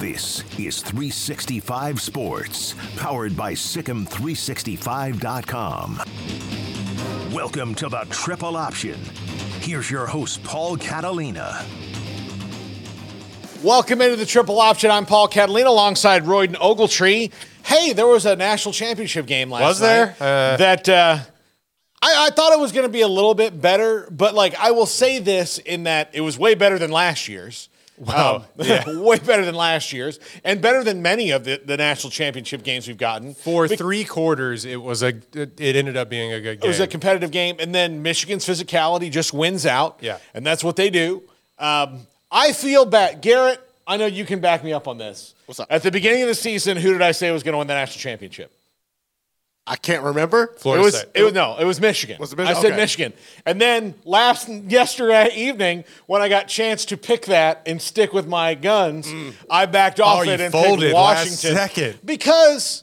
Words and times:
This 0.00 0.42
is 0.58 0.80
365 0.80 2.00
Sports, 2.00 2.74
powered 2.96 3.36
by 3.36 3.52
Sikkim365.com. 3.52 6.00
Welcome 7.34 7.74
to 7.74 7.90
the 7.90 8.06
Triple 8.08 8.56
Option. 8.56 8.98
Here's 9.60 9.90
your 9.90 10.06
host, 10.06 10.42
Paul 10.42 10.78
Catalina. 10.78 11.66
Welcome 13.62 14.00
into 14.00 14.16
the 14.16 14.24
Triple 14.24 14.58
Option. 14.58 14.90
I'm 14.90 15.04
Paul 15.04 15.28
Catalina 15.28 15.68
alongside 15.68 16.24
Royden 16.24 16.56
Ogletree. 16.56 17.30
Hey, 17.66 17.92
there 17.92 18.06
was 18.06 18.24
a 18.24 18.36
national 18.36 18.72
championship 18.72 19.26
game 19.26 19.50
last 19.50 19.64
Was 19.64 19.82
night 19.82 19.86
there? 19.86 20.16
Uh, 20.18 20.56
that 20.56 20.88
uh, 20.88 21.18
I, 22.00 22.28
I 22.28 22.30
thought 22.30 22.54
it 22.54 22.58
was 22.58 22.72
going 22.72 22.86
to 22.86 22.92
be 22.92 23.02
a 23.02 23.08
little 23.08 23.34
bit 23.34 23.60
better, 23.60 24.08
but 24.10 24.34
like 24.34 24.54
I 24.54 24.70
will 24.70 24.86
say 24.86 25.18
this 25.18 25.58
in 25.58 25.82
that 25.82 26.08
it 26.14 26.22
was 26.22 26.38
way 26.38 26.54
better 26.54 26.78
than 26.78 26.90
last 26.90 27.28
year's. 27.28 27.68
Wow. 28.00 28.36
Um, 28.36 28.44
yeah, 28.66 28.98
way 28.98 29.18
better 29.18 29.44
than 29.44 29.54
last 29.54 29.92
year's, 29.92 30.18
and 30.42 30.60
better 30.62 30.82
than 30.82 31.02
many 31.02 31.30
of 31.30 31.44
the, 31.44 31.60
the 31.64 31.76
national 31.76 32.10
championship 32.10 32.62
games 32.62 32.88
we've 32.88 32.96
gotten. 32.96 33.34
For 33.34 33.68
Be- 33.68 33.76
three 33.76 34.04
quarters, 34.04 34.64
it 34.64 34.80
was 34.80 35.02
a. 35.02 35.08
It 35.34 35.76
ended 35.76 35.96
up 35.96 36.08
being 36.08 36.32
a 36.32 36.40
good 36.40 36.60
game. 36.60 36.64
It 36.66 36.68
was 36.68 36.80
a 36.80 36.86
competitive 36.86 37.30
game, 37.30 37.56
and 37.60 37.74
then 37.74 38.02
Michigan's 38.02 38.46
physicality 38.46 39.10
just 39.10 39.34
wins 39.34 39.66
out. 39.66 39.98
Yeah. 40.00 40.18
and 40.34 40.44
that's 40.44 40.64
what 40.64 40.76
they 40.76 40.88
do. 40.88 41.22
Um, 41.58 42.06
I 42.32 42.52
feel 42.52 42.86
bad, 42.86 43.20
Garrett. 43.20 43.60
I 43.86 43.96
know 43.96 44.06
you 44.06 44.24
can 44.24 44.40
back 44.40 44.64
me 44.64 44.72
up 44.72 44.86
on 44.88 44.98
this. 44.98 45.34
What's 45.46 45.60
up? 45.60 45.66
At 45.68 45.82
the 45.82 45.90
beginning 45.90 46.22
of 46.22 46.28
the 46.28 46.34
season, 46.34 46.76
who 46.76 46.92
did 46.92 47.02
I 47.02 47.12
say 47.12 47.30
was 47.30 47.42
going 47.42 47.52
to 47.52 47.58
win 47.58 47.66
the 47.66 47.74
national 47.74 48.00
championship? 48.00 48.52
I 49.70 49.76
can't 49.76 50.02
remember. 50.02 50.52
Florida 50.58 50.82
it 50.82 50.84
was. 50.84 50.98
State. 50.98 51.10
It 51.14 51.22
was 51.22 51.32
no. 51.32 51.56
It 51.56 51.64
was 51.64 51.80
Michigan. 51.80 52.16
Was 52.18 52.32
it 52.32 52.40
I 52.40 52.42
Michigan? 52.42 52.62
said 52.62 52.72
Okay. 52.72 52.80
Michigan, 52.80 53.12
and 53.46 53.60
then 53.60 53.94
last 54.04 54.48
yesterday 54.48 55.30
evening, 55.36 55.84
when 56.06 56.20
I 56.20 56.28
got 56.28 56.48
chance 56.48 56.84
to 56.86 56.96
pick 56.96 57.26
that 57.26 57.62
and 57.66 57.80
stick 57.80 58.12
with 58.12 58.26
my 58.26 58.54
guns, 58.54 59.06
mm. 59.06 59.32
I 59.48 59.66
backed 59.66 60.00
oh, 60.00 60.04
off 60.04 60.18
Oh, 60.18 60.22
you 60.22 60.32
it 60.32 60.40
and 60.40 60.50
folded 60.50 60.80
picked 60.80 60.94
last 60.94 61.18
Washington 61.18 61.54
second. 61.54 61.98
because 62.04 62.82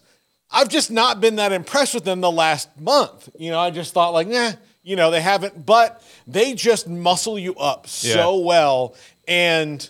I've 0.50 0.70
just 0.70 0.90
not 0.90 1.20
been 1.20 1.36
that 1.36 1.52
impressed 1.52 1.94
with 1.94 2.06
them 2.06 2.22
the 2.22 2.32
last 2.32 2.70
month. 2.80 3.28
You 3.38 3.52
know, 3.52 3.60
I 3.60 3.70
just 3.70 3.94
thought 3.94 4.14
like, 4.14 4.30
nah, 4.30 4.54
you 4.82 4.96
know, 4.96 5.12
they 5.12 5.20
haven't, 5.20 5.66
but 5.66 6.02
they 6.26 6.54
just 6.54 6.88
muscle 6.88 7.38
you 7.38 7.54
up 7.56 7.88
so 7.88 8.38
Yeah. 8.38 8.46
well, 8.46 8.96
and 9.28 9.90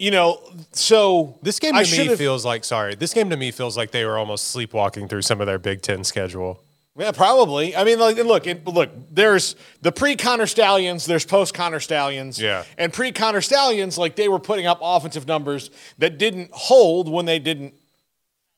you 0.00 0.10
know, 0.10 0.40
so 0.72 1.38
This 1.42 1.58
game 1.60 1.74
I 1.74 1.84
to 1.84 1.90
me 1.90 1.96
should've- 2.04 2.18
feels 2.18 2.44
like 2.44 2.64
sorry. 2.64 2.94
This 2.94 3.12
game 3.12 3.30
to 3.30 3.36
me 3.36 3.50
feels 3.50 3.76
like 3.76 3.90
they 3.90 4.04
were 4.04 4.18
almost 4.18 4.48
sleepwalking 4.48 5.08
through 5.08 5.22
some 5.22 5.40
of 5.40 5.46
their 5.46 5.58
Big 5.58 5.82
Ten 5.82 6.02
schedule. 6.04 6.62
Yeah, 6.98 7.12
probably. 7.12 7.76
I 7.76 7.84
mean, 7.84 7.98
like, 8.00 8.16
look, 8.16 8.46
it, 8.46 8.66
look. 8.66 8.90
There's 9.10 9.54
the 9.80 9.92
pre-Connor 9.92 10.46
Stalions. 10.46 11.06
There's 11.06 11.24
post-Connor 11.24 11.80
Stalions. 11.80 12.38
Yeah. 12.40 12.64
And 12.76 12.92
pre-Connor 12.92 13.40
Stalions, 13.42 13.96
like 13.96 14.16
they 14.16 14.28
were 14.28 14.40
putting 14.40 14.66
up 14.66 14.80
offensive 14.82 15.26
numbers 15.28 15.70
that 15.98 16.18
didn't 16.18 16.50
hold 16.52 17.08
when 17.10 17.26
they 17.26 17.38
didn't 17.38 17.74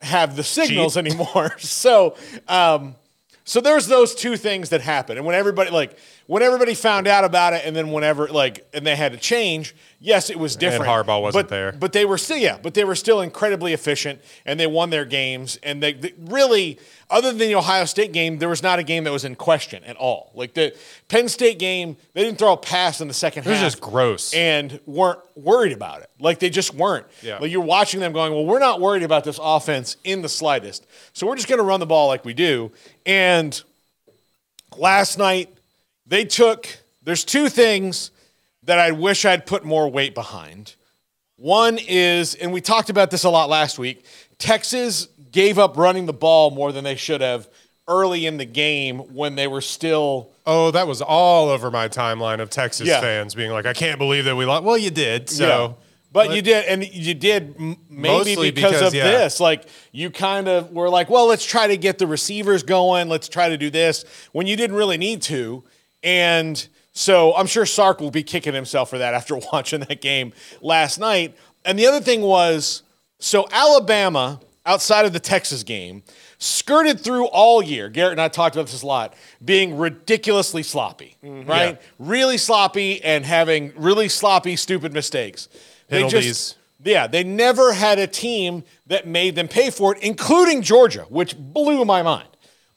have 0.00 0.34
the 0.34 0.42
signals 0.42 0.96
anymore. 0.96 1.54
so, 1.58 2.16
um, 2.48 2.96
so 3.44 3.60
there's 3.60 3.86
those 3.86 4.14
two 4.14 4.36
things 4.36 4.70
that 4.70 4.80
happen. 4.80 5.16
And 5.18 5.26
when 5.26 5.34
everybody 5.34 5.70
like 5.70 5.96
when 6.32 6.42
everybody 6.42 6.72
found 6.72 7.06
out 7.06 7.24
about 7.24 7.52
it, 7.52 7.60
and 7.66 7.76
then 7.76 7.92
whenever 7.92 8.26
like 8.26 8.66
and 8.72 8.86
they 8.86 8.96
had 8.96 9.12
to 9.12 9.18
change, 9.18 9.74
yes, 10.00 10.30
it 10.30 10.38
was 10.38 10.56
different. 10.56 10.86
Harbaugh 10.86 11.20
wasn't 11.20 11.44
but, 11.44 11.48
there. 11.50 11.72
But 11.72 11.92
they 11.92 12.06
were 12.06 12.16
still 12.16 12.38
yeah, 12.38 12.56
but 12.56 12.72
they 12.72 12.84
were 12.84 12.94
still 12.94 13.20
incredibly 13.20 13.74
efficient, 13.74 14.18
and 14.46 14.58
they 14.58 14.66
won 14.66 14.88
their 14.88 15.04
games. 15.04 15.58
And 15.62 15.82
they, 15.82 15.92
they 15.92 16.14
really, 16.18 16.78
other 17.10 17.28
than 17.28 17.36
the 17.36 17.54
Ohio 17.54 17.84
State 17.84 18.12
game, 18.12 18.38
there 18.38 18.48
was 18.48 18.62
not 18.62 18.78
a 18.78 18.82
game 18.82 19.04
that 19.04 19.12
was 19.12 19.26
in 19.26 19.34
question 19.34 19.84
at 19.84 19.96
all. 19.96 20.30
Like 20.34 20.54
the 20.54 20.74
Penn 21.08 21.28
State 21.28 21.58
game, 21.58 21.98
they 22.14 22.24
didn't 22.24 22.38
throw 22.38 22.54
a 22.54 22.56
pass 22.56 23.02
in 23.02 23.08
the 23.08 23.14
second 23.14 23.42
half. 23.42 23.50
It 23.50 23.62
was 23.62 23.74
just 23.74 23.82
gross. 23.82 24.32
and 24.32 24.80
weren't 24.86 25.20
worried 25.36 25.72
about 25.72 26.00
it. 26.00 26.08
Like 26.18 26.38
they 26.38 26.48
just 26.48 26.72
weren't. 26.72 27.04
Yeah. 27.20 27.40
Like 27.40 27.50
you're 27.50 27.60
watching 27.60 28.00
them 28.00 28.14
going, 28.14 28.32
well, 28.32 28.46
we're 28.46 28.58
not 28.58 28.80
worried 28.80 29.02
about 29.02 29.24
this 29.24 29.38
offense 29.38 29.98
in 30.02 30.22
the 30.22 30.30
slightest. 30.30 30.86
So 31.12 31.26
we're 31.26 31.36
just 31.36 31.48
going 31.48 31.58
to 31.58 31.64
run 31.64 31.80
the 31.80 31.84
ball 31.84 32.08
like 32.08 32.24
we 32.24 32.32
do. 32.32 32.72
And 33.04 33.62
last 34.78 35.18
night 35.18 35.50
they 36.06 36.24
took. 36.24 36.66
There's 37.02 37.24
two 37.24 37.48
things 37.48 38.10
that 38.64 38.78
I 38.78 38.92
wish 38.92 39.24
I'd 39.24 39.44
put 39.46 39.64
more 39.64 39.88
weight 39.88 40.14
behind. 40.14 40.74
One 41.36 41.78
is, 41.88 42.34
and 42.36 42.52
we 42.52 42.60
talked 42.60 42.90
about 42.90 43.10
this 43.10 43.24
a 43.24 43.30
lot 43.30 43.48
last 43.48 43.78
week. 43.78 44.04
Texas 44.38 45.08
gave 45.32 45.58
up 45.58 45.76
running 45.76 46.06
the 46.06 46.12
ball 46.12 46.50
more 46.52 46.70
than 46.70 46.84
they 46.84 46.94
should 46.94 47.20
have 47.20 47.48
early 47.88 48.26
in 48.26 48.36
the 48.36 48.44
game 48.44 48.98
when 49.14 49.34
they 49.34 49.46
were 49.48 49.60
still 49.60 50.28
Oh, 50.46 50.70
that 50.72 50.86
was 50.88 51.00
all 51.00 51.48
over 51.48 51.70
my 51.70 51.88
timeline 51.88 52.40
of 52.40 52.50
Texas 52.50 52.86
Yeah. 52.88 53.00
fans 53.00 53.34
being 53.34 53.50
like, 53.52 53.64
"I 53.66 53.72
can't 53.72 53.98
believe 53.98 54.24
that 54.24 54.34
we 54.36 54.44
lost." 54.44 54.64
Well, 54.64 54.78
you 54.78 54.90
did. 54.90 55.30
So, 55.30 55.76
But, 56.12 56.34
you 56.34 56.42
did, 56.42 56.64
and 56.66 56.84
you 56.86 57.14
did 57.14 57.54
m- 57.58 57.76
maybe 57.88 58.08
Mostly 58.12 58.50
because, 58.50 58.72
because, 58.72 58.88
of 58.88 58.94
yeah. 58.94 59.04
this. 59.10 59.40
Like 59.40 59.64
you 59.92 60.10
kind 60.10 60.46
of 60.48 60.70
were 60.72 60.88
like, 60.90 61.08
well, 61.08 61.26
let's 61.26 61.44
try 61.44 61.68
to 61.68 61.76
get 61.76 61.98
the 61.98 62.06
receivers 62.06 62.62
going. 62.64 63.08
Let's 63.08 63.28
try 63.28 63.48
to 63.48 63.56
do 63.56 63.70
this 63.70 64.04
when 64.32 64.46
you 64.46 64.56
didn't 64.56 64.76
really 64.76 64.98
need 64.98 65.22
to. 65.22 65.62
And 66.02 66.66
so 66.92 67.34
I'm 67.34 67.46
sure 67.46 67.66
Sark 67.66 68.00
will 68.00 68.10
be 68.10 68.22
kicking 68.22 68.54
himself 68.54 68.90
for 68.90 68.98
that 68.98 69.14
after 69.14 69.36
watching 69.52 69.80
that 69.80 70.00
game 70.00 70.32
last 70.60 70.98
night. 70.98 71.36
And 71.64 71.78
the 71.78 71.86
other 71.86 72.00
thing 72.00 72.22
was, 72.22 72.82
so 73.18 73.46
Alabama 73.50 74.40
outside 74.66 75.04
of 75.04 75.12
the 75.12 75.20
Texas 75.20 75.62
game 75.62 76.02
skirted 76.38 77.00
through 77.00 77.26
all 77.26 77.62
year. 77.62 77.88
Garrett 77.88 78.12
and 78.12 78.20
I 78.20 78.28
talked 78.28 78.56
about 78.56 78.66
this 78.66 78.82
a 78.82 78.86
lot, 78.86 79.14
being 79.44 79.78
ridiculously 79.78 80.62
sloppy, 80.62 81.16
mm-hmm. 81.22 81.48
right? 81.48 81.80
Really 81.98 82.38
sloppy 82.38 83.02
and 83.02 83.24
having 83.24 83.72
really 83.76 84.08
sloppy, 84.08 84.56
stupid 84.56 84.92
mistakes. 84.92 85.48
They 85.88 86.02
just- 86.02 86.12
Penalties. 86.12 86.54
yeah, 86.84 87.06
they 87.06 87.22
never 87.24 87.72
had 87.72 87.98
a 87.98 88.06
team 88.06 88.64
that 88.86 89.06
made 89.06 89.36
them 89.36 89.48
pay 89.48 89.70
for 89.70 89.94
it, 89.94 90.02
including 90.02 90.62
Georgia, 90.62 91.06
which 91.08 91.36
blew 91.36 91.84
my 91.84 92.02
mind. 92.02 92.28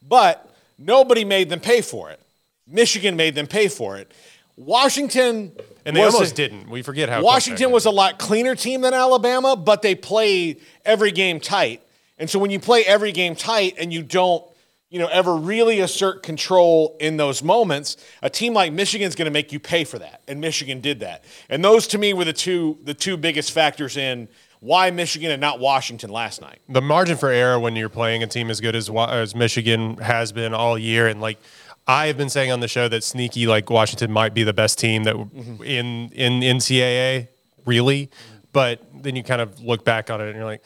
But 0.08 0.48
nobody 0.78 1.26
made 1.26 1.50
them 1.50 1.60
pay 1.60 1.82
for 1.82 2.12
it. 2.12 2.20
Michigan 2.68 3.16
made 3.16 3.36
them 3.36 3.48
pay 3.48 3.68
for 3.68 3.98
it. 3.98 4.12
Washington 4.58 5.52
and 5.86 5.96
they 5.96 6.02
almost 6.02 6.34
a- 6.34 6.36
didn't. 6.36 6.70
We 6.70 6.82
forget 6.82 7.10
how 7.10 7.22
Washington 7.22 7.72
was 7.72 7.86
a 7.86 7.92
lot 7.92 8.18
cleaner 8.20 8.56
team 8.56 8.82
than 8.82 8.94
Alabama, 8.94 9.56
but 9.56 9.82
they 9.82 9.96
played 9.96 10.62
every 10.86 11.12
game 11.12 11.40
tight. 11.40 11.82
And 12.18 12.30
so 12.30 12.40
when 12.40 12.52
you 12.52 12.60
play 12.60 12.84
every 12.86 13.12
game 13.12 13.36
tight 13.36 13.76
and 13.78 13.92
you 13.92 14.02
don't, 14.02 14.44
you 14.90 15.00
know, 15.00 15.08
ever 15.08 15.36
really 15.36 15.82
assert 15.82 16.24
control 16.24 16.96
in 17.02 17.18
those 17.18 17.44
moments, 17.44 17.98
a 18.22 18.30
team 18.30 18.54
like 18.54 18.72
Michigan's 18.72 19.16
going 19.16 19.26
to 19.26 19.32
make 19.32 19.52
you 19.52 19.60
pay 19.60 19.84
for 19.84 20.00
that. 20.00 20.22
And 20.28 20.40
Michigan 20.40 20.80
did 20.80 21.02
that. 21.02 21.26
And 21.50 21.64
those 21.64 21.88
to 21.88 21.98
me 21.98 22.14
were 22.14 22.24
the 22.24 22.34
two 22.34 22.78
the 22.84 22.94
two 22.94 23.18
biggest 23.18 23.52
factors 23.52 23.98
in 23.98 24.30
why 24.62 24.90
Michigan 24.90 25.32
and 25.32 25.42
not 25.42 25.60
Washington 25.60 26.10
last 26.10 26.42
night. 26.42 26.60
the 26.70 26.82
margin 26.82 27.18
for 27.18 27.30
error 27.30 27.60
when 27.60 27.76
you're 27.76 27.90
playing 27.90 28.24
a 28.24 28.28
team 28.28 28.50
as 28.50 28.62
good 28.62 28.76
as 28.76 28.90
as 28.90 29.36
Michigan 29.36 29.98
has 29.98 30.32
been 30.32 30.54
all 30.54 30.78
year, 30.78 31.08
and 31.08 31.20
like 31.20 31.40
I 31.88 32.08
have 32.08 32.18
been 32.18 32.30
saying 32.30 32.52
on 32.52 32.60
the 32.62 32.68
show 32.68 32.88
that 32.88 33.04
sneaky 33.04 33.46
like 33.48 33.70
Washington 33.70 34.12
might 34.12 34.34
be 34.34 34.44
the 34.44 34.54
best 34.54 34.80
team 34.80 35.04
that 35.04 35.16
in 35.64 36.10
in 36.12 36.42
NCAA 36.42 37.28
really, 37.66 38.10
but 38.54 38.82
then 38.94 39.16
you 39.16 39.24
kind 39.24 39.42
of 39.42 39.60
look 39.62 39.84
back 39.86 40.10
on 40.10 40.22
it 40.22 40.28
and 40.28 40.36
you're 40.36 40.46
like. 40.46 40.64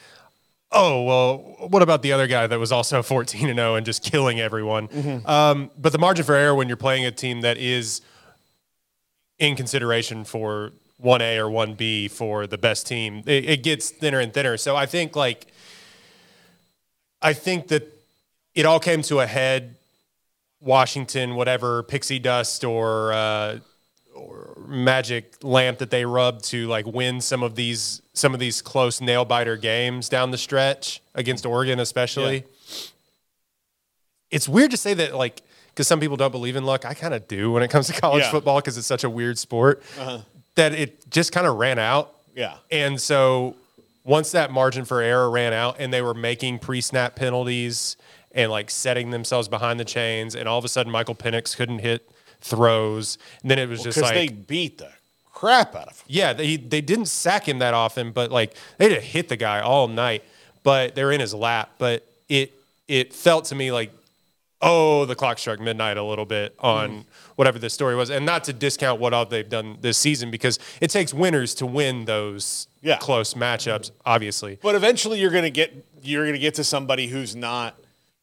Oh 0.72 1.02
well, 1.02 1.38
what 1.68 1.82
about 1.82 2.04
the 2.04 2.12
other 2.14 2.28
guy 2.28 2.46
that 2.46 2.60
was 2.60 2.72
also 2.72 3.02
14 3.16 3.50
and 3.50 3.58
0 3.58 3.74
and 3.74 3.84
just 3.84 4.04
killing 4.04 4.40
everyone? 4.40 4.88
Um, 5.26 5.72
but 5.76 5.92
the 5.92 5.98
margin 5.98 6.24
for 6.24 6.36
error 6.36 6.54
when 6.54 6.68
you're 6.68 6.78
playing 6.78 7.08
a 7.08 7.12
team 7.12 7.42
that 7.42 7.58
is 7.58 8.02
in 9.40 9.56
consideration 9.56 10.24
for 10.26 10.72
1A 11.04 11.38
or 11.40 11.50
1B 11.50 12.12
for 12.12 12.46
the 12.46 12.60
best 12.60 12.86
team, 12.86 13.24
it, 13.26 13.46
it 13.50 13.64
gets 13.64 13.90
thinner 13.90 14.20
and 14.20 14.32
thinner. 14.32 14.58
So 14.58 14.76
I 14.76 14.86
think 14.86 15.16
like 15.16 15.48
I 17.20 17.34
think 17.34 17.70
that 17.70 17.92
it 18.54 18.68
all 18.68 18.80
came 18.80 19.02
to 19.02 19.22
a 19.22 19.26
head. 19.26 19.76
Washington, 20.62 21.36
whatever 21.36 21.84
pixie 21.84 22.20
dust 22.20 22.64
or 22.64 23.14
uh, 23.14 23.60
or 24.16 24.58
magic 24.68 25.36
lamp 25.44 25.78
that 25.78 25.90
they 25.90 26.04
rub 26.06 26.42
to 26.42 26.68
like 26.68 26.86
win 26.86 27.22
some 27.22 27.44
of 27.44 27.56
these 27.56 28.02
some 28.14 28.34
of 28.34 28.40
these 28.40 28.62
close 28.62 29.00
nail 29.00 29.24
biter 29.26 29.56
games 29.56 30.10
down 30.10 30.32
the 30.32 30.38
stretch 30.38 31.02
against 31.16 31.46
Oregon, 31.46 31.80
especially. 31.80 32.44
It's 34.32 34.48
weird 34.48 34.72
to 34.72 34.78
say 34.78 34.94
that 34.96 35.16
like 35.16 35.42
because 35.70 35.88
some 35.88 36.00
people 36.00 36.18
don't 36.18 36.32
believe 36.32 36.56
in 36.56 36.66
luck. 36.66 36.86
I 36.86 36.94
kind 36.94 37.14
of 37.14 37.28
do 37.28 37.52
when 37.52 37.64
it 37.64 37.70
comes 37.70 37.88
to 37.88 37.94
college 37.94 38.24
Yeah. 38.24 38.32
football 38.32 38.58
because 38.60 38.78
it's 38.78 38.88
such 38.88 39.04
a 39.04 39.10
weird 39.10 39.38
sport 39.38 39.82
that 40.56 40.74
it 40.74 41.10
just 41.10 41.32
kind 41.32 41.48
of 41.48 41.56
ran 41.58 41.80
out 41.80 42.14
Yeah. 42.36 42.58
And 42.70 43.00
so 43.00 43.56
once 44.04 44.32
that 44.32 44.52
margin 44.52 44.84
for 44.86 45.02
error 45.02 45.30
ran 45.30 45.54
out 45.54 45.78
and 45.80 45.94
they 45.94 46.02
were 46.02 46.14
making 46.14 46.60
pre 46.60 46.82
snap 46.82 47.16
penalties 47.16 47.96
and 48.32 48.52
like 48.52 48.70
setting 48.70 49.12
themselves 49.12 49.48
behind 49.48 49.80
the 49.80 49.86
chains, 49.86 50.36
and 50.36 50.48
all 50.48 50.58
of 50.60 50.66
a 50.66 50.70
sudden 50.70 50.92
Michael 50.92 51.16
Penix 51.16 51.56
couldn't 51.56 51.80
hit 51.80 52.10
throws. 52.42 53.18
And 53.42 53.52
then 53.52 53.60
it 53.60 53.70
was 53.70 53.84
just 53.84 54.02
like, 54.02 54.14
they 54.14 54.28
beat 54.30 54.78
the 54.78 54.90
crap 55.34 55.76
out 55.76 55.88
of 55.88 56.00
him. 56.00 56.06
yeah, 56.08 56.34
they, 56.34 56.58
they 56.58 56.82
didn't 56.82 57.06
sack 57.08 57.48
him 57.48 57.60
that 57.60 57.74
often, 57.74 58.12
but 58.12 58.32
like 58.32 58.56
they 58.78 58.90
didn't 58.90 59.04
hit 59.06 59.30
the 59.30 59.38
guy 59.38 59.60
all 59.62 59.88
night, 59.88 60.24
but 60.64 60.96
they're 60.96 61.12
in 61.12 61.20
his 61.22 61.34
lap. 61.34 61.72
But 61.78 62.06
it, 62.28 62.54
it 62.88 63.14
felt 63.14 63.46
to 63.46 63.56
me 63.56 63.72
like, 63.72 63.92
oh, 64.62 65.06
the 65.06 65.16
clock 65.16 65.40
struck 65.40 65.60
midnight 65.60 65.96
a 65.98 66.04
little 66.04 66.26
bit 66.26 66.54
on 66.60 66.90
Mm. 66.90 67.06
whatever 67.38 67.58
the 67.60 67.70
story 67.70 67.96
was. 67.96 68.10
And 68.10 68.26
not 68.26 68.44
to 68.46 68.54
discount 68.54 69.00
what 69.00 69.14
all 69.14 69.26
they've 69.26 69.48
done 69.48 69.78
this 69.80 69.98
season 69.98 70.30
because 70.32 70.60
it 70.82 70.90
takes 70.90 71.14
winners 71.14 71.56
to 71.56 71.66
win 71.66 72.04
those 72.06 72.68
Yeah. 72.82 72.98
close 72.98 73.34
matchups, 73.36 73.92
obviously. 74.06 74.60
But 74.62 74.76
eventually 74.76 75.20
you're 75.22 75.32
gonna 75.32 75.50
get 75.50 75.86
you're 76.02 76.26
gonna 76.26 76.38
get 76.38 76.56
to 76.56 76.64
somebody 76.66 77.08
who's 77.08 77.36
not 77.38 77.78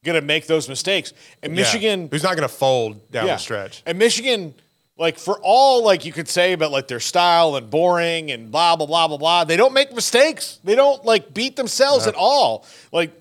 gonna 0.07 0.21
make 0.21 0.47
those 0.47 0.67
mistakes. 0.67 1.13
And 1.43 1.55
Yeah. 1.55 1.61
Michigan 1.61 2.07
who's 2.09 2.23
not 2.23 2.35
going 2.35 2.47
to 2.47 2.53
fold 2.53 3.11
down 3.11 3.27
the 3.27 3.37
stretch. 3.37 3.83
And 3.85 3.99
Michigan, 3.99 4.55
like 4.97 5.19
for 5.19 5.39
all 5.43 5.83
like 5.83 6.05
you 6.05 6.11
could 6.11 6.27
say 6.27 6.53
about 6.53 6.71
like 6.71 6.87
their 6.87 6.99
style 6.99 7.55
and 7.55 7.69
boring 7.69 8.31
and 8.31 8.49
blah 8.51 8.75
blah 8.75 8.87
blah 8.87 9.07
blah 9.07 9.17
blah, 9.17 9.43
they 9.43 9.57
don't 9.57 9.73
make 9.73 9.93
mistakes. 9.93 10.59
They 10.63 10.73
don't 10.73 11.05
like 11.05 11.33
beat 11.33 11.55
themselves 11.55 12.07
at 12.07 12.15
all. 12.15 12.65
Like 12.91 13.11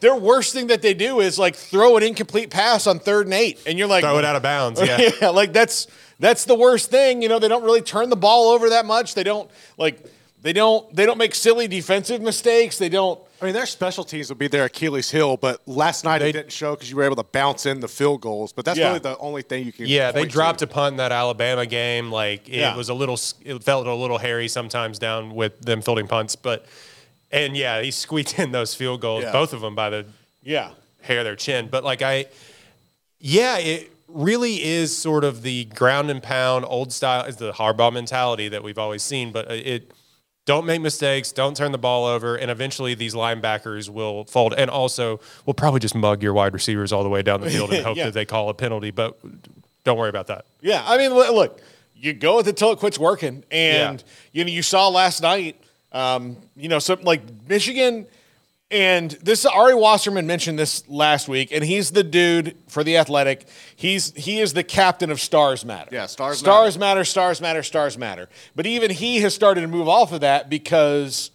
their 0.00 0.14
worst 0.14 0.52
thing 0.52 0.68
that 0.68 0.82
they 0.82 0.94
do 0.94 1.20
is 1.20 1.38
like 1.38 1.56
throw 1.56 1.96
an 1.96 2.02
incomplete 2.02 2.50
pass 2.50 2.86
on 2.86 2.98
third 3.00 3.26
and 3.26 3.34
eight, 3.34 3.58
and 3.66 3.78
you're 3.78 3.88
like 3.88 4.04
Throw 4.04 4.18
it 4.18 4.24
out 4.24 4.36
of 4.36 4.42
bounds. 4.42 4.80
Yeah. 4.80 5.10
yeah, 5.20 5.28
like 5.30 5.52
that's 5.52 5.88
that's 6.20 6.44
the 6.44 6.54
worst 6.54 6.90
thing. 6.90 7.22
You 7.22 7.28
know, 7.28 7.38
they 7.38 7.48
don't 7.48 7.64
really 7.64 7.82
turn 7.82 8.10
the 8.10 8.16
ball 8.16 8.50
over 8.50 8.70
that 8.70 8.86
much. 8.86 9.14
They 9.14 9.24
don't 9.24 9.50
like 9.78 9.98
they 10.44 10.52
don't 10.52 10.94
they 10.94 11.06
don't 11.06 11.16
make 11.16 11.34
silly 11.34 11.66
defensive 11.66 12.20
mistakes. 12.20 12.76
They 12.76 12.90
don't. 12.90 13.18
I 13.40 13.46
mean, 13.46 13.54
their 13.54 13.64
special 13.66 14.04
teams 14.04 14.28
would 14.28 14.38
be 14.38 14.46
their 14.46 14.66
Achilles 14.66 15.10
heel, 15.10 15.36
but 15.38 15.66
last 15.66 16.04
night 16.04 16.20
it 16.22 16.32
didn't 16.32 16.52
show 16.52 16.74
because 16.74 16.88
you 16.90 16.96
were 16.96 17.02
able 17.02 17.16
to 17.16 17.22
bounce 17.22 17.64
in 17.66 17.80
the 17.80 17.88
field 17.88 18.20
goals. 18.20 18.52
But 18.52 18.66
that's 18.66 18.78
Yeah. 18.78 18.88
really 18.88 18.98
the 19.00 19.16
only 19.18 19.40
thing 19.42 19.64
you 19.64 19.72
can. 19.72 19.86
Yeah, 19.86 20.12
they 20.12 20.26
dropped 20.26 20.58
to. 20.60 20.66
a 20.66 20.68
punt 20.68 20.92
in 20.92 20.96
that 20.98 21.12
Alabama 21.12 21.64
game. 21.66 22.12
Like 22.12 22.46
it 22.48 22.56
Yeah. 22.58 22.76
was 22.76 22.90
a 22.90 22.94
little, 22.94 23.18
it 23.44 23.64
felt 23.64 23.86
a 23.86 23.94
little 23.94 24.18
hairy 24.18 24.48
sometimes 24.48 24.98
down 24.98 25.34
with 25.34 25.60
them 25.62 25.80
fielding 25.82 26.06
punts. 26.06 26.36
But 26.36 26.66
and 27.32 27.56
yeah, 27.56 27.80
he 27.80 27.90
squeaked 27.90 28.38
in 28.44 28.52
those 28.52 28.74
field 28.74 29.00
goals, 29.00 29.24
Yeah. 29.24 29.32
both 29.32 29.52
of 29.54 29.62
them 29.62 29.74
by 29.74 29.88
the 29.90 30.04
Yeah, 30.42 30.70
hair 31.00 31.20
of 31.20 31.24
their 31.24 31.36
chin. 31.36 31.68
But 31.70 31.84
like 31.84 32.02
I, 32.02 32.26
yeah, 33.18 33.56
it 33.58 33.90
really 34.08 34.62
is 34.62 34.96
sort 34.96 35.24
of 35.24 35.40
the 35.42 35.64
ground 35.66 36.10
and 36.10 36.22
pound 36.22 36.64
old 36.68 36.92
style 36.92 37.24
is 37.24 37.36
the 37.36 37.52
hardball 37.52 37.92
mentality 37.92 38.48
that 38.48 38.62
we've 38.62 38.78
always 38.78 39.02
seen. 39.02 39.32
But 39.32 39.50
uh, 39.50 39.54
it 39.54 39.90
don't 40.46 40.66
make 40.66 40.80
mistakes, 40.82 41.32
don't 41.32 41.56
turn 41.56 41.72
the 41.72 41.78
ball 41.78 42.04
over, 42.04 42.36
and 42.36 42.50
eventually 42.50 42.94
these 42.94 43.14
linebackers 43.14 43.88
will 43.88 44.24
fold. 44.24 44.52
And 44.56 44.68
also, 44.70 45.20
we'll 45.46 45.54
probably 45.54 45.80
just 45.80 45.94
mug 45.94 46.22
your 46.22 46.34
wide 46.34 46.52
receivers 46.52 46.92
all 46.92 47.02
the 47.02 47.08
way 47.08 47.22
down 47.22 47.40
the 47.40 47.50
field 47.50 47.72
and 47.72 47.84
hope 47.86 47.96
Yeah. 47.96 48.04
that 48.06 48.14
they 48.14 48.24
call 48.26 48.48
a 48.50 48.54
penalty. 48.54 48.90
But 48.90 49.18
don't 49.84 49.96
worry 49.98 50.10
about 50.10 50.26
that. 50.26 50.44
yeah. 50.60 50.82
I 50.86 50.98
mean, 50.98 51.12
look, 51.14 51.60
you 51.96 52.12
go 52.12 52.36
with 52.36 52.48
it 52.48 52.56
till 52.58 52.72
it 52.72 52.78
quits 52.78 52.98
working, 52.98 53.44
and 53.50 54.00
Yeah. 54.00 54.06
you 54.32 54.44
know 54.44 54.50
you 54.50 54.62
saw 54.62 54.88
last 54.88 55.22
night. 55.22 55.60
Um, 55.92 56.36
you 56.56 56.68
know, 56.68 56.78
something 56.80 57.06
like 57.06 57.22
Michigan. 57.48 58.06
And 58.70 59.10
this 59.22 59.44
Ari 59.44 59.74
Wasserman 59.74 60.26
mentioned 60.26 60.58
this 60.58 60.88
last 60.88 61.28
week, 61.28 61.52
and 61.52 61.62
he's 61.62 61.90
the 61.90 62.02
dude 62.02 62.56
for 62.66 62.82
the 62.82 62.96
Athletic. 62.96 63.46
He's 63.76 64.12
he 64.16 64.40
is 64.40 64.54
the 64.54 64.64
captain 64.64 65.10
of 65.10 65.20
Stars 65.20 65.64
Matter. 65.64 65.90
Yeah, 65.92 66.06
Stars 66.06 66.38
Stars 66.38 66.78
matter. 66.78 67.04
Stars 67.04 67.40
matter. 67.40 67.62
Stars 67.62 67.98
matter. 67.98 68.28
But 68.56 68.66
even 68.66 68.90
he 68.90 69.18
has 69.20 69.34
started 69.34 69.60
to 69.60 69.68
move 69.68 69.86
off 69.86 70.12
of 70.12 70.22
that 70.22 70.48
because 70.48 71.30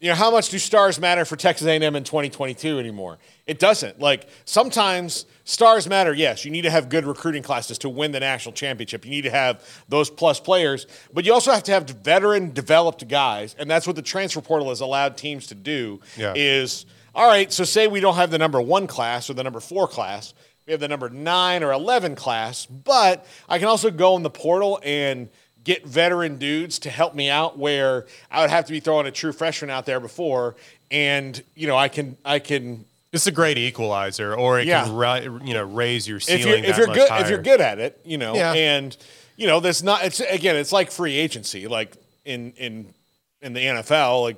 you 0.00 0.08
know 0.08 0.14
how 0.14 0.30
much 0.30 0.50
do 0.50 0.58
stars 0.58 1.00
matter 1.00 1.24
for 1.24 1.34
Texas 1.34 1.66
A&M 1.66 1.82
in 1.82 2.04
2022 2.04 2.78
anymore? 2.78 3.18
It 3.46 3.58
doesn't. 3.58 3.98
Like 3.98 4.28
sometimes 4.44 5.26
stars 5.44 5.88
matter. 5.88 6.14
Yes, 6.14 6.44
you 6.44 6.52
need 6.52 6.62
to 6.62 6.70
have 6.70 6.88
good 6.88 7.04
recruiting 7.04 7.42
classes 7.42 7.78
to 7.78 7.88
win 7.88 8.12
the 8.12 8.20
national 8.20 8.52
championship. 8.52 9.04
You 9.04 9.10
need 9.10 9.22
to 9.22 9.30
have 9.30 9.64
those 9.88 10.08
plus 10.08 10.38
players, 10.38 10.86
but 11.12 11.24
you 11.24 11.32
also 11.32 11.50
have 11.50 11.64
to 11.64 11.72
have 11.72 11.88
veteran 11.90 12.52
developed 12.52 13.08
guys, 13.08 13.56
and 13.58 13.68
that's 13.68 13.86
what 13.86 13.96
the 13.96 14.02
transfer 14.02 14.40
portal 14.40 14.68
has 14.68 14.80
allowed 14.80 15.16
teams 15.16 15.48
to 15.48 15.56
do. 15.56 16.00
Yeah. 16.16 16.32
Is 16.36 16.86
all 17.14 17.26
right. 17.26 17.52
So 17.52 17.64
say 17.64 17.88
we 17.88 17.98
don't 17.98 18.14
have 18.14 18.30
the 18.30 18.38
number 18.38 18.60
one 18.60 18.86
class 18.86 19.28
or 19.28 19.34
the 19.34 19.42
number 19.42 19.60
four 19.60 19.88
class. 19.88 20.32
We 20.66 20.72
have 20.72 20.80
the 20.80 20.88
number 20.88 21.08
nine 21.08 21.62
or 21.62 21.72
11 21.72 22.14
class, 22.14 22.66
but 22.66 23.26
I 23.48 23.58
can 23.58 23.68
also 23.68 23.90
go 23.90 24.16
in 24.16 24.22
the 24.22 24.30
portal 24.30 24.78
and 24.84 25.30
get 25.68 25.84
veteran 25.86 26.38
dudes 26.38 26.78
to 26.78 26.88
help 26.88 27.14
me 27.14 27.28
out 27.28 27.58
where 27.58 28.06
I 28.30 28.40
would 28.40 28.48
have 28.48 28.64
to 28.64 28.72
be 28.72 28.80
throwing 28.80 29.06
a 29.06 29.10
true 29.10 29.32
freshman 29.32 29.68
out 29.70 29.84
there 29.84 30.00
before. 30.00 30.56
And, 30.90 31.42
you 31.54 31.66
know, 31.66 31.76
I 31.76 31.88
can, 31.88 32.16
I 32.24 32.38
can, 32.38 32.86
It's 33.12 33.26
a 33.26 33.30
great 33.32 33.58
equalizer, 33.58 34.34
or 34.34 34.58
it 34.60 34.66
Yeah. 34.66 34.84
can 34.84 34.96
ri- 34.96 35.46
you 35.46 35.52
know 35.52 35.64
raise 35.64 36.08
your 36.08 36.16
if 36.16 36.22
ceiling. 36.24 36.64
you're, 36.64 36.70
if 36.70 36.76
you're 36.78 36.86
good, 36.86 37.08
higher. 37.10 37.22
if 37.22 37.28
you're 37.28 37.42
good 37.42 37.60
at 37.60 37.78
it, 37.78 38.00
you 38.02 38.16
know, 38.16 38.34
Yeah. 38.34 38.54
and, 38.54 38.96
you 39.36 39.46
know, 39.46 39.60
that's 39.60 39.82
not, 39.82 40.04
it's 40.06 40.20
again, 40.20 40.56
it's 40.56 40.72
like 40.72 40.90
free 40.90 41.16
agency, 41.16 41.68
like 41.68 41.94
in, 42.24 42.52
in, 42.56 42.94
in 43.42 43.52
the 43.52 43.60
NFL, 43.60 44.22
like, 44.22 44.36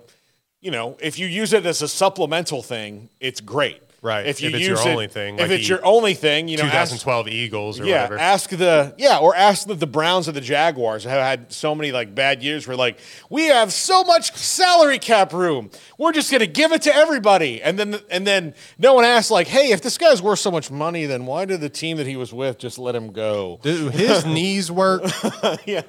you 0.60 0.72
know, 0.72 0.96
if 1.00 1.16
you 1.16 1.28
use 1.28 1.52
it 1.52 1.64
as 1.64 1.80
a 1.80 1.88
supplemental 1.88 2.60
thing, 2.62 3.08
it's 3.20 3.40
great. 3.40 3.80
Right. 4.02 4.26
If 4.26 4.40
you 4.40 4.48
If 4.48 4.54
it's 4.54 4.60
use 4.66 4.78
your 4.82 4.88
it- 4.88 4.92
only 4.92 5.08
thing, 5.08 5.34
if 5.34 5.40
like 5.42 5.50
it's 5.50 5.64
the 5.68 5.74
your 5.74 5.84
only 5.84 6.14
thing, 6.14 6.48
you 6.48 6.56
know, 6.56 6.62
ask- 6.64 6.90
2012 6.90 7.28
Eagles 7.28 7.78
or 7.78 7.84
yeah, 7.84 7.96
whatever. 8.04 8.18
ask 8.18 8.48
the 8.48 8.94
yeah, 8.96 9.18
or 9.18 9.36
ask 9.36 9.66
the, 9.66 9.74
the 9.74 9.86
Browns 9.86 10.26
or 10.26 10.32
the 10.32 10.40
Jaguars 10.40 11.04
have 11.04 11.20
had 11.22 11.52
so 11.52 11.74
many 11.74 11.92
like 11.92 12.14
bad 12.14 12.42
years 12.42 12.66
where 12.66 12.78
like 12.78 12.98
we 13.28 13.46
have 13.48 13.74
so 13.74 14.02
much 14.02 14.34
salary 14.34 14.98
cap 14.98 15.34
room, 15.34 15.70
we're 15.98 16.12
just 16.12 16.32
gonna 16.32 16.46
give 16.46 16.72
it 16.72 16.80
to 16.82 16.94
everybody, 16.96 17.62
and 17.62 17.78
then 17.78 17.98
and 18.10 18.26
then 18.26 18.54
no 18.78 18.94
one 18.94 19.04
asks 19.04 19.30
like, 19.30 19.48
hey, 19.48 19.70
if 19.70 19.82
this 19.82 19.98
guy's 19.98 20.22
worth 20.22 20.38
so 20.38 20.50
much 20.50 20.70
money, 20.70 21.04
then 21.04 21.26
why 21.26 21.44
did 21.44 21.60
the 21.60 21.68
team 21.68 21.98
that 21.98 22.06
he 22.06 22.16
was 22.16 22.32
with 22.32 22.56
just 22.58 22.78
let 22.78 22.94
him 22.94 23.12
go? 23.12 23.60
Do 23.62 23.90
his 23.90 24.24
knees 24.34 24.72
work? 24.72 25.02
yeah, 25.66 25.82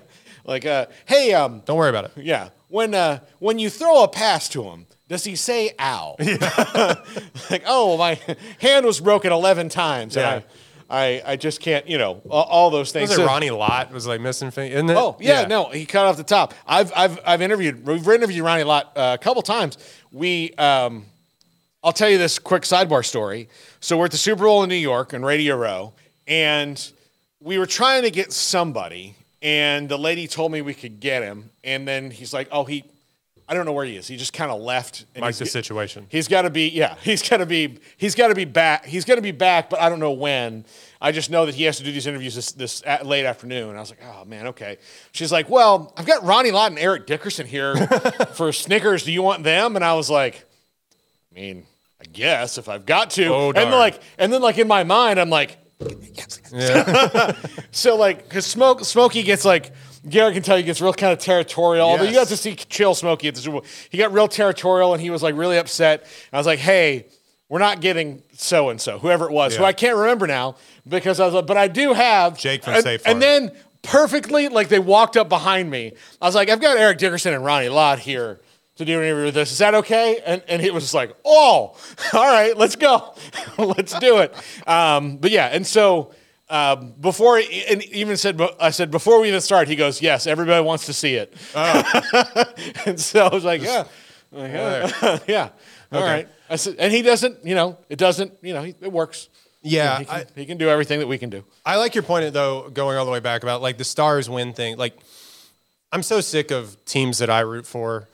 like 0.44 0.66
uh, 0.66 0.88
hey, 1.06 1.34
um, 1.34 1.62
Don't 1.66 1.78
worry 1.78 1.90
about 1.90 2.04
it. 2.06 2.12
yeah, 2.18 2.50
when 2.68 2.94
uh, 2.94 3.19
when 3.40 3.58
you 3.58 3.69
throw 3.69 4.04
a 4.04 4.10
pass 4.10 4.50
to 4.50 4.63
him. 4.63 4.86
Does 5.12 5.25
he 5.25 5.36
say 5.36 5.74
"ow"? 5.78 6.16
Yeah. 6.19 6.96
like, 7.52 7.63
oh, 7.68 7.98
my 7.98 8.18
hand 8.62 8.86
was 8.86 9.02
broken 9.02 9.34
eleven 9.34 9.68
times. 9.68 10.16
and 10.16 10.24
Yeah. 10.42 10.48
I, 10.90 11.22
I, 11.25 11.31
I 11.34 11.36
just 11.36 11.60
can't, 11.60 11.86
you 11.86 11.98
know, 11.98 12.22
all, 12.30 12.69
those 12.69 12.94
things. 12.94 13.10
Was 13.10 13.18
it 13.19 13.22
So- 13.22 13.25
Ronnie 13.25 13.50
Lott 13.50 13.92
was 13.92 14.08
like 14.08 14.22
missing? 14.22 14.52
Thing, 14.52 14.72
isn't 14.72 14.90
it? 14.90 14.96
Oh 14.96 15.18
yeah, 15.19 15.48
no, 15.48 15.66
he 15.66 15.86
cut 15.86 16.06
off 16.06 16.16
the 16.16 16.24
top. 16.24 16.54
I've 16.66 16.94
I've 16.96 17.19
I've 17.25 17.42
interviewed 17.42 17.86
we've 17.86 18.08
interviewed 18.08 18.46
Ronnie 18.46 18.63
Lott 18.63 18.94
uh, 18.96 19.18
a 19.19 19.22
couple 19.22 19.42
times. 19.42 19.78
We 20.13 20.53
um, 20.53 21.06
I'll 21.84 21.91
tell 21.91 22.10
you 22.10 22.18
this 22.18 22.39
quick 22.39 22.63
sidebar 22.63 23.06
story. 23.06 23.50
So 23.82 23.98
we're 23.98 24.06
at 24.06 24.12
the 24.12 24.18
Super 24.18 24.44
Bowl 24.44 24.63
in 24.63 24.70
New 24.70 24.75
York 24.75 25.13
on 25.13 25.24
Radio 25.24 25.58
Row, 25.58 25.91
and 26.25 26.91
we 27.41 27.60
were 27.60 27.65
trying 27.65 28.03
to 28.03 28.12
get 28.12 28.32
somebody, 28.32 29.15
and 29.41 29.89
the 29.89 29.98
lady 29.98 30.25
told 30.25 30.53
me 30.53 30.62
we 30.62 30.74
could 30.74 31.01
get 31.01 31.22
him, 31.22 31.50
and 31.65 31.86
then 31.86 32.12
he's 32.12 32.34
like, 32.34 32.48
oh 32.50 32.63
he. 32.63 32.86
I 33.51 33.53
don't 33.53 33.65
know 33.65 33.74
where 33.74 33.84
he 33.84 33.98
is. 33.98 34.08
He 34.08 34.15
just 34.15 34.31
kind 34.31 34.50
of 34.50 34.62
left. 34.62 35.03
and 35.13 35.24
Like 35.24 35.36
the 35.36 35.46
situation. 35.46 36.05
He's 36.08 36.29
got 36.29 36.43
to 36.43 36.50
be, 36.50 36.70
yeah. 36.70 36.96
He's 37.03 37.22
got 37.27 37.38
to 37.38 37.46
be, 37.46 37.79
he's 37.98 38.15
got 38.15 38.29
to 38.29 38.34
be 38.34 38.46
back. 38.46 38.86
He's 38.86 39.03
going 39.03 39.17
to 39.17 39.22
be 39.22 39.34
back, 39.34 39.70
but 39.70 39.81
I 39.81 39.89
don't 39.89 40.00
know 40.00 40.13
when. 40.13 40.63
I 41.01 41.12
just 41.12 41.29
know 41.29 41.46
that 41.46 41.53
he 41.53 41.65
has 41.65 41.75
to 41.77 41.84
do 41.84 41.91
these 41.91 42.08
interviews 42.08 42.34
this, 42.34 42.53
this 42.53 42.81
at 42.86 43.05
late 43.05 43.25
afternoon. 43.25 43.67
And 43.67 43.77
I 43.77 43.81
was 43.81 43.89
like, 43.89 44.00
oh 44.05 44.24
man, 44.24 44.48
okay. 44.48 44.77
She's 45.12 45.34
like, 45.34 45.50
well, 45.50 45.93
I've 45.98 46.05
got 46.05 46.24
Ronnie 46.24 46.51
Lott 46.51 46.72
and 46.72 46.79
Eric 46.79 47.08
Dickerson 47.08 47.46
here 47.46 47.75
for 48.36 48.53
Snickers. 48.53 49.03
Do 49.03 49.12
you 49.12 49.22
want 49.22 49.43
them? 49.43 49.75
And 49.75 49.84
I 49.84 49.96
was 49.96 50.10
like, 50.10 50.46
I 51.29 51.36
mean, 51.36 51.65
I 52.00 52.05
guess 52.05 52.58
if 52.58 52.70
I've 52.70 52.86
got 52.86 53.10
to. 53.12 53.25
Oh, 53.25 53.48
and 53.50 53.58
then 53.58 53.72
like, 53.72 54.01
and 54.17 54.31
then 54.31 54.41
like 54.41 54.60
in 54.60 54.70
my 54.70 54.86
mind, 54.86 55.20
I'm 55.20 55.29
like, 55.29 55.58
so 57.72 57.98
like, 57.98 58.29
cause 58.29 58.46
Smoke 58.46 58.86
Smokey 58.86 59.24
gets 59.24 59.43
like 59.43 59.74
Garrett 60.10 60.34
can 60.34 60.43
tell 60.43 60.58
you 60.58 60.63
gets 60.63 60.81
real 60.81 60.93
kind 60.93 61.13
of 61.13 61.20
territorial. 61.20 61.88
Although 61.88 62.03
you 62.03 62.12
Yes. 62.12 62.24
got 62.24 62.27
to 62.29 62.38
see 62.38 62.55
chill 62.55 62.96
Smokey 62.96 63.27
at 63.27 63.36
the 63.36 63.41
Super 63.41 63.60
Bowl, 63.60 63.65
he 63.89 63.98
got 63.98 64.12
real 64.12 64.27
territorial 64.27 64.93
and 64.93 65.01
he 65.01 65.10
was 65.10 65.22
like 65.22 65.36
really 65.36 65.58
upset. 65.58 66.05
I 66.34 66.38
was 66.38 66.48
like, 66.48 66.60
hey, 66.60 67.05
we're 67.50 67.60
not 67.60 67.81
getting 67.81 68.24
so 68.34 68.70
and 68.70 68.79
so, 68.79 68.98
whoever 68.98 69.25
it 69.25 69.31
was, 69.31 69.55
who 69.58 69.63
I 69.63 69.74
can't 69.74 69.98
remember 69.98 70.25
now 70.25 70.55
because 70.88 71.20
I 71.20 71.25
was 71.25 71.34
like, 71.34 71.46
but 71.46 71.58
I 71.58 71.67
do 71.67 71.93
have 71.93 72.38
Jake 72.38 72.63
from 72.63 72.75
and, 72.75 72.84
Farm. 72.84 73.00
And 73.05 73.22
then 73.22 73.51
perfectly, 73.84 74.48
like 74.48 74.70
they 74.70 74.79
walked 74.79 75.17
up 75.17 75.29
behind 75.29 75.70
me. 75.70 75.93
I 76.22 76.25
was 76.25 76.34
like, 76.34 76.50
I've 76.50 76.62
got 76.62 76.77
Eric 76.77 76.98
Dickerson 76.98 77.34
and 77.34 77.43
Ronnie 77.43 77.70
Lott 77.70 78.00
here 78.00 78.39
to 78.77 78.86
do 78.86 78.98
an 79.00 79.03
interview 79.03 79.25
with 79.25 79.34
this. 79.34 79.51
Is 79.51 79.58
that 79.60 79.75
okay? 79.75 80.20
And 80.25 80.41
and 80.48 80.62
it 80.62 80.74
was 80.74 80.93
like, 80.93 81.13
oh, 81.25 81.75
all 82.13 82.25
right, 82.25 82.58
let's 82.58 82.75
go, 82.75 83.13
let's 83.58 83.98
do 84.00 84.20
it. 84.20 84.34
Um, 84.67 85.17
but 85.17 85.29
yeah, 85.29 85.48
and 85.48 85.67
so. 85.67 86.13
Um, 86.51 86.93
before 87.00 87.38
and 87.38 87.81
even 87.86 88.17
said, 88.17 88.39
I 88.60 88.72
said 88.72 88.91
before 88.91 89.22
we 89.22 89.29
even 89.29 89.39
start, 89.39 89.70
he 89.70 89.77
goes, 89.77 90.01
"Yes, 90.01 90.27
everybody 90.27 90.62
wants 90.63 90.86
to 90.88 90.93
see 90.93 91.15
it." 91.15 91.34
and 92.86 93.00
so 93.00 93.25
I 93.25 93.34
was 93.34 93.46
like, 93.46 93.62
"Yeah, 93.62 93.86
like, 94.31 94.51
yeah, 94.51 95.20
yeah, 95.27 95.50
all 95.93 96.01
right." 96.03 96.27
I 96.50 96.58
said, 96.58 96.75
and 96.77 96.91
he 96.91 97.01
doesn't, 97.03 97.46
you 97.46 97.55
know, 97.55 97.77
it 97.88 97.98
doesn't, 97.98 98.34
you 98.41 98.53
know, 98.53 98.63
he, 98.63 98.75
it 98.81 98.91
works. 98.91 99.29
Yeah, 99.62 100.00
he 100.00 100.05
can, 100.05 100.15
I- 100.15 100.25
he 100.36 100.46
can 100.46 100.58
do 100.58 100.67
everything 100.70 101.00
that 101.00 101.08
we 101.08 101.17
can 101.17 101.29
do. 101.29 101.46
I 101.65 101.77
like 101.77 101.96
your 101.96 102.03
point 102.03 102.34
though, 102.34 102.70
going 102.70 102.98
all 102.98 103.05
the 103.05 103.12
way 103.12 103.22
back 103.22 103.43
about 103.43 103.62
like 103.62 103.77
the 103.77 103.86
stars 103.86 104.29
win 104.29 104.51
thing. 104.51 104.75
Like 104.77 104.98
I'm 105.93 106.03
so 106.03 106.20
sick 106.20 106.51
of 106.51 106.84
teams 106.84 107.20
that 107.20 107.29
I 107.29 107.39
root 107.41 107.65
for, 107.65 108.10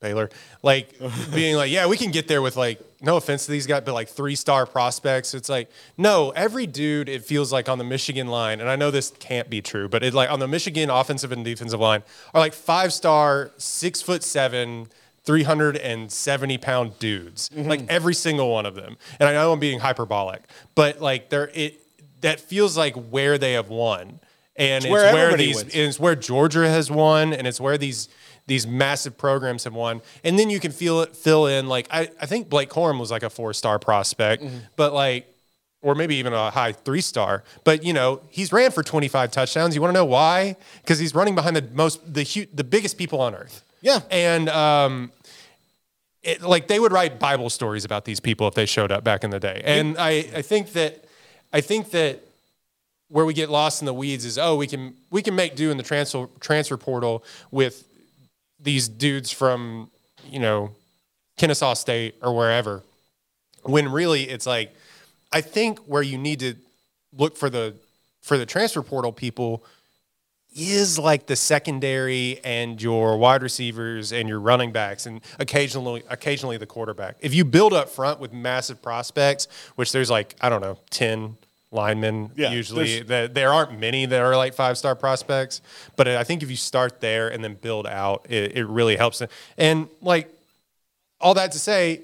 Baylor, 0.00 0.30
like 0.62 0.94
being 1.34 1.56
like, 1.56 1.70
yeah, 1.70 1.86
we 1.86 1.96
can 1.96 2.10
get 2.10 2.28
there 2.28 2.40
with 2.40 2.56
like, 2.56 2.80
no 3.00 3.16
offense 3.16 3.46
to 3.46 3.52
these 3.52 3.66
guys, 3.66 3.82
but 3.84 3.94
like 3.94 4.08
three 4.08 4.34
star 4.34 4.66
prospects. 4.66 5.34
It's 5.34 5.48
like, 5.48 5.70
no, 5.96 6.30
every 6.30 6.66
dude, 6.66 7.08
it 7.08 7.24
feels 7.24 7.52
like 7.52 7.68
on 7.68 7.78
the 7.78 7.84
Michigan 7.84 8.28
line, 8.28 8.60
and 8.60 8.68
I 8.68 8.76
know 8.76 8.90
this 8.90 9.12
can't 9.18 9.48
be 9.48 9.60
true, 9.60 9.88
but 9.88 10.02
it 10.02 10.14
like 10.14 10.30
on 10.30 10.40
the 10.40 10.48
Michigan 10.48 10.90
offensive 10.90 11.32
and 11.32 11.44
defensive 11.44 11.80
line 11.80 12.02
are 12.34 12.40
like 12.40 12.54
five 12.54 12.92
star, 12.92 13.52
six 13.56 14.02
foot 14.02 14.22
seven, 14.22 14.88
370 15.24 16.58
pound 16.58 16.98
dudes, 16.98 17.50
mm-hmm. 17.50 17.68
like 17.68 17.82
every 17.88 18.14
single 18.14 18.50
one 18.50 18.66
of 18.66 18.74
them. 18.74 18.96
And 19.20 19.28
I 19.28 19.32
know 19.32 19.52
I'm 19.52 19.60
being 19.60 19.80
hyperbolic, 19.80 20.42
but 20.74 21.00
like 21.00 21.28
they're, 21.28 21.50
it, 21.54 21.80
that 22.22 22.40
feels 22.40 22.76
like 22.76 22.94
where 22.94 23.38
they 23.38 23.52
have 23.52 23.68
won. 23.68 24.20
And 24.56 24.84
it's, 24.84 24.90
where 24.90 25.12
where, 25.12 25.36
these, 25.36 25.56
wins. 25.56 25.74
and 25.74 25.82
it's 25.82 26.00
where 26.00 26.16
Georgia 26.16 26.68
has 26.68 26.90
won, 26.90 27.32
and 27.32 27.46
it's 27.46 27.60
where 27.60 27.78
these 27.78 28.08
these 28.48 28.66
massive 28.66 29.16
programs 29.16 29.62
have 29.64 29.74
won. 29.74 30.02
And 30.24 30.36
then 30.38 30.50
you 30.50 30.58
can 30.58 30.72
feel 30.72 31.00
it 31.02 31.14
fill 31.14 31.46
in 31.46 31.68
like 31.68 31.86
I, 31.92 32.08
I 32.20 32.26
think 32.26 32.48
Blake 32.50 32.68
Corum 32.70 32.98
was 32.98 33.10
like 33.12 33.22
a 33.22 33.30
four 33.30 33.52
star 33.52 33.78
prospect, 33.78 34.42
Mm-hmm. 34.42 34.56
but 34.74 34.92
like 34.92 35.32
or 35.80 35.94
maybe 35.94 36.16
even 36.16 36.32
a 36.32 36.50
high 36.50 36.72
three 36.72 37.00
star. 37.00 37.44
But 37.62 37.84
you 37.84 37.92
know 37.92 38.20
he's 38.30 38.52
ran 38.52 38.72
for 38.72 38.82
25 38.82 39.30
touchdowns. 39.30 39.76
You 39.76 39.80
want 39.80 39.90
to 39.90 39.98
know 40.00 40.04
why? 40.04 40.56
Because 40.82 40.98
he's 40.98 41.14
running 41.14 41.36
behind 41.36 41.54
the 41.54 41.62
most 41.72 42.12
the 42.12 42.24
hu- 42.24 42.46
the 42.52 42.64
biggest 42.64 42.98
people 42.98 43.20
on 43.20 43.34
earth. 43.36 43.62
Yeah. 43.80 44.00
and 44.10 44.48
um. 44.48 45.12
It, 46.24 46.42
like 46.42 46.66
they 46.66 46.80
would 46.80 46.90
write 46.90 47.20
Bible 47.20 47.48
stories 47.48 47.84
about 47.84 48.04
these 48.04 48.18
people 48.18 48.48
if 48.48 48.54
they 48.54 48.66
showed 48.66 48.90
up 48.90 49.04
back 49.04 49.22
in 49.22 49.30
the 49.30 49.38
day, 49.38 49.62
and 49.64 49.96
I, 49.96 50.10
I 50.34 50.42
think 50.42 50.72
that, 50.72 51.04
I 51.52 51.60
think 51.60 51.92
that 51.92 52.20
where 53.08 53.24
we 53.24 53.32
get 53.32 53.48
lost 53.48 53.80
in 53.80 53.86
the 53.86 53.94
weeds 53.94 54.24
is 54.24 54.36
oh 54.36 54.56
we 54.56 54.66
can 54.66 54.94
we 55.10 55.22
can 55.22 55.36
make 55.36 55.54
do 55.54 55.70
in 55.70 55.76
the 55.76 55.82
transfer 55.84 56.26
transfer 56.40 56.76
portal 56.76 57.22
with 57.52 57.87
these 58.60 58.88
dudes 58.88 59.30
from 59.30 59.90
you 60.24 60.38
know 60.38 60.70
Kennesaw 61.36 61.74
State 61.74 62.16
or 62.22 62.34
wherever 62.34 62.82
when 63.62 63.90
really 63.90 64.24
it's 64.24 64.46
like 64.46 64.74
I 65.32 65.40
think 65.40 65.78
where 65.80 66.02
you 66.02 66.18
need 66.18 66.40
to 66.40 66.54
look 67.16 67.36
for 67.36 67.50
the 67.50 67.74
for 68.22 68.38
the 68.38 68.46
transfer 68.46 68.82
portal 68.82 69.12
people 69.12 69.64
is 70.56 70.98
like 70.98 71.26
the 71.26 71.36
secondary 71.36 72.40
and 72.42 72.80
your 72.82 73.16
wide 73.18 73.42
receivers 73.42 74.12
and 74.12 74.28
your 74.28 74.40
running 74.40 74.72
backs 74.72 75.06
and 75.06 75.20
occasionally 75.38 76.02
occasionally 76.08 76.56
the 76.56 76.66
quarterback. 76.66 77.16
If 77.20 77.34
you 77.34 77.44
build 77.44 77.72
up 77.72 77.88
front 77.88 78.18
with 78.18 78.32
massive 78.32 78.82
prospects, 78.82 79.46
which 79.76 79.92
there's 79.92 80.10
like 80.10 80.34
I 80.40 80.48
don't 80.48 80.60
know, 80.60 80.78
10 80.90 81.36
linemen 81.70 82.30
Yeah, 82.34 82.52
usually 82.52 83.02
that 83.02 83.34
there 83.34 83.52
aren't 83.52 83.78
many 83.78 84.06
that 84.06 84.20
are 84.20 84.36
like 84.36 84.54
five 84.54 84.78
star 84.78 84.94
prospects, 84.94 85.60
but 85.96 86.08
I 86.08 86.24
think 86.24 86.42
if 86.42 86.50
you 86.50 86.56
start 86.56 87.00
there 87.00 87.28
and 87.28 87.42
then 87.44 87.54
build 87.54 87.86
out, 87.86 88.26
it, 88.28 88.56
it 88.56 88.64
really 88.66 88.96
helps. 88.96 89.22
And 89.56 89.88
like 90.00 90.32
all 91.20 91.34
that 91.34 91.52
to 91.52 91.58
say, 91.58 92.02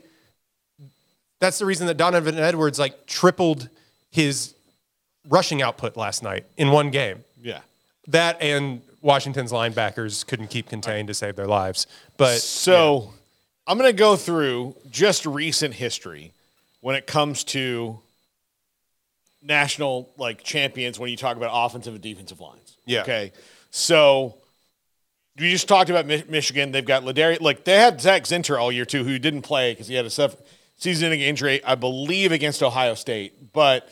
that's 1.40 1.58
the 1.58 1.66
reason 1.66 1.86
that 1.86 1.96
Donovan 1.96 2.38
Edwards 2.38 2.78
like 2.78 3.06
tripled 3.06 3.68
his 4.10 4.54
rushing 5.28 5.62
output 5.62 5.96
last 5.96 6.22
night 6.22 6.44
in 6.56 6.70
one 6.70 6.90
game. 6.90 7.24
Yeah. 7.42 7.60
That 8.08 8.40
and 8.40 8.82
Washington's 9.00 9.52
linebackers 9.52 10.26
couldn't 10.26 10.48
keep 10.48 10.68
contained 10.68 11.08
to 11.08 11.14
save 11.14 11.36
their 11.36 11.46
lives. 11.46 11.86
But 12.16 12.38
So 12.40 13.12
I'm 13.66 13.78
going 13.78 13.90
to 13.90 13.96
go 13.96 14.16
through 14.16 14.76
just 14.90 15.26
recent 15.26 15.74
history 15.74 16.32
when 16.80 16.96
it 16.96 17.06
comes 17.06 17.44
to 17.44 17.98
national 19.44 20.12
like 20.16 20.42
champions 20.42 20.98
when 20.98 21.10
you 21.10 21.16
talk 21.16 21.36
about 21.36 21.50
offensive 21.52 21.94
and 21.94 22.02
defensive 22.02 22.40
lines. 22.40 22.78
Yeah. 22.86 23.02
Okay. 23.02 23.32
So 23.70 24.38
we 25.38 25.50
just 25.50 25.68
talked 25.68 25.90
about 25.90 26.06
Mi- 26.06 26.24
Michigan. 26.28 26.72
They've 26.72 26.84
got 26.84 27.02
LaDarius. 27.02 27.40
Like 27.40 27.64
they 27.64 27.76
had 27.76 28.00
Zach 28.00 28.24
Zinter 28.24 28.58
all 28.58 28.72
year 28.72 28.84
too, 28.84 29.04
who 29.04 29.18
didn't 29.18 29.42
play 29.42 29.72
because 29.72 29.88
he 29.88 29.94
had 29.94 30.06
a 30.06 30.10
sef- 30.10 30.36
season-ending 30.76 31.20
injury, 31.20 31.62
I 31.64 31.74
believe, 31.74 32.32
against 32.32 32.62
Ohio 32.62 32.94
State. 32.94 33.52
But 33.52 33.88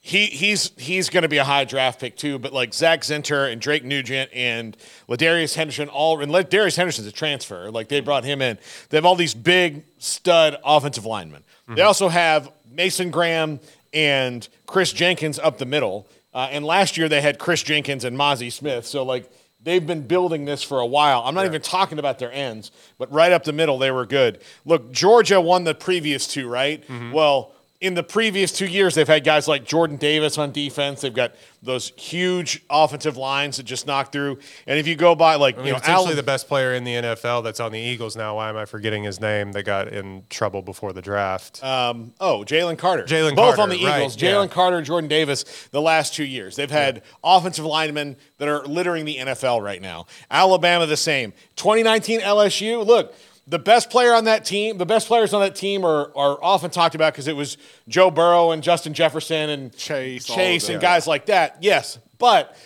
he 0.00 0.26
he's 0.26 0.70
he's 0.76 1.08
going 1.08 1.22
to 1.22 1.28
be 1.28 1.38
a 1.38 1.44
high 1.44 1.64
draft 1.64 2.00
pick 2.00 2.16
too. 2.16 2.38
But 2.38 2.52
like 2.52 2.74
Zach 2.74 3.00
Zinter 3.00 3.50
and 3.50 3.60
Drake 3.60 3.84
Nugent 3.84 4.30
and 4.34 4.76
LaDarius 5.08 5.54
Henderson, 5.54 5.88
all 5.88 6.20
and 6.20 6.30
LaDarius 6.30 6.76
Henderson's 6.76 7.06
a 7.06 7.12
transfer. 7.12 7.70
Like 7.70 7.88
they 7.88 8.00
brought 8.00 8.24
him 8.24 8.42
in. 8.42 8.58
They 8.90 8.98
have 8.98 9.06
all 9.06 9.16
these 9.16 9.34
big 9.34 9.84
stud 9.98 10.58
offensive 10.64 11.06
linemen. 11.06 11.42
They 11.66 11.74
mm-hmm. 11.74 11.86
also 11.86 12.08
have 12.08 12.50
Mason 12.70 13.10
Graham 13.10 13.58
and 13.94 14.46
Kris 14.66 14.92
Jenkins 14.92 15.38
up 15.38 15.58
the 15.58 15.66
middle. 15.66 16.06
Uh, 16.34 16.48
and 16.50 16.64
last 16.64 16.96
year 16.96 17.08
they 17.08 17.20
had 17.20 17.38
Kris 17.38 17.62
Jenkins 17.62 18.04
and 18.04 18.16
Mazi 18.18 18.50
Smith. 18.52 18.84
So 18.86 19.04
like 19.04 19.30
they've 19.62 19.86
been 19.86 20.02
building 20.02 20.44
this 20.44 20.62
for 20.62 20.80
a 20.80 20.86
while. 20.86 21.22
I'm 21.24 21.34
not 21.34 21.46
even 21.46 21.62
talking 21.62 21.98
about 21.98 22.18
their 22.18 22.32
ends, 22.32 22.70
but 22.98 23.10
right 23.12 23.32
up 23.32 23.44
the 23.44 23.52
middle 23.52 23.78
they 23.78 23.90
were 23.90 24.04
good. 24.04 24.40
Look, 24.64 24.92
Georgia 24.92 25.40
won 25.40 25.64
the 25.64 25.74
previous 25.74 26.26
two, 26.26 26.48
right? 26.48 26.82
Well, 27.12 27.53
in 27.84 27.92
the 27.92 28.02
previous 28.02 28.50
two 28.50 28.66
years, 28.66 28.94
they've 28.94 29.06
had 29.06 29.24
guys 29.24 29.46
like 29.46 29.66
Jordan 29.66 29.98
Davis 29.98 30.38
on 30.38 30.52
defense. 30.52 31.02
They've 31.02 31.12
got 31.12 31.34
those 31.62 31.92
huge 31.96 32.64
offensive 32.70 33.18
lines 33.18 33.58
that 33.58 33.64
just 33.64 33.86
knock 33.86 34.10
through. 34.10 34.38
And 34.66 34.78
if 34.78 34.86
you 34.86 34.96
go 34.96 35.14
by 35.14 35.34
like 35.34 35.56
I 35.56 35.58
mean, 35.58 35.66
you 35.66 35.72
know, 35.74 35.80
potentially 35.80 36.04
Allen, 36.06 36.16
the 36.16 36.22
best 36.22 36.48
player 36.48 36.72
in 36.72 36.84
the 36.84 36.94
NFL 36.94 37.44
that's 37.44 37.60
on 37.60 37.72
the 37.72 37.78
Eagles 37.78 38.16
now. 38.16 38.36
Why 38.36 38.48
am 38.48 38.56
I 38.56 38.64
forgetting 38.64 39.04
his 39.04 39.20
name? 39.20 39.52
That 39.52 39.64
got 39.64 39.88
in 39.88 40.24
trouble 40.30 40.62
before 40.62 40.94
the 40.94 41.02
draft. 41.02 41.62
Um, 41.62 42.14
oh, 42.20 42.42
Jalen 42.46 42.78
Carter. 42.78 43.02
Jalen 43.02 43.34
Carter 43.34 43.36
Both 43.36 43.56
Carter, 43.56 43.62
on 43.62 43.68
the 43.68 43.84
right, 43.84 43.98
Eagles. 43.98 44.20
yeah. 44.22 44.30
Jalen 44.30 44.50
Carter, 44.50 44.80
Jordan 44.80 45.08
Davis, 45.08 45.68
the 45.70 45.82
last 45.82 46.14
two 46.14 46.24
years. 46.24 46.56
They've 46.56 46.70
had 46.70 47.02
offensive 47.22 47.66
linemen 47.66 48.16
that 48.38 48.48
are 48.48 48.64
littering 48.64 49.04
the 49.04 49.18
NFL 49.18 49.62
right 49.62 49.82
now. 49.82 50.06
Alabama, 50.30 50.86
the 50.86 50.96
same. 50.96 51.34
2019 51.56 52.20
LSU, 52.20 52.84
look, 52.86 53.14
the 53.46 53.58
best 53.58 53.90
player 53.90 54.14
on 54.14 54.24
that 54.24 54.44
team, 54.44 54.78
the 54.78 54.86
best 54.86 55.06
players 55.06 55.34
on 55.34 55.40
that 55.42 55.54
team 55.54 55.84
are, 55.84 56.10
are 56.16 56.38
often 56.42 56.70
talked 56.70 56.94
about 56.94 57.12
because 57.12 57.28
it 57.28 57.36
was 57.36 57.56
Joe 57.88 58.10
Burrow 58.10 58.52
and 58.52 58.62
Justin 58.62 58.94
Jefferson 58.94 59.50
and 59.50 59.76
Chase, 59.76 60.24
Chase 60.24 60.68
and 60.68 60.80
guys 60.80 61.06
like 61.06 61.26
that. 61.26 61.58
Yes. 61.60 61.98
But 62.18 62.56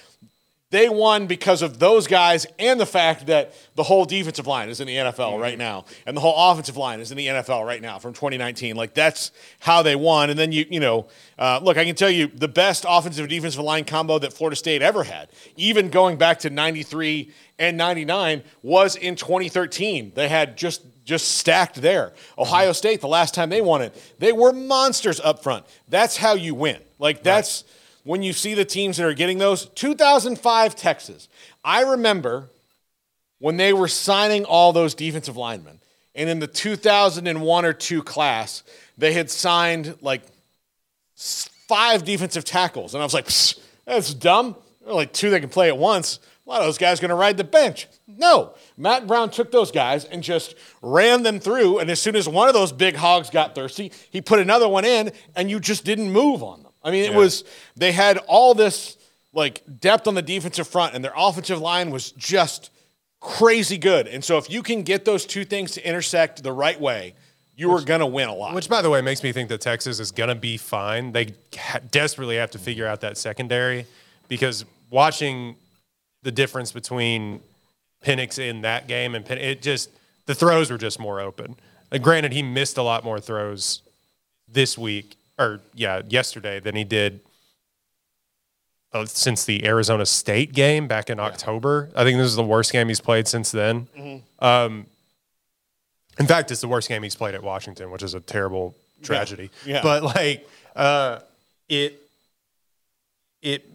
they 0.71 0.89
won 0.89 1.27
because 1.27 1.63
of 1.63 1.79
those 1.79 2.07
guys 2.07 2.47
and 2.59 2.79
the 2.79 2.87
fact 2.87 3.27
that 3.27 3.55
the 3.75 3.83
whole 3.83 4.05
defensive 4.05 4.47
line 4.47 4.69
is 4.69 4.81
in 4.81 4.87
the 4.87 4.97
NFL 4.97 5.41
right 5.41 5.57
now 5.57 5.87
and 6.05 6.15
the 6.15 6.21
whole 6.21 6.53
offensive 6.53 6.77
line 6.77 7.01
is 7.01 7.11
in 7.11 7.17
the 7.17 7.27
NFL 7.27 7.67
right 7.67 7.81
now 7.81 7.99
from 7.99 8.13
2019. 8.13 8.77
Like 8.77 8.93
that's 8.93 9.33
how 9.61 9.81
they 9.83 9.97
won. 9.97 10.29
And 10.29 10.39
then 10.39 10.53
you 10.53 10.67
you 10.69 10.81
know, 10.81 11.09
uh, 11.39 11.61
look, 11.63 11.79
I 11.79 11.85
can 11.85 11.95
tell 11.95 12.11
you 12.11 12.27
the 12.27 12.49
best 12.49 12.85
offensive 12.87 13.23
and 13.25 13.31
defensive 13.31 13.63
line 13.63 13.85
combo 13.85 14.19
that 14.19 14.33
Florida 14.35 14.57
State 14.57 14.83
ever 14.83 15.05
had, 15.05 15.31
even 15.57 15.89
going 15.89 16.19
back 16.19 16.41
to 16.41 16.51
93 16.51 17.33
and 17.59 17.77
99, 17.77 18.43
was 18.63 18.95
in 18.95 19.17
2013. 19.17 20.13
They 20.15 20.29
had 20.29 20.57
just 20.57 20.83
just 21.05 21.39
stacked 21.39 21.77
there. 21.77 22.13
Ohio 22.37 22.73
State, 22.73 23.01
the 23.01 23.09
last 23.09 23.33
time 23.33 23.49
they 23.49 23.63
won 23.63 23.81
it, 23.81 24.15
they 24.19 24.33
were 24.33 24.53
monsters 24.53 25.19
up 25.21 25.43
front. 25.43 25.65
That's 25.89 26.19
how 26.19 26.35
you 26.35 26.55
win. 26.55 26.83
Like 26.99 27.23
that's 27.23 27.65
when 28.09 28.23
you 28.23 28.33
see 28.33 28.55
the 28.55 28.65
teams 28.65 28.97
that 28.97 29.05
are 29.05 29.13
getting 29.13 29.37
those 29.37 29.67
2005 29.67 30.75
Texas. 30.75 31.29
I 31.63 31.83
remember 31.83 32.49
when 33.39 33.59
they 33.59 33.75
were 33.75 33.87
signing 33.87 34.47
all 34.47 34.73
those 34.73 34.95
defensive 34.95 35.37
linemen. 35.37 35.79
And 36.15 36.31
in 36.31 36.39
the 36.39 36.47
2001 36.47 37.65
or 37.67 37.73
2 37.75 38.03
class, 38.03 38.63
they 38.97 39.13
had 39.13 39.31
signed 39.31 39.99
like 40.01 40.23
five 41.17 42.03
defensive 42.03 42.47
tackles. 42.47 42.95
And 42.95 43.03
I 43.03 43.05
was 43.05 43.13
like, 43.13 43.27
that's 43.85 44.15
dumb. 44.15 44.57
There 44.81 44.93
are 44.93 44.95
like 44.95 45.13
two 45.13 45.29
that 45.29 45.41
can 45.41 45.51
play 45.51 45.69
at 45.69 45.77
once. 45.77 46.19
A 46.47 46.49
lot 46.49 46.61
of 46.63 46.67
those 46.67 46.79
guys 46.79 47.01
going 47.01 47.11
to 47.11 47.15
ride 47.15 47.37
the 47.37 47.45
bench. 47.45 47.89
No. 48.07 48.55
Mack 48.79 49.07
Brown 49.07 49.29
took 49.29 49.53
those 49.53 49.71
guys 49.71 50.07
and 50.07 50.23
just 50.23 50.55
ran 50.81 51.25
them 51.25 51.41
through. 51.41 51.81
And 51.81 51.91
as 51.91 52.01
soon 52.01 52.17
as 52.17 52.27
one 52.27 52.49
of 52.49 52.55
those 52.55 52.73
big 52.73 52.97
hogs 52.97 53.29
got 53.29 53.55
thirsty, 53.55 53.93
he 54.09 54.23
put 54.23 54.39
another 54.39 54.67
one 54.67 54.87
in, 54.87 55.13
and 55.37 55.51
you 55.51 55.61
just 55.61 55.85
didn't 55.85 56.11
move 56.11 56.43
on 56.43 56.63
them. 56.63 56.68
I 56.83 56.91
mean, 56.91 57.05
it 57.05 57.15
was, 57.15 57.45
they 57.77 57.93
had 57.93 58.19
all 58.29 58.55
this 58.55 58.97
like 59.33 59.63
depth 59.81 60.07
on 60.07 60.15
the 60.15 60.23
defensive 60.23 60.67
front, 60.67 60.95
and 60.95 61.05
their 61.05 61.13
offensive 61.17 61.61
line 61.61 61.91
was 61.91 62.13
just 62.13 62.71
crazy 63.21 63.79
good. 63.79 64.07
And 64.07 64.25
so 64.25 64.39
if 64.39 64.51
you 64.51 64.63
can 64.63 64.83
get 64.83 65.05
those 65.05 65.27
two 65.27 65.45
things 65.45 65.73
to 65.73 65.87
intersect 65.87 66.43
the 66.43 66.53
right 66.53 66.81
way, 66.81 67.15
you 67.57 67.73
are 67.73 67.83
going 67.83 68.01
to 68.01 68.07
win 68.07 68.29
a 68.29 68.35
lot. 68.35 68.55
Which, 68.55 68.69
by 68.69 68.83
the 68.83 68.91
way, 68.91 69.01
makes 69.01 69.23
me 69.23 69.33
think 69.33 69.49
that 69.49 69.61
Texas 69.61 69.99
is 69.99 70.13
going 70.13 70.29
to 70.29 70.37
be 70.37 70.57
fine. 70.57 71.13
They 71.13 71.35
ha- 71.57 71.81
desperately 71.91 72.37
have 72.37 72.53
to 72.53 72.59
figure 72.59 72.87
out 72.87 73.01
that 73.01 73.19
secondary 73.19 73.87
because 74.29 74.65
watching 74.91 75.57
the 76.23 76.31
difference 76.31 76.71
between 76.71 77.41
Penix 78.05 78.39
in 78.39 78.63
that 78.63 78.87
game 78.87 79.15
and 79.17 79.29
it 79.29 79.61
just 79.61 79.91
the 80.27 80.35
throws 80.35 80.71
were 80.71 80.79
just 80.79 81.01
more 81.01 81.21
open. 81.21 81.57
And 81.91 82.03
granted, 82.03 82.33
he 82.33 82.43
missed 82.43 82.79
a 82.79 82.83
lot 82.83 83.03
more 83.03 83.19
throws 83.19 83.83
this 84.47 84.79
week 84.79 85.17
or 85.39 85.61
yeah 85.75 86.03
yesterday 86.09 86.61
than 86.61 86.75
he 86.75 86.85
did 86.85 87.21
uh, 88.93 89.07
since 89.07 89.45
the 89.45 89.67
Arizona 89.67 90.07
State 90.07 90.53
game 90.53 90.89
back 90.89 91.11
in 91.11 91.21
October. 91.21 91.91
I 91.95 92.05
think 92.05 92.19
this 92.19 92.27
is 92.27 92.37
the 92.37 92.45
worst 92.45 92.73
game 92.73 92.89
he's 92.89 93.01
played 93.01 93.29
since 93.29 93.51
then. 93.51 93.89
Um, 94.39 94.87
in 96.19 96.27
fact, 96.27 96.51
it's 96.51 96.61
the 96.61 96.69
worst 96.69 96.89
game 96.89 97.03
he's 97.03 97.15
played 97.15 97.35
at 97.35 97.43
Washington, 97.43 97.91
which 97.91 98.03
is 98.03 98.15
a 98.15 98.21
terrible 98.21 98.75
tragedy. 99.03 99.51
Yeah. 99.65 99.83
But 99.83 100.03
like, 100.03 100.49
uh, 100.75 101.21
it, 101.69 102.03
it, 103.43 103.71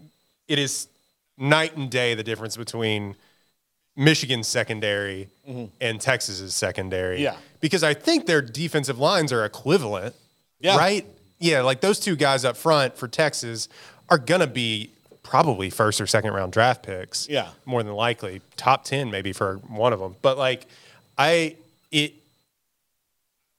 it 0.48 0.60
is 0.60 0.88
night 1.38 1.78
and 1.78 1.90
day 1.90 2.16
the 2.16 2.24
difference 2.24 2.58
between 2.58 3.16
Michigan's 3.96 4.48
secondary 4.48 5.30
and 5.80 6.02
Texas's 6.02 6.54
secondary. 6.54 7.18
Mm-hmm. 7.18 7.24
Yeah. 7.24 7.38
Because 7.62 7.84
I 7.84 7.94
think 7.94 8.26
their 8.26 8.42
defensive 8.42 9.00
lines 9.00 9.32
are 9.32 9.46
equivalent. 9.46 10.16
Yeah. 10.60 10.78
Right? 10.78 11.06
Yeah, 11.44 11.62
like 11.62 11.82
those 11.82 12.00
two 12.00 12.16
guys 12.16 12.46
up 12.46 12.56
front 12.56 12.98
for 12.98 13.08
Texas 13.08 13.68
are 14.10 14.18
gonna 14.18 14.48
be 14.48 14.92
probably 15.24 15.70
first 15.70 16.00
or 16.00 16.08
second 16.08 16.34
round 16.34 16.54
draft 16.54 16.84
picks. 16.84 17.28
Yeah. 17.28 17.50
More 17.66 17.84
than 17.84 17.94
likely. 17.94 18.42
Top 18.56 18.86
ten 18.86 19.12
maybe 19.12 19.34
for 19.34 19.58
one 19.68 19.92
of 19.92 20.00
them. 20.00 20.16
But 20.22 20.38
like 20.38 20.68
I 21.18 21.58
it 21.92 22.14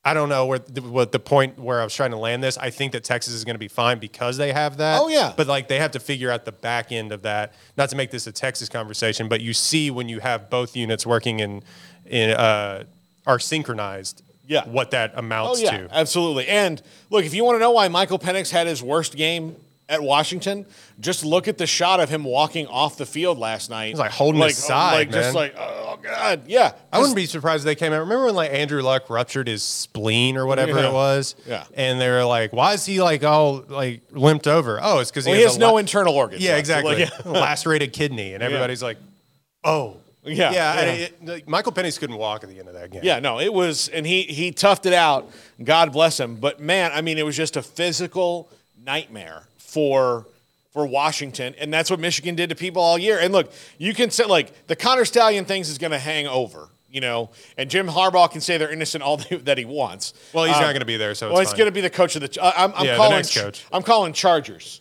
I 0.04 0.14
don't 0.14 0.28
know 0.28 0.46
where 0.46 0.58
the, 0.58 0.82
what 0.82 1.12
the 1.12 1.18
point 1.18 1.58
where 1.58 1.80
I 1.80 1.84
was 1.84 1.94
trying 1.94 2.10
to 2.10 2.18
land 2.18 2.42
this. 2.42 2.58
I 2.58 2.70
think 2.70 2.92
that 2.92 3.04
Texas 3.04 3.32
is 3.32 3.44
going 3.44 3.54
to 3.54 3.58
be 3.58 3.68
fine 3.68 3.98
because 3.98 4.36
they 4.36 4.52
have 4.52 4.76
that. 4.76 5.00
Oh, 5.00 5.08
yeah. 5.08 5.32
But 5.34 5.46
like 5.46 5.68
they 5.68 5.78
have 5.78 5.92
to 5.92 6.00
figure 6.00 6.30
out 6.30 6.44
the 6.44 6.52
back 6.52 6.92
end 6.92 7.10
of 7.10 7.22
that. 7.22 7.54
Not 7.78 7.88
to 7.88 7.96
make 7.96 8.10
this 8.10 8.26
a 8.26 8.32
Texas 8.32 8.68
conversation, 8.68 9.28
but 9.28 9.40
you 9.40 9.54
see 9.54 9.90
when 9.90 10.08
you 10.08 10.20
have 10.20 10.50
both 10.50 10.76
units 10.76 11.06
working 11.06 11.40
in 11.40 11.62
in 12.06 12.30
uh, 12.30 12.84
are 13.26 13.38
synchronized. 13.38 14.22
Yeah. 14.46 14.64
What 14.66 14.90
that 14.92 15.12
amounts 15.16 15.60
Oh 15.60 15.62
yeah, 15.64 15.86
to. 15.86 15.88
absolutely. 15.94 16.46
And 16.48 16.80
look, 17.10 17.24
if 17.24 17.32
you 17.34 17.44
want 17.44 17.56
to 17.56 17.60
know 17.60 17.70
why 17.70 17.88
Michael 17.88 18.18
Penix 18.18 18.50
had 18.50 18.66
his 18.66 18.82
worst 18.82 19.16
game 19.16 19.56
at 19.88 20.02
Washington, 20.02 20.64
just 21.00 21.24
look 21.24 21.46
at 21.48 21.58
the 21.58 21.66
shot 21.66 22.00
of 22.00 22.08
him 22.08 22.24
walking 22.24 22.66
off 22.68 22.96
the 22.96 23.04
field 23.06 23.38
last 23.38 23.68
night. 23.70 23.88
He's 23.88 23.98
like 23.98 24.10
holding 24.10 24.40
his 24.42 24.56
side, 24.56 24.94
like 24.94 25.10
just 25.10 25.34
like 25.34 25.54
oh 25.58 25.98
god, 26.02 26.42
yeah. 26.46 26.72
I 26.92 26.98
wouldn't 26.98 27.16
be 27.16 27.26
surprised 27.26 27.62
if 27.62 27.64
they 27.66 27.74
came 27.74 27.92
out. 27.92 28.00
Remember 28.00 28.26
when 28.26 28.34
like 28.34 28.50
Andrew 28.52 28.82
Luck 28.82 29.08
ruptured 29.10 29.46
his 29.48 29.62
spleen 29.62 30.36
or 30.38 30.46
whatever 30.46 30.72
Yeah. 30.78 30.88
it 30.88 30.92
was? 30.92 31.34
Yeah. 31.46 31.64
And 31.74 32.00
they 32.00 32.08
were 32.10 32.24
like, 32.24 32.52
"Why 32.52 32.72
is 32.74 32.84
he 32.86 33.02
like 33.02 33.22
all 33.24 33.64
like 33.68 34.02
limped 34.10 34.46
over?" 34.46 34.78
Oh, 34.82 35.00
it's 35.00 35.10
because 35.10 35.26
Well, 35.26 35.34
he, 35.34 35.40
he 35.40 35.46
has 35.46 35.58
no 35.58 35.72
la- 35.72 35.78
internal 35.78 36.14
organs. 36.14 36.42
Yeah, 36.42 36.56
exactly. 36.56 36.96
Like, 37.04 37.10
yeah. 37.24 37.30
Lacerated 37.30 37.92
kidney, 37.92 38.32
and 38.34 38.42
everybody's 38.42 38.82
like, 38.82 38.96
"Oh, 39.64 39.98
Yeah, 40.24 40.52
yeah." 40.52 40.80
It, 40.82 41.24
like, 41.24 41.48
Michael 41.48 41.72
Penix 41.72 41.98
couldn't 41.98 42.16
walk 42.16 42.44
at 42.44 42.50
the 42.50 42.58
end 42.58 42.68
of 42.68 42.74
that 42.74 42.90
game. 42.90 43.02
Yeah, 43.04 43.20
no, 43.20 43.40
it 43.40 43.52
was, 43.52 43.88
and 43.88 44.06
he 44.06 44.22
he 44.22 44.52
toughed 44.52 44.86
it 44.86 44.92
out. 44.94 45.30
God 45.62 45.92
bless 45.92 46.18
him. 46.20 46.36
But 46.36 46.60
man, 46.60 46.90
I 46.94 47.00
mean, 47.00 47.18
it 47.18 47.24
was 47.26 47.36
just 47.36 47.56
a 47.56 47.62
physical 47.62 48.48
nightmare 48.84 49.44
for 49.58 50.26
for 50.72 50.86
Washington, 50.86 51.54
and 51.58 51.72
that's 51.72 51.90
what 51.90 52.00
Michigan 52.00 52.34
did 52.34 52.48
to 52.50 52.56
people 52.56 52.82
all 52.82 52.98
year. 52.98 53.18
And 53.20 53.32
look, 53.32 53.52
you 53.78 53.94
can 53.94 54.10
say 54.10 54.24
like 54.24 54.66
the 54.66 54.74
Connor 54.76 55.04
Stallion 55.04 55.44
things 55.44 55.68
is 55.68 55.78
going 55.78 55.92
to 55.92 55.98
hang 56.00 56.26
over, 56.26 56.68
you 56.90 57.00
know, 57.00 57.30
and 57.56 57.70
Jim 57.70 57.86
Harbaugh 57.86 58.30
can 58.30 58.40
say 58.40 58.58
they're 58.58 58.72
innocent 58.72 59.04
all 59.04 59.16
that 59.42 59.56
he 59.58 59.64
wants. 59.64 60.14
Well, 60.32 60.44
he's 60.46 60.56
Uh, 60.56 60.60
not 60.60 60.66
going 60.68 60.80
to 60.80 60.84
be 60.86 60.96
there, 60.96 61.14
so 61.14 61.30
well, 61.32 61.40
it's, 61.40 61.52
going 61.52 61.66
to 61.66 61.72
be 61.72 61.80
the 61.80 61.90
coach 61.90 62.16
of 62.16 62.22
the. 62.22 62.42
Uh, 62.42 62.52
I'm, 62.56 62.72
I'm 62.74 62.84
Yeah, 62.86 62.92
the 62.92 62.96
calling. 62.98 63.16
next 63.16 63.36
coach. 63.36 63.64
I'm 63.72 63.82
calling 63.82 64.12
Chargers. 64.12 64.80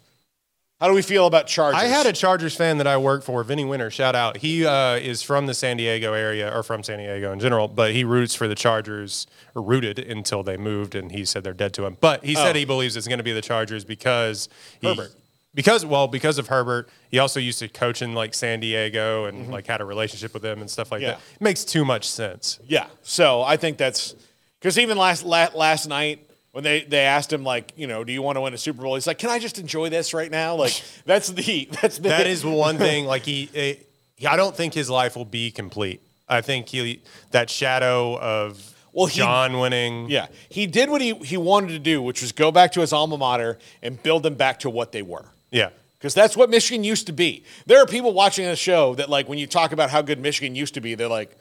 How 0.84 0.90
do 0.90 0.96
we 0.96 1.02
feel 1.02 1.28
about 1.28 1.48
Chargers? 1.48 1.82
I 1.82 1.86
had 1.86 2.08
a 2.08 2.12
Chargers 2.12 2.58
fan 2.58 2.78
that 2.80 2.88
I 2.88 2.98
work 2.98 3.24
for, 3.24 3.42
Vinny 3.46 3.64
Winter. 3.64 3.90
Shout 3.90 4.16
out. 4.16 4.36
He 4.36 4.66
uh, 4.66 4.96
is 4.96 5.24
from 5.24 5.46
the 5.46 5.54
San 5.54 5.78
Diego 5.78 6.12
area, 6.12 6.54
or 6.54 6.62
from 6.62 6.84
San 6.84 6.98
Diego 7.00 7.32
in 7.32 7.40
general, 7.40 7.70
but 7.70 7.94
he 7.94 8.04
roots 8.04 8.36
for 8.36 8.50
the 8.50 8.54
Chargers, 8.56 9.26
or 9.56 9.62
rooted 9.62 9.98
until 9.98 10.44
they 10.44 10.58
moved, 10.58 10.94
and 10.94 11.10
he 11.10 11.24
said 11.24 11.46
they're 11.46 11.54
dead 11.54 11.74
to 11.76 11.86
him. 11.86 11.96
But 12.02 12.26
he 12.26 12.36
said 12.36 12.54
Oh. 12.58 12.60
he 12.60 12.66
believes 12.66 12.98
it's 12.98 13.08
going 13.08 13.20
to 13.20 13.24
be 13.24 13.32
the 13.32 13.42
Chargers 13.42 13.86
because 13.86 14.50
he, 14.82 14.88
Herbert. 14.90 15.14
Because 15.56 15.86
well, 15.86 16.10
because 16.10 16.38
of 16.38 16.48
Herbert, 16.48 16.90
he 17.10 17.18
also 17.18 17.40
used 17.40 17.60
to 17.60 17.70
coach 17.70 18.02
in 18.02 18.14
like 18.14 18.34
San 18.34 18.60
Diego 18.60 19.24
and 19.24 19.44
Mm-hmm. 19.44 19.54
like 19.54 19.68
had 19.68 19.80
a 19.80 19.86
relationship 19.86 20.34
with 20.34 20.44
them 20.44 20.60
and 20.60 20.70
stuff 20.70 20.92
like 20.92 21.02
Yeah. 21.02 21.12
that. 21.12 21.20
It 21.36 21.42
makes 21.42 21.64
too 21.64 21.86
much 21.86 22.10
sense. 22.10 22.60
Yeah. 22.68 22.88
So 23.04 23.42
I 23.42 23.56
think 23.56 23.78
that's 23.78 24.16
because 24.60 24.78
even 24.78 24.98
last 24.98 25.24
last 25.24 25.88
night 25.88 26.30
when 26.54 26.64
they 26.64 26.84
they 26.86 27.00
asked 27.02 27.32
him 27.34 27.44
like 27.44 27.74
you 27.76 27.86
know 27.88 28.04
do 28.04 28.14
you 28.14 28.22
want 28.22 28.38
to 28.38 28.42
win 28.42 28.54
a 28.54 28.58
Super 28.58 28.82
Bowl 28.82 28.96
he's 28.96 29.06
like 29.08 29.18
can 29.18 29.30
I 29.30 29.38
just 29.40 29.60
enjoy 29.60 29.90
this 29.90 30.14
right 30.14 30.32
now 30.32 30.56
like 30.56 30.82
that's 31.06 31.28
the 31.28 31.68
that's 31.82 31.98
the 31.98 32.10
that 32.10 32.26
is 32.28 32.46
one 32.46 32.78
thing. 32.78 33.06
Like 33.06 33.24
he, 33.24 33.50
eh, 33.54 33.74
he, 34.16 34.26
I 34.28 34.36
don't 34.38 34.56
think 34.56 34.74
his 34.74 34.90
life 34.90 35.16
will 35.18 35.26
be 35.26 35.52
complete. 35.52 36.02
I 36.30 36.42
think 36.42 36.70
he 36.70 37.02
that 37.32 37.50
shadow 37.50 38.18
of 38.20 38.74
Well, 38.94 39.08
he- 39.08 39.18
John 39.20 39.60
winning. 39.60 40.10
yeah 40.10 40.28
he 40.50 40.66
did 40.68 40.90
what 40.90 41.02
he 41.02 41.14
he 41.16 41.38
wanted 41.38 41.70
to 41.70 41.80
do 41.80 42.02
which 42.02 42.22
was 42.22 42.32
go 42.32 42.52
back 42.52 42.72
to 42.74 42.82
his 42.82 42.94
alma 42.94 43.18
mater 43.18 43.58
and 43.82 44.02
build 44.02 44.24
them 44.24 44.36
back 44.36 44.60
to 44.62 44.70
what 44.70 44.92
they 44.94 45.02
were. 45.02 45.26
yeah. 45.52 45.70
Because 45.98 46.14
that's 46.16 46.36
what 46.36 46.50
Michigan 46.50 46.84
used 46.84 47.08
to 47.08 47.14
be. 47.14 47.46
There 47.66 47.80
are 47.82 47.86
people 47.86 48.12
watching 48.12 48.44
this 48.44 48.60
show 48.60 48.94
that, 48.96 49.10
like, 49.10 49.30
when 49.30 49.40
you 49.40 49.48
talk 49.48 49.72
about 49.72 49.90
how 49.90 50.02
good 50.02 50.20
Michigan 50.20 50.54
used 50.54 50.74
to 50.74 50.82
be, 50.82 50.96
they're 50.96 51.08
like, 51.08 51.32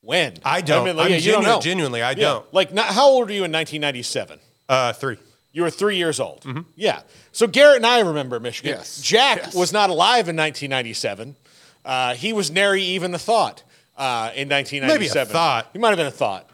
when? 0.00 0.34
I 0.44 0.60
don't. 0.60 0.84
mean, 0.86 0.96
like, 0.96 1.10
yeah, 1.10 1.16
you 1.16 1.32
don't 1.32 1.42
know. 1.42 1.58
genuinely, 1.60 2.02
I 2.02 2.10
Yeah. 2.10 2.14
don't. 2.14 2.54
Like, 2.54 2.72
not, 2.72 2.86
how 2.86 3.08
old 3.08 3.26
were 3.26 3.32
you 3.34 3.42
in 3.42 3.50
1997? 3.50 4.38
Uh, 4.72 4.92
three. 4.92 5.18
You 5.52 5.62
were 5.62 5.70
three 5.70 5.96
years 5.96 6.18
old. 6.18 6.40
Mm-hmm. 6.44 6.60
Yeah. 6.76 7.02
So 7.30 7.46
Garrett 7.46 7.76
and 7.76 7.86
I 7.86 8.00
remember 8.00 8.40
Michigan. 8.40 8.76
Yes. 8.78 9.02
Jack 9.02 9.36
Yes. 9.38 9.54
was 9.54 9.70
not 9.72 9.90
alive 9.90 10.28
in 10.30 10.36
1997. 10.36 11.36
Uh, 11.84 12.14
he 12.14 12.32
was 12.32 12.50
nary 12.50 12.82
even 12.82 13.14
a 13.14 13.18
thought 13.18 13.62
uh, 13.98 14.30
in 14.34 14.48
1997. 14.48 14.88
Maybe 14.88 15.08
a 15.08 15.26
thought. 15.26 15.68
He 15.74 15.78
might 15.78 15.88
have 15.90 15.98
been 15.98 16.06
a 16.06 16.10
thought. 16.10 16.48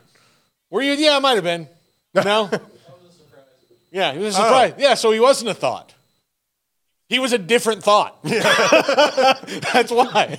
Were 0.70 0.82
you? 0.82 0.92
Yeah, 0.94 1.16
it 1.16 1.20
might 1.20 1.34
have 1.36 1.44
been. 1.44 1.68
No? 2.24 2.50
yeah, 3.92 4.12
he 4.12 4.18
was 4.18 4.34
Oh. 4.36 4.40
a 4.40 4.44
surprise. 4.44 4.74
Yeah, 4.78 4.94
so 4.94 5.12
he 5.12 5.20
wasn't 5.20 5.50
a 5.50 5.54
thought. 5.54 5.94
He 7.08 7.18
was 7.18 7.32
a 7.32 7.38
different 7.38 7.82
thought. 7.82 8.22
That's 8.22 9.90
why. 9.90 10.36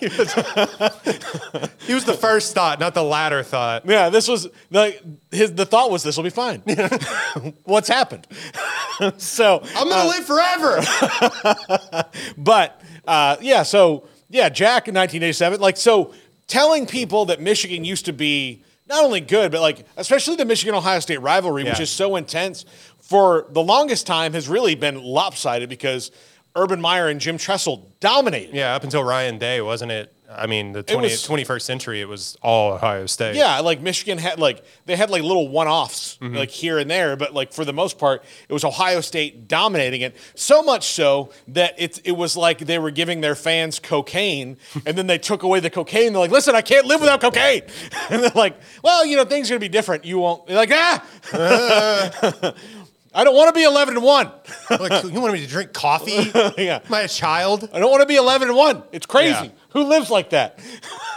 He 1.88 1.96
was 1.96 2.06
the 2.06 2.16
first 2.20 2.54
thought, 2.54 2.80
not 2.80 2.94
the 2.94 3.04
latter 3.04 3.42
thought. 3.42 3.88
Yeah, 3.88 4.10
this 4.10 4.28
was 4.28 4.48
the 4.70 4.96
his 5.32 5.54
the 5.56 5.66
thought 5.66 5.90
was 5.90 6.04
this 6.04 6.16
will 6.16 6.24
be 6.24 6.30
fine. 6.30 6.60
What's 7.64 7.88
happened? 7.88 8.28
so 9.18 9.64
I'm 9.76 9.90
gonna 9.90 10.10
live 10.10 10.26
forever. 10.26 10.82
But 12.38 12.80
uh, 13.08 13.38
yeah, 13.42 13.64
so 13.64 14.08
yeah, 14.30 14.50
Jack 14.50 14.88
in 14.88 14.94
1987. 14.94 15.60
Like, 15.60 15.78
so 15.78 16.14
telling 16.48 16.86
people 16.86 17.26
that 17.26 17.42
Michigan 17.42 17.84
used 17.84 18.06
to 18.06 18.14
be 18.14 18.64
not 18.88 19.04
only 19.04 19.22
good, 19.22 19.52
but 19.52 19.62
like, 19.62 19.86
especially 19.98 20.36
the 20.36 20.46
Michigan 20.46 20.76
Ohio 20.76 21.00
State 21.00 21.22
rivalry, 21.22 21.64
which 21.64 21.80
is 21.80 21.90
so 21.90 22.16
intense 22.16 22.66
for 23.00 23.48
the 23.50 23.62
longest 23.62 24.06
time, 24.06 24.34
has 24.34 24.48
really 24.48 24.76
been 24.76 25.02
lopsided 25.04 25.70
because 25.70 26.12
Urban 26.62 26.82
Meyer 26.82 27.08
and 27.08 27.20
Jim 27.20 27.38
Tressel 27.38 27.92
dominated. 28.00 28.54
yeah, 28.56 28.76
up 28.76 28.84
until 28.84 29.04
Ryan 29.04 29.38
Day, 29.38 29.62
wasn't 29.62 29.92
it? 29.92 30.14
I 30.32 30.46
mean, 30.46 30.74
the 30.74 30.84
20, 30.84 31.08
was- 31.08 31.26
21st 31.28 31.62
century, 31.64 32.02
it 32.02 32.08
was 32.08 32.38
all 32.44 32.74
Ohio 32.74 33.08
State. 33.08 33.36
Yeah, 33.36 33.62
like 33.62 33.82
Michigan 33.82 34.20
had 34.20 34.38
like 34.38 34.64
they 34.86 34.96
had 34.96 35.10
like 35.10 35.24
little 35.24 35.48
one-offs 35.48 36.18
Mm-hmm. 36.22 36.36
like 36.36 36.52
here 36.52 36.78
and 36.78 36.90
there, 36.92 37.16
but 37.16 37.34
like 37.34 37.52
for 37.52 37.66
the 37.66 37.74
most 37.74 37.98
part, 37.98 38.24
it 38.48 38.54
was 38.54 38.64
Ohio 38.64 39.02
State 39.02 39.48
dominating 39.48 40.02
it. 40.02 40.16
So 40.36 40.62
much 40.62 40.86
so 40.94 41.32
that 41.48 41.74
it 41.80 42.00
it 42.04 42.12
was 42.12 42.38
like 42.38 42.60
they 42.60 42.78
were 42.78 42.92
giving 42.92 43.22
their 43.22 43.34
fans 43.34 43.80
cocaine, 43.80 44.58
and 44.86 44.96
then 44.96 45.08
they 45.08 45.18
took 45.18 45.42
away 45.42 45.62
the 45.62 45.70
cocaine. 45.72 46.14
They're 46.14 46.20
like, 46.22 46.30
"Listen, 46.32 46.54
I 46.56 46.62
can't 46.62 46.86
live 46.86 47.00
without 47.02 47.22
cocaine," 47.22 47.64
and 48.12 48.22
they're 48.22 48.32
like, 48.36 48.56
"Well, 48.84 49.06
you 49.08 49.18
know, 49.18 49.26
things 49.26 49.50
are 49.50 49.56
gonna 49.56 49.62
be 49.62 49.70
different. 49.70 50.06
You 50.06 50.20
won't." 50.20 50.46
They're 50.46 50.58
like, 50.58 50.72
ah. 50.72 51.04
I 53.14 53.24
don't 53.24 53.36
want 53.36 53.54
to 53.54 53.60
be 53.60 53.64
11 53.64 53.96
and 53.96 54.04
1. 54.04 54.32
like, 54.80 55.04
you 55.04 55.20
wanted 55.20 55.34
me 55.34 55.42
to 55.42 55.48
drink 55.48 55.74
coffee? 55.74 56.12
yeah. 56.62 56.82
Am 56.86 56.94
I 56.94 57.02
a 57.02 57.08
child? 57.08 57.70
I 57.74 57.80
don't 57.80 57.90
want 57.90 58.02
to 58.02 58.08
be 58.08 58.16
11 58.16 58.50
and 58.50 58.58
1. 58.58 58.84
It's 58.92 59.06
crazy. 59.06 59.46
Yeah. 59.46 59.52
Who 59.72 59.84
lives 59.84 60.10
like 60.10 60.32
that? 60.32 60.60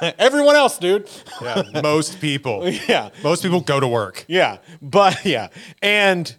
Everyone 0.19 0.57
else, 0.57 0.79
dude. 0.79 1.09
Yeah, 1.41 1.63
most 1.83 2.21
people. 2.21 2.69
Yeah. 2.69 3.11
Most 3.23 3.43
people 3.43 3.61
go 3.61 3.81
to 3.81 3.89
work. 3.89 4.25
Yeah, 4.29 4.59
but 4.81 5.25
yeah, 5.25 5.49
and 5.81 6.35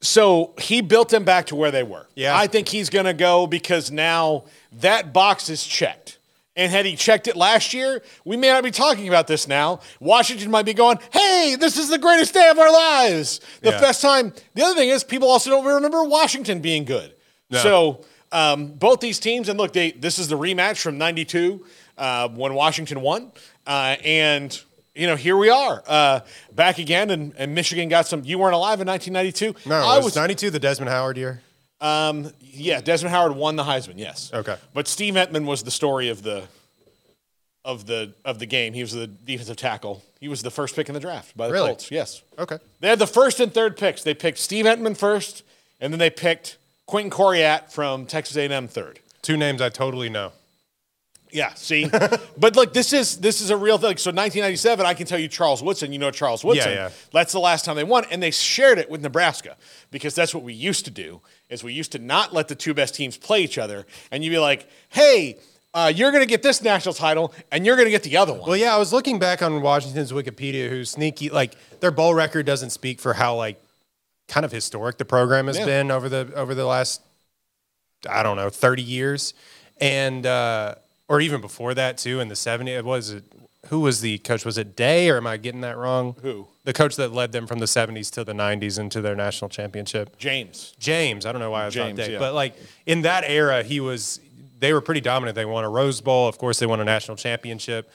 so 0.00 0.54
he 0.58 0.80
built 0.80 1.08
them 1.08 1.24
back 1.24 1.46
to 1.46 1.56
where 1.56 1.70
they 1.70 1.82
were. 1.82 2.06
Yeah. 2.14 2.36
I 2.36 2.46
think 2.46 2.68
he's 2.68 2.90
going 2.90 3.06
to 3.06 3.14
go 3.14 3.46
because 3.46 3.90
now 3.90 4.44
that 4.72 5.12
box 5.12 5.48
is 5.48 5.64
checked. 5.64 6.17
And 6.58 6.72
had 6.72 6.84
he 6.84 6.96
checked 6.96 7.28
it 7.28 7.36
last 7.36 7.72
year, 7.72 8.02
we 8.24 8.36
may 8.36 8.48
not 8.48 8.64
be 8.64 8.72
talking 8.72 9.06
about 9.08 9.28
this 9.28 9.46
now. 9.46 9.78
Washington 10.00 10.50
might 10.50 10.66
be 10.66 10.74
going, 10.74 10.98
"Hey, 11.12 11.56
this 11.58 11.78
is 11.78 11.88
the 11.88 11.98
greatest 11.98 12.34
day 12.34 12.48
of 12.50 12.58
our 12.58 12.70
lives, 12.72 13.40
the 13.62 13.70
Yeah. 13.70 13.80
best 13.80 14.02
time." 14.02 14.34
The 14.54 14.64
other 14.64 14.74
thing 14.74 14.88
is, 14.88 15.04
people 15.04 15.30
also 15.30 15.50
don't 15.50 15.64
remember 15.64 16.02
Washington 16.02 16.58
being 16.60 16.84
good. 16.84 17.14
No. 17.48 17.58
So 17.62 18.04
um, 18.32 18.66
both 18.72 18.98
these 18.98 19.20
teams, 19.20 19.48
and 19.48 19.56
look, 19.56 19.72
they 19.72 19.92
this 19.92 20.18
is 20.18 20.26
the 20.26 20.36
rematch 20.36 20.78
from 20.80 20.98
'92 20.98 21.64
uh, 21.96 22.28
when 22.28 22.54
Washington 22.54 23.00
won, 23.02 23.30
uh, 23.66 23.94
and 24.04 24.60
you 24.96 25.06
know 25.06 25.14
here 25.14 25.36
we 25.36 25.48
are 25.50 25.84
uh, 25.86 26.20
back 26.52 26.78
again, 26.78 27.10
and, 27.10 27.34
and 27.38 27.54
Michigan 27.54 27.88
got 27.88 28.08
some. 28.08 28.24
You 28.24 28.36
weren't 28.36 28.54
alive 28.56 28.80
in 28.80 28.88
1992. 28.88 29.68
No, 29.68 29.76
I 29.76 29.98
was, 30.00 30.16
92 30.16 30.50
the 30.50 30.58
Desmond 30.58 30.90
Howard 30.90 31.16
year? 31.16 31.40
um, 31.80 32.32
yeah, 32.58 32.80
Desmond 32.80 33.14
Howard 33.14 33.32
won 33.36 33.56
the 33.56 33.64
Heisman. 33.64 33.94
Yes. 33.96 34.30
Okay. 34.32 34.56
But 34.74 34.88
Steve 34.88 35.14
Emtman 35.14 35.46
was 35.46 35.62
the 35.62 35.70
story 35.70 36.08
of 36.08 36.22
the 36.22 36.44
of 37.64 37.86
the 37.86 38.12
of 38.24 38.38
the 38.38 38.46
game. 38.46 38.72
He 38.72 38.80
was 38.82 38.92
the 38.92 39.06
defensive 39.06 39.56
tackle. 39.56 40.02
He 40.20 40.28
was 40.28 40.42
the 40.42 40.50
first 40.50 40.74
pick 40.74 40.88
in 40.88 40.94
the 40.94 41.00
draft 41.00 41.36
by 41.36 41.46
the 41.48 41.52
Really? 41.52 41.68
Colts. 41.68 41.90
Yes. 41.90 42.22
Okay. 42.38 42.58
They 42.80 42.88
had 42.88 42.98
the 42.98 43.06
first 43.06 43.40
and 43.40 43.52
third 43.52 43.76
picks. 43.76 44.02
They 44.02 44.14
picked 44.14 44.38
Steve 44.38 44.64
Emtman 44.64 44.96
first, 44.96 45.42
and 45.80 45.92
then 45.92 45.98
they 45.98 46.10
picked 46.10 46.56
Quentin 46.86 47.10
Coryatt 47.10 47.70
from 47.72 48.06
Texas 48.06 48.36
A&M 48.36 48.68
third. 48.68 49.00
Two 49.22 49.36
names 49.36 49.60
I 49.60 49.68
totally 49.68 50.08
know. 50.08 50.32
Yeah, 51.32 51.52
see, 51.54 51.88
but 52.38 52.56
look, 52.56 52.72
this 52.72 52.92
is 52.92 53.18
this 53.18 53.40
is 53.40 53.50
a 53.50 53.56
real 53.56 53.76
thing. 53.78 53.96
So 53.98 54.10
1997, 54.10 54.86
I 54.86 54.94
can 54.94 55.06
tell 55.06 55.18
you 55.18 55.28
Charles 55.28 55.62
Woodson. 55.62 55.92
You 55.92 55.98
know 55.98 56.10
Charles 56.10 56.42
Woodson. 56.44 56.72
yeah. 56.72 56.90
That's 57.12 57.32
the 57.32 57.40
last 57.40 57.64
time 57.64 57.76
they 57.76 57.84
won, 57.84 58.04
and 58.10 58.22
they 58.22 58.30
shared 58.30 58.78
it 58.78 58.90
with 58.90 59.02
Nebraska 59.02 59.56
because 59.90 60.14
that's 60.14 60.34
what 60.34 60.42
we 60.44 60.52
used 60.54 60.84
to 60.86 60.90
do. 60.90 61.20
Is 61.50 61.62
we 61.64 61.72
used 61.72 61.92
to 61.92 61.98
not 61.98 62.32
let 62.32 62.48
the 62.48 62.54
two 62.54 62.74
best 62.74 62.94
teams 62.94 63.16
play 63.16 63.42
each 63.42 63.58
other, 63.58 63.86
and 64.10 64.22
you'd 64.24 64.30
be 64.30 64.38
like, 64.38 64.68
"Hey, 64.88 65.38
uh, 65.74 65.92
you're 65.94 66.10
going 66.10 66.22
to 66.22 66.28
get 66.28 66.42
this 66.42 66.62
national 66.62 66.94
title, 66.94 67.32
and 67.52 67.64
you're 67.66 67.76
going 67.76 67.86
to 67.86 67.90
get 67.90 68.02
the 68.02 68.16
other 68.16 68.32
one. 68.32 68.48
Well, 68.48 68.56
yeah, 68.56 68.74
I 68.74 68.78
was 68.78 68.92
looking 68.92 69.18
back 69.18 69.42
on 69.42 69.60
Washington's 69.60 70.12
Wikipedia, 70.12 70.68
who's 70.70 70.90
sneaky. 70.90 71.28
Like 71.30 71.54
their 71.80 71.90
bowl 71.90 72.14
record 72.14 72.46
doesn't 72.46 72.70
speak 72.70 73.00
for 73.00 73.12
how 73.14 73.34
like 73.36 73.60
kind 74.28 74.44
of 74.44 74.52
historic 74.52 74.98
the 74.98 75.04
program 75.04 75.46
has 75.46 75.58
Yeah. 75.58 75.66
been 75.66 75.90
over 75.90 76.08
the 76.08 76.30
over 76.34 76.54
the 76.54 76.64
last 76.66 77.00
I 78.08 78.22
don't 78.22 78.36
know 78.36 78.50
thirty 78.50 78.82
years, 78.82 79.34
and 79.80 80.24
uh, 80.26 80.76
or 81.08 81.20
even 81.20 81.40
before 81.40 81.74
that 81.74 81.98
too 81.98 82.20
in 82.20 82.28
the 82.28 82.34
'70s. 82.34 82.82
Was 82.82 83.10
it 83.10 83.24
who 83.66 83.80
was 83.80 84.00
the 84.00 84.18
coach? 84.18 84.44
Was 84.44 84.56
it 84.58 84.76
Day, 84.76 85.10
or 85.10 85.16
am 85.16 85.26
I 85.26 85.36
getting 85.36 85.62
that 85.62 85.76
wrong? 85.76 86.14
Who? 86.22 86.46
the 86.64 86.74
coach 86.74 86.96
that 86.96 87.12
led 87.14 87.32
them 87.32 87.46
from 87.46 87.60
the 87.60 87.66
'70s 87.66 88.10
to 88.12 88.24
the 88.24 88.34
'90s 88.34 88.78
into 88.78 89.00
their 89.00 89.16
national 89.16 89.48
championship? 89.48 90.18
James. 90.18 90.74
James. 90.78 91.24
I 91.24 91.32
don't 91.32 91.40
know 91.40 91.50
why 91.50 91.62
I 91.62 91.64
thought 91.64 91.72
James, 91.72 91.98
Dave, 91.98 92.12
yeah. 92.12 92.18
but 92.18 92.34
like 92.34 92.54
in 92.86 93.02
that 93.02 93.24
era, 93.26 93.62
he 93.62 93.80
was. 93.80 94.20
They 94.60 94.72
were 94.72 94.80
pretty 94.80 95.00
dominant. 95.00 95.36
They 95.36 95.44
won 95.44 95.64
a 95.64 95.68
Rose 95.68 96.00
Bowl. 96.00 96.28
Of 96.28 96.36
course, 96.36 96.58
they 96.58 96.66
won 96.66 96.80
a 96.80 96.84
national 96.84 97.16
championship. 97.16 97.88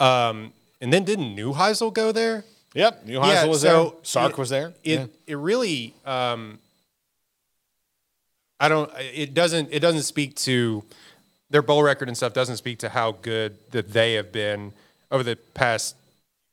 Um, 0.00 0.52
and 0.80 0.92
then 0.92 1.04
didn't 1.04 1.36
Neuheisel 1.36 1.92
go 1.92 2.12
there? 2.12 2.44
Yep. 2.74 3.06
Neuheisel 3.06 3.48
was 3.48 3.60
so 3.60 3.84
there. 3.84 3.92
Sark 4.02 4.32
it- 4.32 4.38
was 4.38 4.48
there. 4.50 4.72
It 4.84 5.00
Yeah. 5.00 5.06
it 5.26 5.34
really. 5.36 5.94
Um, 6.06 6.58
I 8.58 8.68
don't. 8.68 8.90
It 8.98 9.34
doesn't. 9.34 9.68
It 9.70 9.80
doesn't 9.80 10.02
speak 10.02 10.34
to 10.36 10.82
their 11.50 11.62
bowl 11.62 11.82
record 11.82 12.08
and 12.08 12.16
stuff. 12.16 12.32
Doesn't 12.32 12.56
speak 12.58 12.78
to 12.80 12.88
how 12.90 13.12
good 13.12 13.56
that 13.72 13.92
they 13.92 14.14
have 14.14 14.32
been 14.32 14.72
over 15.10 15.22
the 15.22 15.36
past 15.54 15.96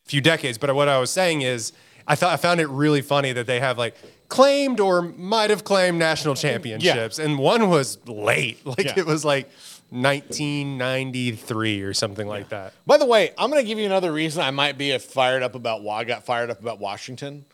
few 0.06 0.22
decades. 0.22 0.58
But 0.58 0.74
what 0.76 0.88
I 0.88 1.00
was 1.00 1.12
saying 1.12 1.42
is, 1.42 1.74
I 2.08 2.16
thought 2.16 2.32
I 2.34 2.38
found 2.38 2.60
it 2.62 2.68
really 2.70 3.02
funny 3.02 3.32
that 3.34 3.48
they 3.48 3.60
have 3.60 3.78
like 3.78 3.96
claimed 4.30 4.80
or 4.80 5.02
might 5.02 5.50
have 5.50 5.64
claimed 5.64 5.98
national 6.00 6.36
championships, 6.36 7.20
and 7.20 7.38
one 7.40 7.70
was 7.70 7.98
late. 8.08 8.60
Like 8.66 8.86
Yeah. 8.86 8.94
it 8.98 9.06
was 9.06 9.26
like 9.26 9.50
1993 9.92 11.82
or 11.82 11.94
something 11.94 12.28
like 12.28 12.50
that. 12.50 12.74
By 12.86 12.98
the 12.98 13.06
way, 13.06 13.32
I'm 13.38 13.50
going 13.50 13.62
to 13.64 13.68
give 13.68 13.80
you 13.80 13.86
another 13.86 14.12
reason 14.12 14.42
I 14.42 14.52
might 14.52 14.78
be 14.78 14.96
fired 14.98 15.44
up 15.44 15.56
about 15.56 15.82
why 15.84 16.00
I 16.00 16.04
got 16.04 16.26
fired 16.26 16.50
up 16.50 16.60
about 16.60 16.80
Washington. 16.80 17.46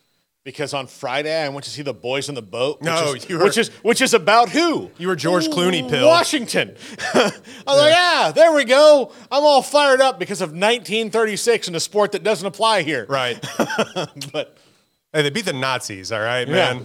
Because 0.44 0.74
on 0.74 0.88
Friday 0.88 1.44
I 1.44 1.50
went 1.50 1.66
to 1.66 1.70
see 1.70 1.84
the 1.84 1.94
boys 1.94 2.28
in 2.28 2.34
the 2.34 2.42
boat. 2.42 2.80
Which 2.80 2.86
No, 2.88 3.14
is, 3.14 3.30
you 3.30 3.38
were- 3.38 3.44
which 3.44 3.58
is 3.60 3.68
which 3.84 4.02
is 4.02 4.14
about 4.16 4.50
who? 4.50 4.90
You 4.98 5.08
were 5.08 5.16
George 5.16 5.48
Clooney 5.50 5.88
pill. 5.88 6.08
Washington. 6.08 6.76
I 7.14 7.32
was 7.68 7.78
like, 7.78 7.94
yeah, 7.94 8.32
there 8.34 8.52
we 8.52 8.64
go. 8.66 9.12
I'm 9.32 9.44
all 9.44 9.62
fired 9.62 10.02
up 10.02 10.18
because 10.18 10.42
of 10.42 10.50
1936 10.50 11.68
and 11.68 11.76
a 11.76 11.80
sport 11.80 12.14
that 12.14 12.24
doesn't 12.24 12.48
apply 12.48 12.82
here. 12.82 13.06
Right. 13.08 13.40
But 14.34 14.58
hey, 15.14 15.22
they 15.22 15.30
beat 15.30 15.46
the 15.46 15.54
Nazis. 15.54 16.12
All 16.12 16.20
right, 16.22 16.48
yeah. 16.48 16.80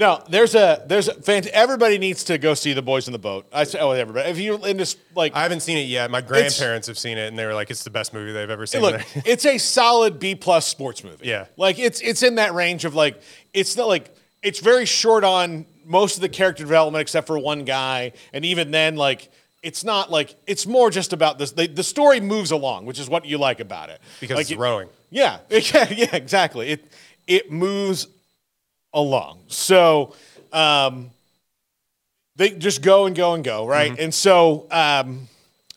No, 0.00 0.24
there's 0.30 0.54
a 0.54 0.82
there's 0.86 1.08
a 1.08 1.14
fant- 1.14 1.46
everybody 1.48 1.98
needs 1.98 2.24
to 2.24 2.38
go 2.38 2.54
see 2.54 2.72
the 2.72 2.80
boys 2.80 3.06
in 3.06 3.12
the 3.12 3.18
boat. 3.18 3.46
I 3.52 3.64
say 3.64 3.78
oh 3.78 3.90
everybody. 3.90 4.30
If 4.30 4.38
you 4.38 4.56
in 4.64 4.78
this 4.78 4.96
like 5.14 5.36
I 5.36 5.42
haven't 5.42 5.60
seen 5.60 5.76
it 5.76 5.82
yet. 5.82 6.10
My 6.10 6.22
grandparents 6.22 6.86
have 6.88 6.98
seen 6.98 7.18
it, 7.18 7.28
and 7.28 7.38
they 7.38 7.44
were 7.44 7.52
like, 7.52 7.70
"It's 7.70 7.84
the 7.84 7.90
best 7.90 8.14
movie 8.14 8.32
they've 8.32 8.48
ever 8.48 8.64
seen." 8.64 8.80
look, 8.80 9.02
it's 9.26 9.44
a 9.44 9.58
solid 9.58 10.18
B 10.18 10.34
plus 10.34 10.66
sports 10.66 11.04
movie. 11.04 11.26
Yeah. 11.28 11.44
like 11.58 11.78
it's 11.78 12.00
it's 12.00 12.22
in 12.22 12.36
that 12.36 12.54
range 12.54 12.86
of 12.86 12.94
like 12.94 13.20
it's 13.52 13.76
not 13.76 13.88
like 13.88 14.14
it's 14.42 14.60
very 14.60 14.86
short 14.86 15.22
on 15.22 15.66
most 15.84 16.16
of 16.16 16.22
the 16.22 16.30
character 16.30 16.62
development 16.62 17.02
except 17.02 17.26
for 17.26 17.38
one 17.38 17.64
guy, 17.64 18.12
and 18.32 18.44
even 18.44 18.70
then 18.72 18.96
like. 18.96 19.30
It's 19.62 19.84
not 19.84 20.10
like 20.10 20.34
it's 20.46 20.66
more 20.66 20.88
just 20.90 21.12
about 21.12 21.36
this. 21.36 21.52
The, 21.52 21.66
the 21.66 21.82
story 21.82 22.18
moves 22.18 22.50
along, 22.50 22.86
which 22.86 22.98
is 22.98 23.10
what 23.10 23.26
you 23.26 23.36
like 23.36 23.60
about 23.60 23.90
it. 23.90 24.00
because 24.18 24.36
like 24.36 24.44
it's 24.44 24.52
it- 24.52 24.58
rowing. 24.58 24.88
Yeah, 25.10 25.40
yeah, 25.50 25.86
yeah, 25.90 26.16
exactly. 26.16 26.68
It 26.68 26.84
it 27.26 27.52
moves 27.52 28.06
along. 28.92 29.40
So 29.48 30.14
um, 30.52 31.10
they 32.36 32.50
just 32.50 32.82
go 32.82 33.06
and 33.06 33.14
go 33.14 33.34
and 33.34 33.44
go, 33.44 33.66
right? 33.66 33.98
And 33.98 34.12
so 34.14 34.66
um, 34.70 35.28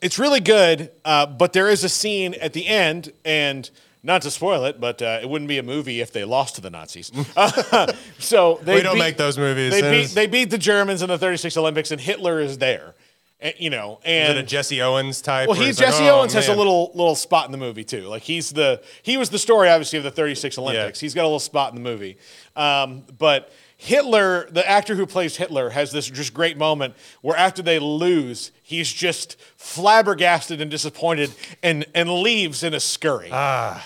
it's 0.02 0.18
really 0.20 0.40
good. 0.40 0.92
Uh, 1.04 1.26
but 1.26 1.54
there 1.54 1.70
is 1.70 1.84
a 1.84 1.90
scene 1.90 2.34
at 2.36 2.54
the 2.54 2.66
end, 2.68 3.12
and 3.26 3.70
not 4.04 4.22
to 4.24 4.32
spoil 4.32 4.66
it, 4.66 4.80
but 4.80 5.02
uh, 5.02 5.20
it 5.22 5.30
wouldn't 5.30 5.48
be 5.48 5.58
a 5.58 5.64
movie 5.64 6.02
if 6.02 6.12
they 6.12 6.24
lost 6.24 6.56
to 6.56 6.62
the 6.62 6.70
Nazis. 6.70 7.12
So 8.20 8.60
they 8.64 8.76
We 8.76 8.82
don't 8.82 8.96
beat- 8.96 9.00
make 9.00 9.18
those 9.18 9.38
movies. 9.38 9.72
They 9.72 9.82
beat 9.82 10.10
they 10.10 10.28
beat 10.28 10.50
the 10.50 10.58
Germans 10.58 11.02
in 11.02 11.10
the 11.10 11.18
36 11.18 11.56
Olympics, 11.58 11.92
and 11.92 12.00
Hitler 12.00 12.40
is 12.40 12.58
there. 12.58 12.96
And, 13.44 13.54
you 13.60 13.70
know, 13.70 14.00
Is 14.06 14.30
and 14.30 14.38
it 14.38 14.42
a 14.42 14.44
Jesse 14.44 14.82
Owens 14.82 15.22
type? 15.22 15.50
well, 15.50 15.58
where 15.58 15.68
he 15.68 15.74
like, 15.74 15.78
Jesse 15.78 16.06
oh, 16.06 16.20
Owens 16.20 16.32
has 16.32 16.48
a 16.48 16.56
little 16.56 16.92
little 16.96 17.14
spot 17.14 17.46
in 17.46 17.52
the 17.52 17.58
movie 17.58 17.84
too. 17.84 18.04
Like 18.04 18.24
he's 18.24 18.52
the 18.52 18.82
he 19.04 19.18
was 19.18 19.30
the 19.30 19.38
story 19.38 19.68
obviously 19.68 19.98
of 19.98 20.04
the 20.04 20.12
36 20.12 20.58
Olympics. 20.58 21.02
He's 21.02 21.14
got 21.14 21.24
a 21.24 21.28
little 21.28 21.40
spot 21.40 21.74
in 21.74 21.76
the 21.76 21.82
movie. 21.82 22.18
Um, 22.56 23.04
but 23.18 23.52
Hitler, 23.76 24.50
the 24.50 24.68
actor 24.68 24.96
who 24.96 25.06
plays 25.06 25.36
Hitler, 25.36 25.72
has 25.72 25.92
this 25.92 26.10
just 26.10 26.34
great 26.34 26.58
moment 26.58 26.96
where 27.22 27.36
after 27.36 27.62
they 27.62 27.80
lose, 27.80 28.52
he's 28.64 28.90
just 28.90 29.36
flabbergasted 29.58 30.62
and 30.62 30.72
disappointed 30.72 31.34
and 31.62 31.86
and 31.94 32.10
leaves 32.10 32.64
in 32.64 32.74
a 32.74 32.80
scurry. 32.80 33.28
Ah. 33.30 33.86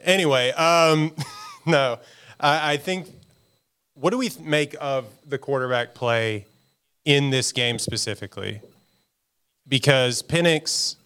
Anyway, 0.00 0.50
um, 0.50 1.12
no, 1.66 1.98
I, 2.38 2.74
I 2.74 2.76
think. 2.76 3.08
What 3.94 4.10
do 4.10 4.18
we 4.18 4.30
make 4.42 4.76
of 4.78 5.06
the 5.26 5.38
quarterback 5.38 5.94
play 5.94 6.44
in 7.06 7.30
this 7.30 7.52
game 7.52 7.78
specifically? 7.78 8.60
Because 9.66 10.22
Penix, 10.22 10.96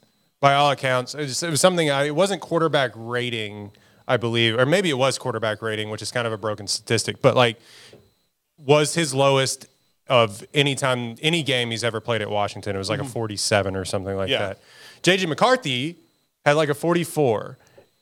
by 0.41 0.55
all 0.55 0.71
accounts, 0.73 1.15
it 1.15 1.21
was, 1.21 1.43
it 1.43 1.51
was 1.51 1.61
something. 1.61 1.91
I, 1.91 2.07
it 2.07 2.15
wasn't 2.17 2.43
quarterback 2.43 2.91
rating, 2.95 3.71
I 4.09 4.17
believe, 4.17 4.59
or 4.59 4.67
maybe 4.67 4.91
it 4.91 4.99
was 4.99 5.17
quarterback 5.19 5.63
rating, 5.63 5.89
which 5.91 6.03
is 6.03 6.11
kind 6.11 6.27
of 6.27 6.33
a 6.33 6.37
broken 6.39 6.67
statistic. 6.67 7.23
But 7.23 7.37
like, 7.37 7.59
was 8.59 8.95
his 8.95 9.15
lowest 9.15 9.67
of 10.09 10.45
any 10.53 10.75
time, 10.75 11.15
any 11.23 11.43
game 11.43 11.71
he's 11.71 11.85
ever 11.85 12.01
played 12.01 12.21
at 12.21 12.29
Washington. 12.29 12.75
It 12.75 12.79
was 12.79 12.91
like 12.91 13.01
a 13.01 13.05
47 13.05 13.77
or 13.77 13.85
something 13.85 14.17
like 14.17 14.29
Mm-hmm. 14.29 14.33
Yeah. 14.43 14.49
that. 14.49 14.59
JJ 15.03 15.29
McCarthy 15.29 15.97
had 16.45 16.53
like 16.55 16.69
a 16.69 16.75
44, 16.75 17.57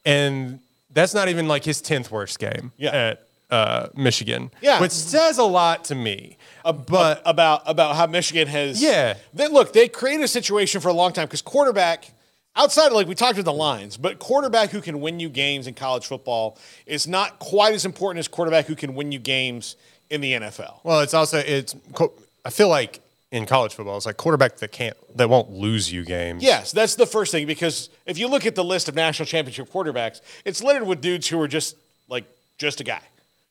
and 0.07 0.59
that's 0.91 1.13
not 1.15 1.29
even 1.29 1.47
like 1.47 1.65
his 1.65 1.83
10th 1.83 2.11
worst 2.11 2.39
game 2.39 2.73
Yeah. 2.79 2.91
at 2.91 3.28
uh, 3.51 3.89
Michigan. 3.95 4.51
Yeah. 4.61 4.81
Which 4.81 4.93
says 4.93 5.39
a 5.39 5.45
lot 5.45 5.85
to 5.87 5.95
me. 5.95 6.37
but 6.65 7.23
about 7.25 7.63
about 7.67 7.97
how 7.97 8.07
Michigan 8.07 8.49
has 8.49 8.83
Yeah. 8.83 9.17
They, 9.33 9.49
look, 9.49 9.73
they 9.73 9.89
created 9.89 10.25
a 10.25 10.29
situation 10.29 10.81
for 10.81 10.89
a 10.89 10.93
long 10.93 11.13
time 11.13 11.27
because 11.27 11.43
quarterback 11.43 12.13
outside 12.57 12.89
of 12.89 12.93
like 12.93 13.07
we 13.07 13.15
talked 13.15 13.33
about 13.39 13.45
the 13.45 13.53
lines, 13.53 13.97
but 13.97 14.19
quarterback 14.19 14.71
who 14.71 14.81
can 14.81 15.01
win 15.01 15.21
you 15.21 15.29
games 15.29 15.67
in 15.67 15.75
college 15.75 16.07
football 16.07 16.59
is 16.87 17.07
not 17.07 17.39
quite 17.39 17.73
as 17.73 17.85
important 17.85 18.19
as 18.19 18.29
quarterback 18.29 18.67
who 18.67 18.75
can 18.75 18.95
win 18.95 19.13
you 19.13 19.19
games 19.19 19.77
in 20.11 20.21
the 20.21 20.33
NFL. 20.33 20.81
Well, 20.85 21.01
it's 21.01 21.15
also 21.15 21.39
it's. 21.39 21.75
co- 21.95 22.13
I 22.45 22.51
feel 22.51 22.69
like 22.69 23.01
in 23.31 23.45
college 23.47 23.75
football, 23.75 23.97
it's 23.97 24.07
like 24.07 24.17
quarterback 24.17 24.57
that 24.57 24.73
can't 24.73 24.97
that 25.17 25.29
won't 25.29 25.51
lose 25.51 25.93
you 25.93 26.05
games. 26.05 26.43
Yes, 26.43 26.73
that's 26.73 26.95
the 26.97 27.07
first 27.07 27.31
thing 27.33 27.47
because 27.47 27.91
if 28.07 28.19
you 28.19 28.27
look 28.29 28.47
at 28.47 28.55
the 28.55 28.65
list 28.65 28.89
of 28.89 28.95
national 28.95 29.27
championship 29.27 29.71
quarterbacks, 29.71 30.21
it's 30.45 30.63
littered 30.63 30.87
with 30.87 31.01
dudes 31.01 31.29
who 31.29 31.41
are 31.41 31.49
just 31.49 31.77
like 32.09 32.25
just 32.59 32.81
a 32.81 32.85
guy, 32.85 33.03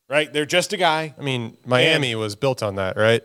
right? 0.10 0.32
They're 0.32 0.46
just 0.46 0.74
a 0.74 0.78
guy. 0.78 1.13
I 1.17 1.22
mean, 1.22 1.58
Miami 1.65 2.15
was 2.15 2.36
built 2.36 2.63
on 2.63 2.76
that, 2.76 2.98
right? 2.98 3.24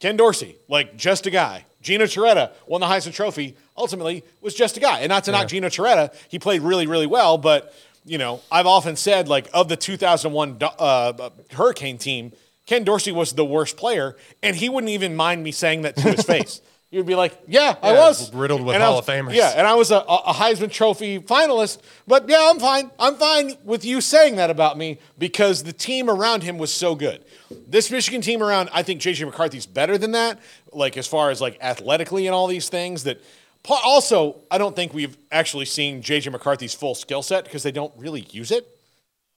Ken 0.00 0.16
Dorsey, 0.16 0.56
like 0.68 0.96
just 0.96 1.26
a 1.26 1.30
guy. 1.30 1.64
Gino 1.82 2.04
Torretta 2.04 2.52
won 2.66 2.80
the 2.80 2.86
Heisman 2.86 3.12
Trophy. 3.12 3.56
Ultimately, 3.76 4.24
was 4.40 4.54
just 4.54 4.76
a 4.76 4.80
guy. 4.80 5.00
And 5.00 5.10
not 5.10 5.24
to 5.24 5.32
knock 5.32 5.48
Gino 5.48 5.68
Torretta, 5.68 6.14
he 6.28 6.38
played 6.38 6.62
really, 6.62 6.86
really 6.86 7.06
well. 7.06 7.38
But 7.38 7.74
you 8.04 8.18
know, 8.18 8.40
I've 8.50 8.66
often 8.66 8.96
said 8.96 9.28
like 9.28 9.48
of 9.52 9.68
the 9.68 9.76
2001 9.76 10.58
uh, 10.60 11.30
Hurricane 11.52 11.98
team, 11.98 12.32
Ken 12.66 12.84
Dorsey 12.84 13.12
was 13.12 13.32
the 13.32 13.44
worst 13.44 13.76
player, 13.76 14.16
and 14.42 14.56
he 14.56 14.68
wouldn't 14.68 14.90
even 14.90 15.14
mind 15.14 15.42
me 15.42 15.52
saying 15.52 15.82
that 15.82 15.96
to 15.96 16.02
his 16.02 16.22
face. 16.26 16.60
Would 16.96 17.06
be 17.06 17.14
like, 17.14 17.36
"Yeah, 17.46 17.74
I 17.82 17.92
was 17.92 18.32
riddled 18.32 18.62
with 18.62 18.74
And 18.74 18.82
Hall 18.82 18.96
was- 18.96 19.08
of 19.08 19.14
Famers. 19.14 19.34
Yeah, 19.34 19.52
and 19.56 19.66
I 19.66 19.74
was 19.74 19.90
a, 19.90 19.96
a 19.98 20.32
Heisman 20.32 20.70
Trophy 20.70 21.18
finalist. 21.18 21.78
But 22.06 22.28
yeah, 22.28 22.50
I'm 22.50 22.58
fine. 22.58 22.90
I'm 22.98 23.16
fine 23.16 23.54
with 23.64 23.84
you 23.84 24.00
saying 24.00 24.36
that 24.36 24.50
about 24.50 24.78
me 24.78 24.98
because 25.18 25.62
the 25.62 25.72
team 25.72 26.08
around 26.08 26.42
him 26.42 26.58
was 26.58 26.72
so 26.72 26.94
good. 26.94 27.24
This 27.66 27.90
Michigan 27.90 28.20
team 28.20 28.42
around, 28.42 28.68
I 28.72 28.82
think 28.82 29.00
JJ 29.00 29.26
McCarthy's 29.26 29.66
better 29.66 29.96
than 29.98 30.12
that. 30.12 30.40
Like 30.72 30.96
as 30.96 31.06
far 31.06 31.30
as 31.30 31.40
like 31.40 31.58
athletically 31.62 32.26
and 32.26 32.34
all 32.34 32.46
these 32.46 32.68
things. 32.68 33.04
That 33.04 33.20
also, 33.68 34.36
I 34.50 34.58
don't 34.58 34.76
think 34.76 34.92
we've 34.92 35.16
actually 35.32 35.64
seen 35.64 36.02
JJ 36.02 36.32
McCarthy's 36.32 36.74
full 36.74 36.94
skill 36.94 37.22
set 37.22 37.44
because 37.44 37.62
they 37.62 37.72
don't 37.72 37.92
really 37.96 38.26
use 38.30 38.50
it. 38.50 38.68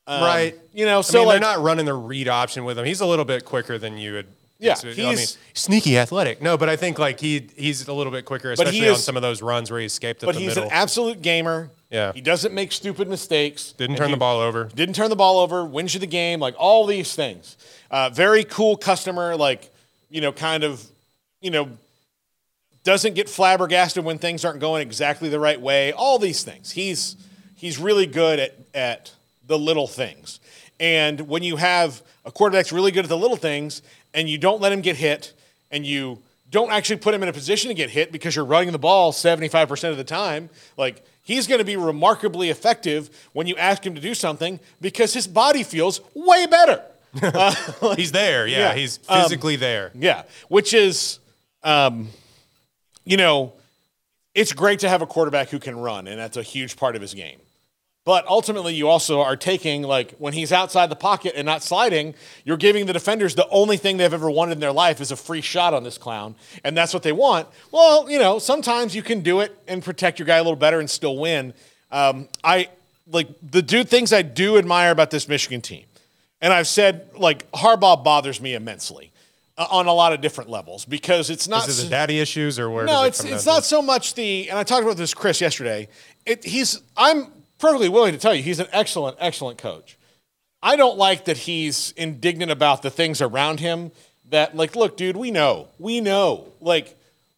Um, 0.06 0.22
right. 0.22 0.56
You 0.74 0.86
know, 0.86 1.00
I 1.00 1.02
so 1.02 1.20
mean, 1.20 1.28
like 1.28 1.42
they're 1.42 1.56
not 1.56 1.64
running 1.64 1.86
the 1.86 1.94
read 1.94 2.28
option 2.28 2.64
with 2.66 2.80
him. 2.80 2.86
He's 2.86 3.02
a 3.02 3.06
little 3.06 3.26
bit 3.26 3.44
quicker 3.46 3.78
than 3.78 3.98
you 3.98 4.14
would. 4.14 4.28
Yeah, 4.60 4.76
I 4.82 4.86
mean, 4.88 4.96
he's- 4.96 5.38
sneaky 5.54 5.98
athletic. 6.00 6.42
No, 6.42 6.58
but 6.58 6.68
I 6.68 6.76
think 6.76 6.98
like 6.98 7.20
he 7.20 7.48
he's 7.56 7.88
a 7.88 7.94
little 7.94 8.12
bit 8.12 8.26
quicker, 8.26 8.52
especially 8.52 8.80
he 8.80 8.90
on 8.90 8.96
some 8.96 9.16
of 9.16 9.22
those 9.22 9.42
runs 9.42 9.70
where 9.70 9.80
he 9.80 9.86
escaped 9.86 10.24
up 10.24 10.28
but 10.28 10.36
the 10.36 10.42
he's 10.42 10.50
middle. 10.56 10.64
an 10.66 10.70
absolute 10.72 11.22
gamer. 11.22 11.70
Yeah. 11.90 12.12
he 12.12 12.20
doesn't 12.20 12.54
make 12.54 12.74
stupid 12.74 13.08
mistakes. 13.08 13.72
Didn't 13.78 13.96
turn 13.96 14.08
he- 14.08 14.14
the 14.16 14.20
ball 14.20 14.40
over. 14.42 14.66
didn't 14.66 14.96
turn 14.96 15.10
the 15.10 15.16
ball 15.16 15.40
over, 15.40 15.64
wins 15.66 15.94
you 15.94 16.00
the 16.02 16.08
game, 16.08 16.40
like 16.40 16.56
all 16.58 16.86
these 16.86 17.16
things. 17.16 17.56
Uh, 17.90 18.10
very 18.10 18.44
cool 18.44 18.76
customer, 18.76 19.38
like, 19.38 19.72
you 20.10 20.20
know, 20.20 20.34
kind 20.34 20.66
of, 20.66 20.84
you 21.40 21.50
know, 21.50 21.70
doesn't 22.84 23.14
get 23.16 23.30
flabbergasted 23.30 24.04
when 24.04 24.18
things 24.18 24.44
aren't 24.46 24.60
going 24.60 24.82
exactly 24.82 25.30
the 25.30 25.40
right 25.40 25.60
way. 25.60 25.92
All 25.92 26.20
these 26.20 26.44
things. 26.44 26.72
He's 26.72 27.16
he's 27.56 27.78
really 27.78 28.06
good 28.08 28.40
at 28.40 28.56
at 28.74 29.12
the 29.46 29.58
little 29.58 29.88
things. 29.88 30.40
And 30.80 31.22
when 31.22 31.44
you 31.44 31.56
have 31.56 32.02
a 32.26 32.32
quarterback 32.32 32.60
that's 32.66 32.72
really 32.74 32.92
good 32.92 33.06
at 33.06 33.10
the 33.10 33.18
little 33.18 33.38
things 33.38 33.82
and 34.14 34.30
you 34.30 34.38
don't 34.38 34.62
let 34.62 34.72
him 34.72 34.82
get 34.82 34.96
hit 34.96 35.34
and 35.72 35.86
you 35.86 36.20
don't 36.50 36.72
actually 36.72 36.96
put 36.98 37.14
him 37.14 37.22
in 37.24 37.30
a 37.30 37.34
position 37.34 37.68
to 37.70 37.74
get 37.74 37.90
hit 37.90 38.12
because 38.12 38.36
you're 38.36 38.46
running 38.46 38.72
the 38.72 38.80
ball 38.80 39.12
75% 39.12 39.90
of 39.92 39.98
the 39.98 40.04
time. 40.04 40.50
Like 40.78 41.04
he's 41.22 41.46
going 41.48 41.60
to 41.60 41.66
be 41.66 41.76
remarkably 41.76 42.50
effective 42.50 43.10
when 43.34 43.48
you 43.48 43.56
ask 43.58 43.86
him 43.86 43.96
to 43.96 44.02
do 44.02 44.14
something 44.14 44.60
because 44.80 45.14
his 45.14 45.28
body 45.28 45.64
feels 45.64 46.00
way 46.14 46.46
better. 46.48 46.82
He's 47.96 48.12
there. 48.12 48.46
Yeah, 48.46 48.58
Yeah. 48.60 48.74
he's 48.76 49.00
Um, 49.10 49.24
physically 49.24 49.56
there. 49.56 49.92
Yeah, 49.96 50.24
which 50.50 50.74
is, 50.74 51.20
um, 51.64 52.10
you 53.06 53.18
know, 53.18 53.54
it's 54.36 54.54
great 54.54 54.80
to 54.82 54.90
have 54.90 55.02
a 55.02 55.08
quarterback 55.08 55.50
who 55.50 55.58
can 55.58 55.80
run, 55.80 56.08
and 56.08 56.20
that's 56.20 56.38
a 56.38 56.44
huge 56.44 56.76
part 56.76 56.96
of 56.96 57.02
his 57.02 57.14
game. 57.16 57.40
But 58.08 58.26
ultimately, 58.26 58.74
you 58.74 58.88
also 58.88 59.20
are 59.20 59.36
taking, 59.36 59.82
like, 59.82 60.16
when 60.18 60.32
he's 60.32 60.54
outside 60.54 60.90
the 60.90 60.96
pocket 60.96 61.34
and 61.36 61.46
not 61.46 61.62
sliding, 61.62 62.16
you're 62.46 62.56
giving 62.56 62.86
the 62.86 62.94
defenders 62.94 63.36
the 63.36 63.50
only 63.50 63.76
thing 63.76 63.98
they've 63.98 64.14
ever 64.14 64.32
wanted 64.32 64.54
in 64.54 64.60
their 64.62 64.72
life 64.72 65.02
is 65.02 65.12
a 65.12 65.18
free 65.18 65.42
shot 65.42 65.74
on 65.74 65.84
this 65.84 65.98
clown. 65.98 66.36
And 66.64 66.78
that's 66.78 66.94
what 66.94 67.04
they 67.04 67.12
want. 67.12 67.50
Well, 67.70 68.10
you 68.10 68.18
know, 68.18 68.40
sometimes 68.40 68.96
you 68.96 69.04
can 69.04 69.20
do 69.20 69.42
it 69.42 69.58
and 69.68 69.84
protect 69.84 70.20
your 70.20 70.26
guy 70.26 70.38
a 70.38 70.42
little 70.42 70.56
better 70.56 70.80
and 70.80 70.90
still 70.90 71.18
win. 71.18 71.54
Um, 71.92 72.30
I, 72.46 72.70
like, 73.12 73.28
the 73.44 73.62
dude 73.62 73.90
things 73.90 74.14
I 74.14 74.22
do 74.22 74.58
admire 74.58 74.92
about 74.92 75.12
this 75.12 75.28
Michigan 75.28 75.60
team, 75.60 75.84
and 76.40 76.54
I've 76.54 76.68
said, 76.68 77.10
like, 77.18 77.52
Harbaugh 77.52 78.06
bothers 78.06 78.40
me 78.40 78.54
immensely 78.54 79.12
uh, 79.58 79.68
on 79.70 79.86
a 79.88 79.94
lot 79.94 80.14
of 80.14 80.22
different 80.22 80.50
levels 80.50 80.86
because 80.86 81.30
it's 81.30 81.50
not. 81.50 81.68
Is 81.68 81.82
it 81.82 81.84
the 81.84 81.90
daddy 81.90 82.22
issues 82.22 82.58
or 82.58 82.70
where? 82.70 82.86
no, 82.86 83.04
it 83.04 83.10
it's 83.10 83.26
it's 83.26 83.46
not 83.46 83.66
so 83.66 83.82
much 83.82 84.14
the 84.14 84.50
and 84.50 84.58
I 84.58 84.64
talked 84.64 84.84
about 84.84 84.96
this 84.96 85.14
Chris 85.14 85.42
yesterday. 85.42 85.90
It, 86.26 86.46
he's 86.46 86.82
I'm 86.96 87.34
perfectly 87.60 87.90
willing 87.90 88.14
to 88.14 88.20
tell 88.20 88.34
you 88.34 88.44
he's 88.44 88.60
an 88.60 88.68
excellent 88.72 89.18
excellent 89.20 89.58
coach. 89.58 89.98
I 90.62 90.76
don't 90.76 90.98
like 90.98 91.26
that 91.26 91.38
he's 91.38 91.94
indignant 91.98 92.52
about 92.52 92.82
the 92.82 92.90
things 92.90 93.22
around 93.22 93.60
him. 93.60 93.92
That 94.30 94.56
like, 94.56 94.76
look, 94.76 94.98
dude, 94.98 95.16
we 95.16 95.32
know, 95.32 95.68
we 95.80 96.02
know. 96.02 96.52
Like, 96.60 96.98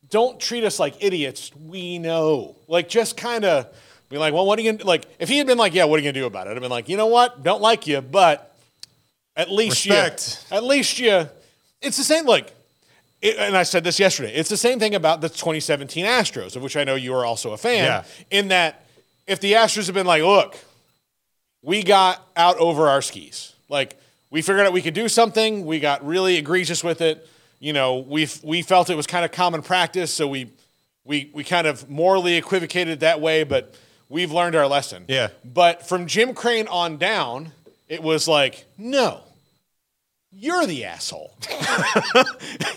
don't 0.09 0.39
treat 0.39 0.63
us 0.63 0.79
like 0.79 0.95
idiots. 1.03 1.51
We 1.55 1.99
know. 1.99 2.55
Like, 2.67 2.89
just 2.89 3.15
kind 3.15 3.45
of 3.45 3.67
be 4.09 4.17
like, 4.17 4.33
well, 4.33 4.45
what 4.45 4.57
are 4.57 4.61
you 4.63 4.71
gonna 4.71 4.85
like? 4.85 5.05
If 5.19 5.29
he 5.29 5.37
had 5.37 5.47
been 5.47 5.57
like, 5.57 5.73
yeah, 5.73 5.83
what 5.85 5.95
are 5.95 6.03
you 6.03 6.11
gonna 6.11 6.19
do 6.19 6.25
about 6.25 6.47
it? 6.47 6.55
I've 6.55 6.61
been 6.61 6.71
like, 6.71 6.89
you 6.89 6.97
know 6.97 7.07
what? 7.07 7.43
Don't 7.43 7.61
like 7.61 7.85
you, 7.85 8.01
but 8.01 8.55
at 9.35 9.51
least 9.51 9.85
Respect. 9.85 10.45
you, 10.49 10.57
at 10.57 10.63
least 10.63 10.99
you. 10.99 11.29
It's 11.81 11.97
the 11.97 12.03
same. 12.03 12.25
Like, 12.25 12.53
it, 13.21 13.37
and 13.37 13.55
I 13.55 13.63
said 13.63 13.83
this 13.83 13.99
yesterday. 13.99 14.33
It's 14.33 14.49
the 14.49 14.57
same 14.57 14.79
thing 14.79 14.95
about 14.95 15.21
the 15.21 15.29
2017 15.29 16.05
Astros, 16.05 16.55
of 16.55 16.63
which 16.63 16.75
I 16.75 16.83
know 16.83 16.95
you 16.95 17.13
are 17.13 17.25
also 17.25 17.51
a 17.51 17.57
fan. 17.57 17.85
Yeah. 17.85 18.03
In 18.31 18.47
that, 18.49 18.85
if 19.29 19.39
the 19.39 19.53
Astros 19.53 19.85
have 19.85 19.95
been 19.95 20.07
like, 20.07 20.23
look, 20.23 20.57
we 21.61 21.83
got 21.83 22.27
out 22.35 22.57
over 22.57 22.87
our 22.87 23.01
skis. 23.01 23.53
Like 23.69 23.97
we 24.29 24.41
figured 24.41 24.65
out 24.65 24.73
we 24.73 24.81
could 24.81 24.93
do 24.95 25.07
something. 25.07 25.65
We 25.65 25.79
got 25.79 26.05
really 26.05 26.37
egregious 26.37 26.83
with 26.83 27.01
it. 27.01 27.27
You 27.59 27.73
know, 27.73 27.99
we 27.99 28.27
we 28.43 28.61
felt 28.63 28.89
it 28.89 28.95
was 28.95 29.07
kind 29.07 29.23
of 29.23 29.31
common 29.31 29.61
practice, 29.61 30.11
so 30.13 30.27
we 30.27 30.51
we 31.03 31.29
we 31.33 31.43
kind 31.43 31.67
of 31.67 31.89
morally 31.89 32.35
equivocated 32.35 33.01
that 33.01 33.21
way. 33.21 33.43
But 33.43 33.75
we've 34.09 34.31
learned 34.31 34.55
our 34.55 34.67
lesson. 34.67 35.05
Yeah. 35.07 35.29
But 35.45 35.87
from 35.87 36.07
Jim 36.07 36.33
Crane 36.33 36.67
on 36.67 36.97
down, 36.97 37.51
it 37.87 38.01
was 38.01 38.27
like, 38.27 38.65
no, 38.77 39.21
you're 40.31 40.65
the 40.65 40.85
asshole. 40.85 41.35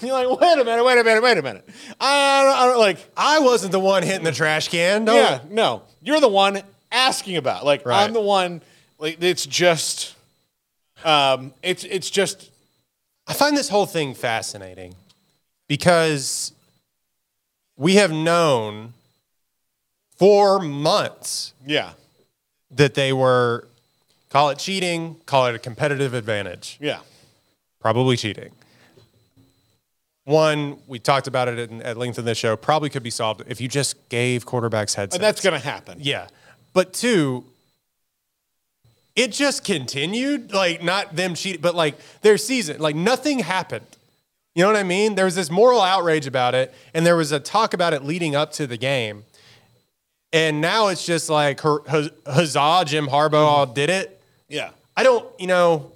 you're 0.03 0.13
like, 0.13 0.41
wait 0.41 0.59
a 0.59 0.65
minute, 0.65 0.85
wait 0.85 0.99
a 0.99 1.05
minute, 1.05 1.23
wait 1.23 1.39
a 1.39 1.43
minute. 1.43 1.69
I 2.01 2.43
don't, 2.45 2.57
I 2.57 2.67
don't 2.67 2.79
like. 2.79 2.99
I 3.17 3.39
wasn't 3.39 3.73
the 3.73 3.81
one 3.81 4.03
hitting 4.03 4.25
the 4.25 4.33
trash 4.33 4.69
can. 4.69 5.05
No. 5.05 5.15
Yeah, 5.15 5.41
no. 5.49 5.83
You're 6.03 6.21
the 6.21 6.29
one 6.29 6.63
asking 6.91 7.37
about. 7.37 7.65
Like 7.65 7.87
Right. 7.87 8.05
I'm 8.05 8.13
the 8.13 8.21
one. 8.21 8.61
Like 8.99 9.19
it's 9.21 9.47
just, 9.47 10.15
um, 11.05 11.53
it's 11.63 11.85
it's 11.85 12.11
just 12.11 12.51
I 13.27 13.35
find 13.35 13.57
this 13.57 13.69
whole 13.69 13.87
thing 13.87 14.15
fascinating 14.15 14.95
because 15.69 16.53
we 17.77 17.95
have 17.97 18.13
known 18.13 18.93
for 20.17 20.61
months 20.61 21.53
yeah, 21.67 21.93
that 22.71 22.95
they 22.95 23.13
were 23.13 23.67
call 24.29 24.51
it 24.51 24.59
cheating, 24.59 25.17
call 25.27 25.47
it 25.47 25.55
a 25.55 25.59
competitive 25.59 26.15
advantage. 26.15 26.79
yeah, 26.81 27.01
Probably 27.81 28.17
cheating. 28.17 28.51
One, 30.25 30.79
we 30.87 30.99
talked 30.99 31.27
about 31.27 31.49
it 31.49 31.59
at, 31.59 31.83
at 31.83 31.97
length 31.99 32.19
in 32.19 32.25
this 32.25 32.39
show, 32.39 32.57
probably 32.57 32.91
could 32.91 33.03
be 33.03 33.11
solved 33.11 33.43
if 33.49 33.61
you 33.61 33.69
just 33.69 34.09
gave 34.09 34.47
quarterbacks 34.47 34.95
headsets. 34.95 35.17
and 35.17 35.23
that's 35.23 35.41
gonna 35.41 35.59
happen. 35.59 35.99
Yeah. 36.01 36.29
But 36.73 36.93
two, 36.93 37.45
it 39.17 39.33
just 39.33 39.65
continued. 39.65 40.53
Like, 40.53 40.83
not 40.83 41.17
them 41.17 41.35
cheating, 41.35 41.61
but 41.61 41.75
like 41.75 41.97
their 42.23 42.39
season, 42.39 42.79
like 42.79 42.97
nothing 42.97 43.41
happened. 43.41 43.87
You 44.55 44.63
know 44.63 44.69
what 44.69 44.77
I 44.77 44.83
mean? 44.83 45.15
There 45.15 45.25
was 45.25 45.35
this 45.35 45.51
moral 45.51 45.81
outrage 45.81 46.27
about 46.27 46.55
it, 46.55 46.75
and 46.93 47.07
there 47.07 47.17
was 47.17 47.33
a 47.33 47.41
talk 47.41 47.73
about 47.75 47.95
it 47.95 48.05
leading 48.05 48.37
up 48.37 48.53
to 48.53 48.67
the 48.67 48.77
game. 48.77 49.25
And 50.33 50.61
now 50.61 50.89
it's 50.89 51.05
just 51.05 51.29
like, 51.29 51.61
hu- 51.61 51.83
hu- 51.89 52.11
huzzah, 52.27 52.85
Jim 52.87 53.07
Harbaugh 53.07 53.65
mm-hmm. 53.65 53.75
did 53.75 53.91
it. 53.91 54.23
Yeah, 54.49 54.71
I 54.97 55.03
don't, 55.03 55.29
you 55.41 55.47
know, 55.47 55.92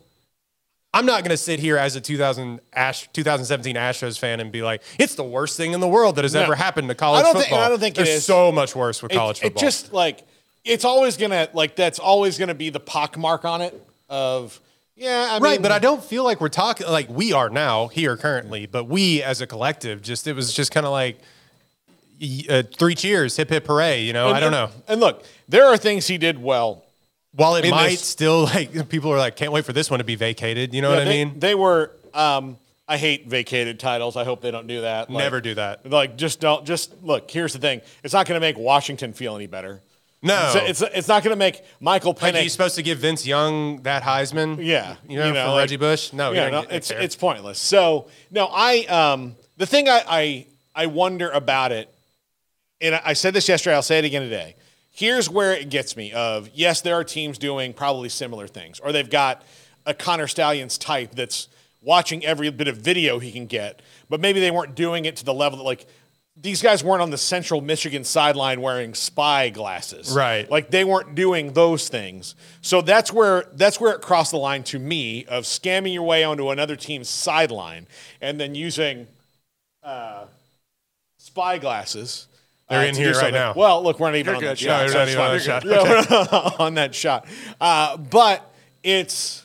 I'm 0.96 1.04
not 1.04 1.20
going 1.22 1.30
to 1.30 1.37
sit 1.37 1.61
here 1.61 1.76
as 1.76 1.94
a 1.94 2.00
2000 2.00 2.59
Ash, 2.72 3.06
2017 3.12 3.76
Astros 3.76 4.18
fan 4.18 4.40
and 4.40 4.50
be 4.50 4.62
like, 4.62 4.82
it's 4.98 5.14
the 5.14 5.24
worst 5.24 5.56
thing 5.59 5.72
in 5.72 5.80
the 5.80 5.88
world 5.88 6.16
that 6.16 6.24
has 6.24 6.32
No. 6.32 6.40
ever 6.42 6.54
happened 6.54 6.88
to 6.88 6.94
college 6.94 7.20
I 7.20 7.22
don't 7.24 7.35
think- 7.35 7.44
football. 7.46 7.64
I 7.64 7.68
don't 7.68 7.78
think 7.80 7.98
it 7.98 8.04
There's 8.06 8.24
so 8.24 8.50
much 8.50 8.74
worse 8.74 9.02
with 9.02 9.12
It- 9.12 9.16
college 9.16 9.38
it, 9.38 9.42
football. 9.42 9.61
just 9.61 9.92
like 9.92 10.22
it's 10.64 10.87
always 10.87 11.18
gonna 11.18 11.48
like 11.52 11.76
that's 11.76 11.98
always 11.98 12.38
gonna 12.38 12.54
be 12.54 12.70
the 12.70 12.80
pockmark 12.80 13.44
on 13.44 13.61
it 13.61 13.78
of 14.09 14.59
yeah. 14.96 15.28
I 15.32 15.38
right, 15.38 15.52
mean, 15.52 15.62
but 15.62 15.70
I 15.70 15.78
don't 15.78 16.02
feel 16.02 16.24
like 16.24 16.40
we're 16.40 16.48
talking 16.48 16.87
like 16.87 17.11
we 17.11 17.35
are 17.35 17.50
now 17.50 17.88
here 17.88 18.16
currently, 18.16 18.64
but 18.64 18.85
we 18.85 19.22
as 19.22 19.42
a 19.42 19.46
collective, 19.46 20.00
just 20.00 20.26
it 20.26 20.32
was 20.32 20.52
just 20.54 20.72
kind 20.72 20.87
of 20.87 20.92
like 20.92 21.18
uh, 22.48 22.62
three 22.78 22.94
cheers, 22.94 23.37
hip 23.37 23.50
hip 23.50 23.66
hooray. 23.66 24.00
You 24.02 24.14
know, 24.14 24.28
and- 24.28 24.37
I 24.38 24.40
don't 24.40 24.50
know. 24.52 24.70
And 24.88 24.98
look, 24.98 25.24
there 25.46 25.66
are 25.66 25.76
things 25.76 26.06
he 26.06 26.16
did 26.16 26.42
well. 26.42 26.82
While 27.37 27.57
it 27.57 27.70
might 27.70 27.90
this- 27.90 28.05
still 28.05 28.44
like 28.44 28.88
people 28.88 29.12
are 29.12 29.18
like, 29.18 29.37
can't 29.37 29.53
wait 29.53 29.64
for 29.64 29.72
this 29.72 29.90
one 29.90 29.99
to 29.99 30.05
be 30.05 30.16
vacated. 30.16 30.75
You 30.75 30.83
know 30.83 30.90
what 30.90 30.99
I 31.01 31.05
mean? 31.05 31.38
They 31.38 31.55
were. 31.55 31.92
Um, 32.14 32.57
I 32.88 32.96
hate 32.99 33.27
vacated 33.27 33.81
titles. 33.81 34.16
I 34.16 34.25
hope 34.25 34.40
they 34.40 34.51
don't 34.53 34.66
do 34.68 34.83
that. 34.83 35.11
Like- 35.11 35.25
Never 35.25 35.40
do 35.40 35.55
that. 35.55 35.90
Like, 35.90 36.16
just 36.16 36.40
don't. 36.40 36.64
Just 36.64 37.03
look. 37.03 37.31
Here's 37.31 37.53
the 37.53 37.59
thing. 37.59 37.81
It's 38.05 38.14
not 38.14 38.27
going 38.27 38.37
to 38.37 38.40
make 38.40 38.57
Washington 38.57 39.12
feel 39.12 39.35
any 39.37 39.46
better. 39.46 39.81
No, 40.22 40.53
It's, 40.57 40.81
it's, 40.81 40.96
it's 40.96 41.09
not 41.09 41.22
going 41.22 41.33
to 41.33 41.38
make 41.38 41.62
Michael 41.79 42.16
like, 42.20 42.35
are 42.35 42.40
you 42.40 42.49
supposed 42.49 42.77
to 42.77 42.83
give 42.83 42.99
Vince 42.99 43.27
Young 43.27 43.83
that 43.83 44.03
Heisman? 44.03 44.57
Yeah, 44.64 44.96
you 45.09 45.18
know, 45.18 45.27
you 45.27 45.33
know, 45.35 45.53
like- 45.53 45.64
Reggie 45.64 45.77
Bush. 45.77 46.12
No, 46.12 46.33
yeah, 46.33 46.49
no, 46.49 46.64
it's 46.70 46.90
it's 46.90 47.14
pointless. 47.14 47.59
So 47.59 48.09
no, 48.31 48.49
I 48.51 48.85
um 48.87 49.37
the 49.57 49.66
thing 49.66 49.88
I 49.88 50.03
I, 50.09 50.46
I 50.75 50.87
wonder 50.87 51.31
about 51.31 51.70
it, 51.70 51.92
and 52.81 52.94
I, 52.94 53.03
I 53.07 53.12
said 53.12 53.35
this 53.35 53.49
yesterday. 53.49 53.77
I'll 53.77 53.83
say 53.83 53.99
it 53.99 54.05
again 54.05 54.22
today. 54.22 54.57
Here's 54.96 55.28
where 55.28 55.52
it 55.52 55.68
gets 55.68 55.94
me. 55.94 56.11
Of 56.12 56.48
yes, 56.54 56.80
there 56.80 56.94
are 56.94 57.04
teams 57.04 57.37
doing 57.37 57.74
probably 57.74 58.09
similar 58.09 58.46
things, 58.46 58.80
or 58.80 58.92
they've 58.92 59.11
got 59.11 59.42
a 59.85 59.92
Connor 59.92 60.26
Stalions 60.26 60.78
type 60.78 61.14
that's 61.14 61.48
watching 61.82 62.24
every 62.24 62.50
bit 62.50 62.66
of 62.66 62.78
video 62.78 63.18
he 63.18 63.30
can 63.30 63.44
get, 63.44 63.82
but 64.09 64.20
maybe 64.20 64.40
they 64.40 64.50
weren't 64.50 64.74
doing 64.74 65.04
it 65.04 65.16
to 65.16 65.24
the 65.24 65.35
level 65.35 65.59
that 65.59 65.64
like. 65.64 65.87
These 66.38 66.61
guys 66.61 66.85
weren't 66.85 67.00
on 67.00 67.09
the 67.11 67.18
Central 67.18 67.62
Michigan 67.62 68.04
sideline 68.04 68.61
wearing 68.61 68.92
spy 68.94 69.48
glasses, 69.48 70.12
Right. 70.12 70.50
Like 70.50 70.70
they 70.70 70.85
weren't 70.85 71.14
doing 71.14 71.52
those 71.54 71.88
things. 71.88 72.35
So 72.62 72.80
that's 72.82 73.12
where 73.12 73.44
that's 73.52 73.78
where 73.78 73.92
it 73.92 74.00
crossed 74.00 74.30
the 74.32 74.38
line 74.38 74.62
to 74.64 74.78
me 74.78 75.26
of 75.26 75.44
scamming 75.44 75.92
your 75.92 76.04
way 76.04 76.24
onto 76.24 76.50
another 76.50 76.76
team's 76.76 77.09
sideline 77.09 77.87
and 78.20 78.38
then 78.40 78.54
using 78.54 79.06
uh, 79.82 80.24
spy 81.18 81.59
glasses. 81.59 82.28
They're 82.68 82.81
uh, 82.81 82.85
in 82.85 82.94
here 82.94 83.09
right 83.09 83.14
something. 83.16 83.35
now. 83.35 83.55
Well, 83.55 83.83
look, 83.83 84.00
we're 84.00 84.09
not 84.09 84.16
even 84.16 84.26
You're 84.26 84.35
on 84.37 84.40
good. 84.40 84.48
that 84.57 84.61
Yeah, 84.62 84.79
shot. 84.79 84.81
you're 84.83 84.88
so 84.92 84.98
not 84.98 85.09
even 85.09 85.20
on 85.20 85.26
fine. 85.29 85.37
that 85.37 85.44
shot. 85.44 85.64
Yeah, 85.64 85.83
we're 85.83 86.40
not 86.42 86.61
on 86.61 86.74
that 86.74 86.94
shot. 86.94 87.26
Uh, 87.61 87.96
but 87.96 88.50
it's 88.83 89.42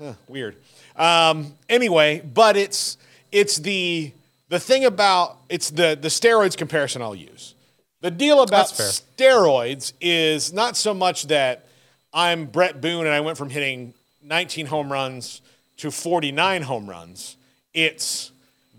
Huh, 0.00 0.12
weird. 0.28 0.56
Um, 0.96 1.54
anyway, 1.68 2.20
but 2.20 2.56
it's 2.56 2.96
it's 3.32 3.56
the 3.56 4.12
the 4.48 4.58
thing 4.60 4.84
about 4.84 5.38
it's 5.48 5.70
the 5.70 5.98
the 6.00 6.08
steroids 6.08 6.56
comparison 6.56 7.02
I'll 7.02 7.14
use. 7.14 7.54
The 8.00 8.10
deal 8.12 8.42
about 8.42 8.66
steroids 8.66 9.92
is 10.00 10.52
not 10.52 10.76
so 10.76 10.94
much 10.94 11.26
that 11.28 11.66
I'm 12.12 12.46
Bret 12.46 12.80
Boone 12.80 13.06
and 13.06 13.14
I 13.14 13.20
went 13.20 13.36
from 13.36 13.50
hitting 13.50 13.92
19 14.22 14.66
home 14.66 14.92
runs 14.92 15.40
to 15.78 15.90
49 15.90 16.62
home 16.62 16.88
runs. 16.88 17.36
It's 17.74 18.30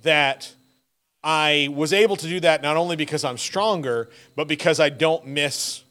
that 0.04 0.54
I 1.24 1.70
was 1.74 1.92
able 1.94 2.16
to 2.16 2.28
do 2.28 2.40
that 2.42 2.62
not 2.62 2.78
only 2.78 2.96
because 2.96 3.24
I'm 3.24 3.38
stronger, 3.38 4.10
but 4.36 4.48
because 4.48 4.80
I 4.80 4.90
don't 4.90 5.28
miss, 5.28 5.84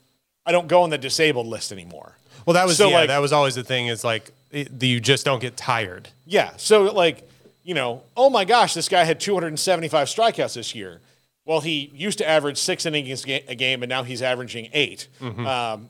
I 0.46 0.52
don't 0.52 0.68
go 0.68 0.82
on 0.82 0.90
the 0.90 0.98
disabled 0.98 1.46
list 1.46 1.70
anymore. 1.72 2.16
Well, 2.46 2.54
that 2.54 2.66
was 2.66 2.76
So, 2.78 2.88
yeah, 2.88 2.98
like- 3.00 3.08
that 3.08 3.18
was 3.20 3.32
always 3.32 3.54
the 3.54 3.64
thing. 3.64 3.88
Is 3.88 4.04
like 4.04 4.30
it, 4.50 4.82
you 4.82 5.00
just 5.00 5.24
don't 5.24 5.40
get 5.40 5.56
tired. 5.56 6.08
Yeah. 6.26 6.52
So 6.56 6.84
like, 6.84 7.28
you 7.62 7.74
know, 7.74 8.02
oh 8.16 8.30
my 8.30 8.46
gosh, 8.46 8.72
this 8.72 8.88
guy 8.88 9.04
had 9.04 9.20
275 9.20 10.08
strikeouts 10.08 10.54
this 10.54 10.74
year. 10.74 11.00
Well, 11.44 11.60
he 11.60 11.90
used 11.94 12.18
to 12.18 12.28
average 12.28 12.56
six 12.58 12.84
innings 12.86 13.24
a 13.26 13.54
game, 13.54 13.82
and 13.82 13.88
now 13.90 14.02
he's 14.02 14.22
averaging 14.22 14.68
8 14.72 15.08
Um, 15.22 15.88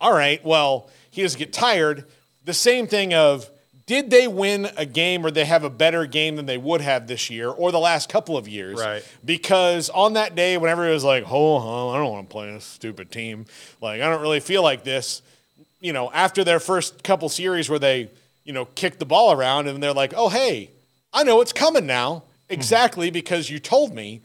all 0.00 0.12
right. 0.12 0.42
Well, 0.44 0.88
he 1.10 1.22
doesn't 1.22 1.38
get 1.38 1.52
tired. 1.52 2.04
The 2.44 2.54
same 2.54 2.86
thing 2.86 3.12
of 3.12 3.48
did 3.90 4.08
they 4.08 4.28
win 4.28 4.68
a 4.76 4.86
game 4.86 5.26
or 5.26 5.32
they 5.32 5.44
have 5.44 5.64
a 5.64 5.68
better 5.68 6.06
game 6.06 6.36
than 6.36 6.46
they 6.46 6.56
would 6.56 6.80
have 6.80 7.08
this 7.08 7.28
year 7.28 7.48
or 7.48 7.72
the 7.72 7.80
last 7.80 8.08
couple 8.08 8.36
of 8.36 8.46
years? 8.46 8.78
Right. 8.78 9.02
Because 9.24 9.90
on 9.90 10.12
that 10.12 10.36
day, 10.36 10.56
whenever 10.58 10.88
it 10.88 10.92
was 10.92 11.02
like, 11.02 11.24
oh, 11.26 11.88
I 11.90 11.98
don't 11.98 12.12
want 12.12 12.28
to 12.28 12.32
play 12.32 12.52
this 12.52 12.64
stupid 12.64 13.10
team. 13.10 13.46
Like, 13.80 14.00
I 14.00 14.08
don't 14.08 14.22
really 14.22 14.38
feel 14.38 14.62
like 14.62 14.84
this. 14.84 15.22
You 15.80 15.92
know, 15.92 16.08
after 16.12 16.44
their 16.44 16.60
first 16.60 17.02
couple 17.02 17.28
series 17.28 17.68
where 17.68 17.80
they, 17.80 18.10
you 18.44 18.52
know, 18.52 18.66
kicked 18.76 19.00
the 19.00 19.06
ball 19.06 19.32
around 19.32 19.66
and 19.66 19.82
they're 19.82 19.92
like, 19.92 20.14
oh, 20.16 20.28
hey, 20.28 20.70
I 21.12 21.24
know 21.24 21.40
it's 21.40 21.52
coming 21.52 21.84
now. 21.84 22.22
Hmm. 22.46 22.54
Exactly 22.54 23.10
because 23.10 23.50
you 23.50 23.58
told 23.58 23.92
me. 23.92 24.20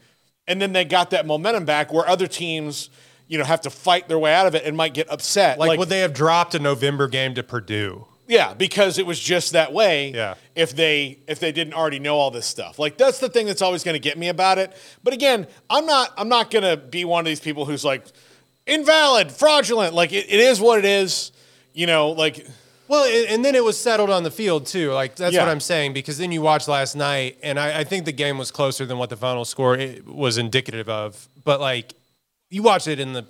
And 0.46 0.62
then 0.62 0.74
they 0.74 0.84
got 0.84 1.10
that 1.10 1.26
momentum 1.26 1.64
back 1.64 1.92
where 1.92 2.08
other 2.08 2.28
teams, 2.28 2.88
you 3.26 3.36
know, 3.36 3.42
have 3.42 3.62
to 3.62 3.70
fight 3.70 4.06
their 4.06 4.20
way 4.20 4.32
out 4.32 4.46
of 4.46 4.54
it 4.54 4.64
and 4.64 4.76
might 4.76 4.94
get 4.94 5.10
upset. 5.10 5.58
Like, 5.58 5.76
would 5.76 5.88
they 5.88 6.02
have 6.02 6.14
dropped 6.14 6.54
a 6.54 6.60
November 6.60 7.08
game 7.08 7.34
to 7.34 7.42
Purdue? 7.42 8.06
Yeah, 8.28 8.54
because 8.54 8.98
it 8.98 9.06
was 9.06 9.20
just 9.20 9.52
that 9.52 9.72
way. 9.72 10.10
Yeah. 10.12 10.34
If 10.54 10.74
they 10.74 11.18
if 11.28 11.38
they 11.38 11.52
didn't 11.52 11.74
already 11.74 11.98
know 11.98 12.16
all 12.16 12.30
this 12.30 12.46
stuff, 12.46 12.78
like 12.78 12.96
that's 12.98 13.18
the 13.20 13.28
thing 13.28 13.46
that's 13.46 13.62
always 13.62 13.84
going 13.84 13.94
to 13.94 14.00
get 14.00 14.18
me 14.18 14.28
about 14.28 14.58
it. 14.58 14.72
But 15.04 15.14
again, 15.14 15.46
I'm 15.70 15.86
not 15.86 16.12
I'm 16.16 16.28
not 16.28 16.50
going 16.50 16.64
to 16.64 16.76
be 16.76 17.04
one 17.04 17.20
of 17.20 17.26
these 17.26 17.40
people 17.40 17.64
who's 17.66 17.84
like 17.84 18.04
invalid, 18.66 19.30
fraudulent. 19.30 19.94
Like 19.94 20.12
it, 20.12 20.26
it 20.28 20.40
is 20.40 20.60
what 20.60 20.78
it 20.78 20.84
is. 20.84 21.32
You 21.74 21.86
know, 21.86 22.10
like 22.10 22.46
Well, 22.88 23.04
and 23.30 23.44
then 23.44 23.54
it 23.54 23.62
was 23.62 23.78
settled 23.78 24.10
on 24.10 24.22
the 24.22 24.30
field 24.30 24.66
too. 24.66 24.92
Like 24.92 25.16
that's 25.16 25.34
Yeah. 25.34 25.44
what 25.44 25.50
I'm 25.50 25.60
saying 25.60 25.92
because 25.92 26.18
then 26.18 26.32
you 26.32 26.40
watched 26.42 26.68
last 26.68 26.96
night, 26.96 27.38
and 27.42 27.60
I, 27.60 27.80
I 27.80 27.84
think 27.84 28.06
the 28.06 28.12
game 28.12 28.38
was 28.38 28.50
closer 28.50 28.86
than 28.86 28.98
what 28.98 29.10
the 29.10 29.16
final 29.16 29.44
score 29.44 29.76
eh, 29.76 29.98
was 30.06 30.38
indicative 30.38 30.88
of. 30.88 31.28
But 31.44 31.60
like, 31.60 31.92
you 32.50 32.62
watched 32.62 32.88
it, 32.88 32.98
and 32.98 33.14
the 33.14 33.26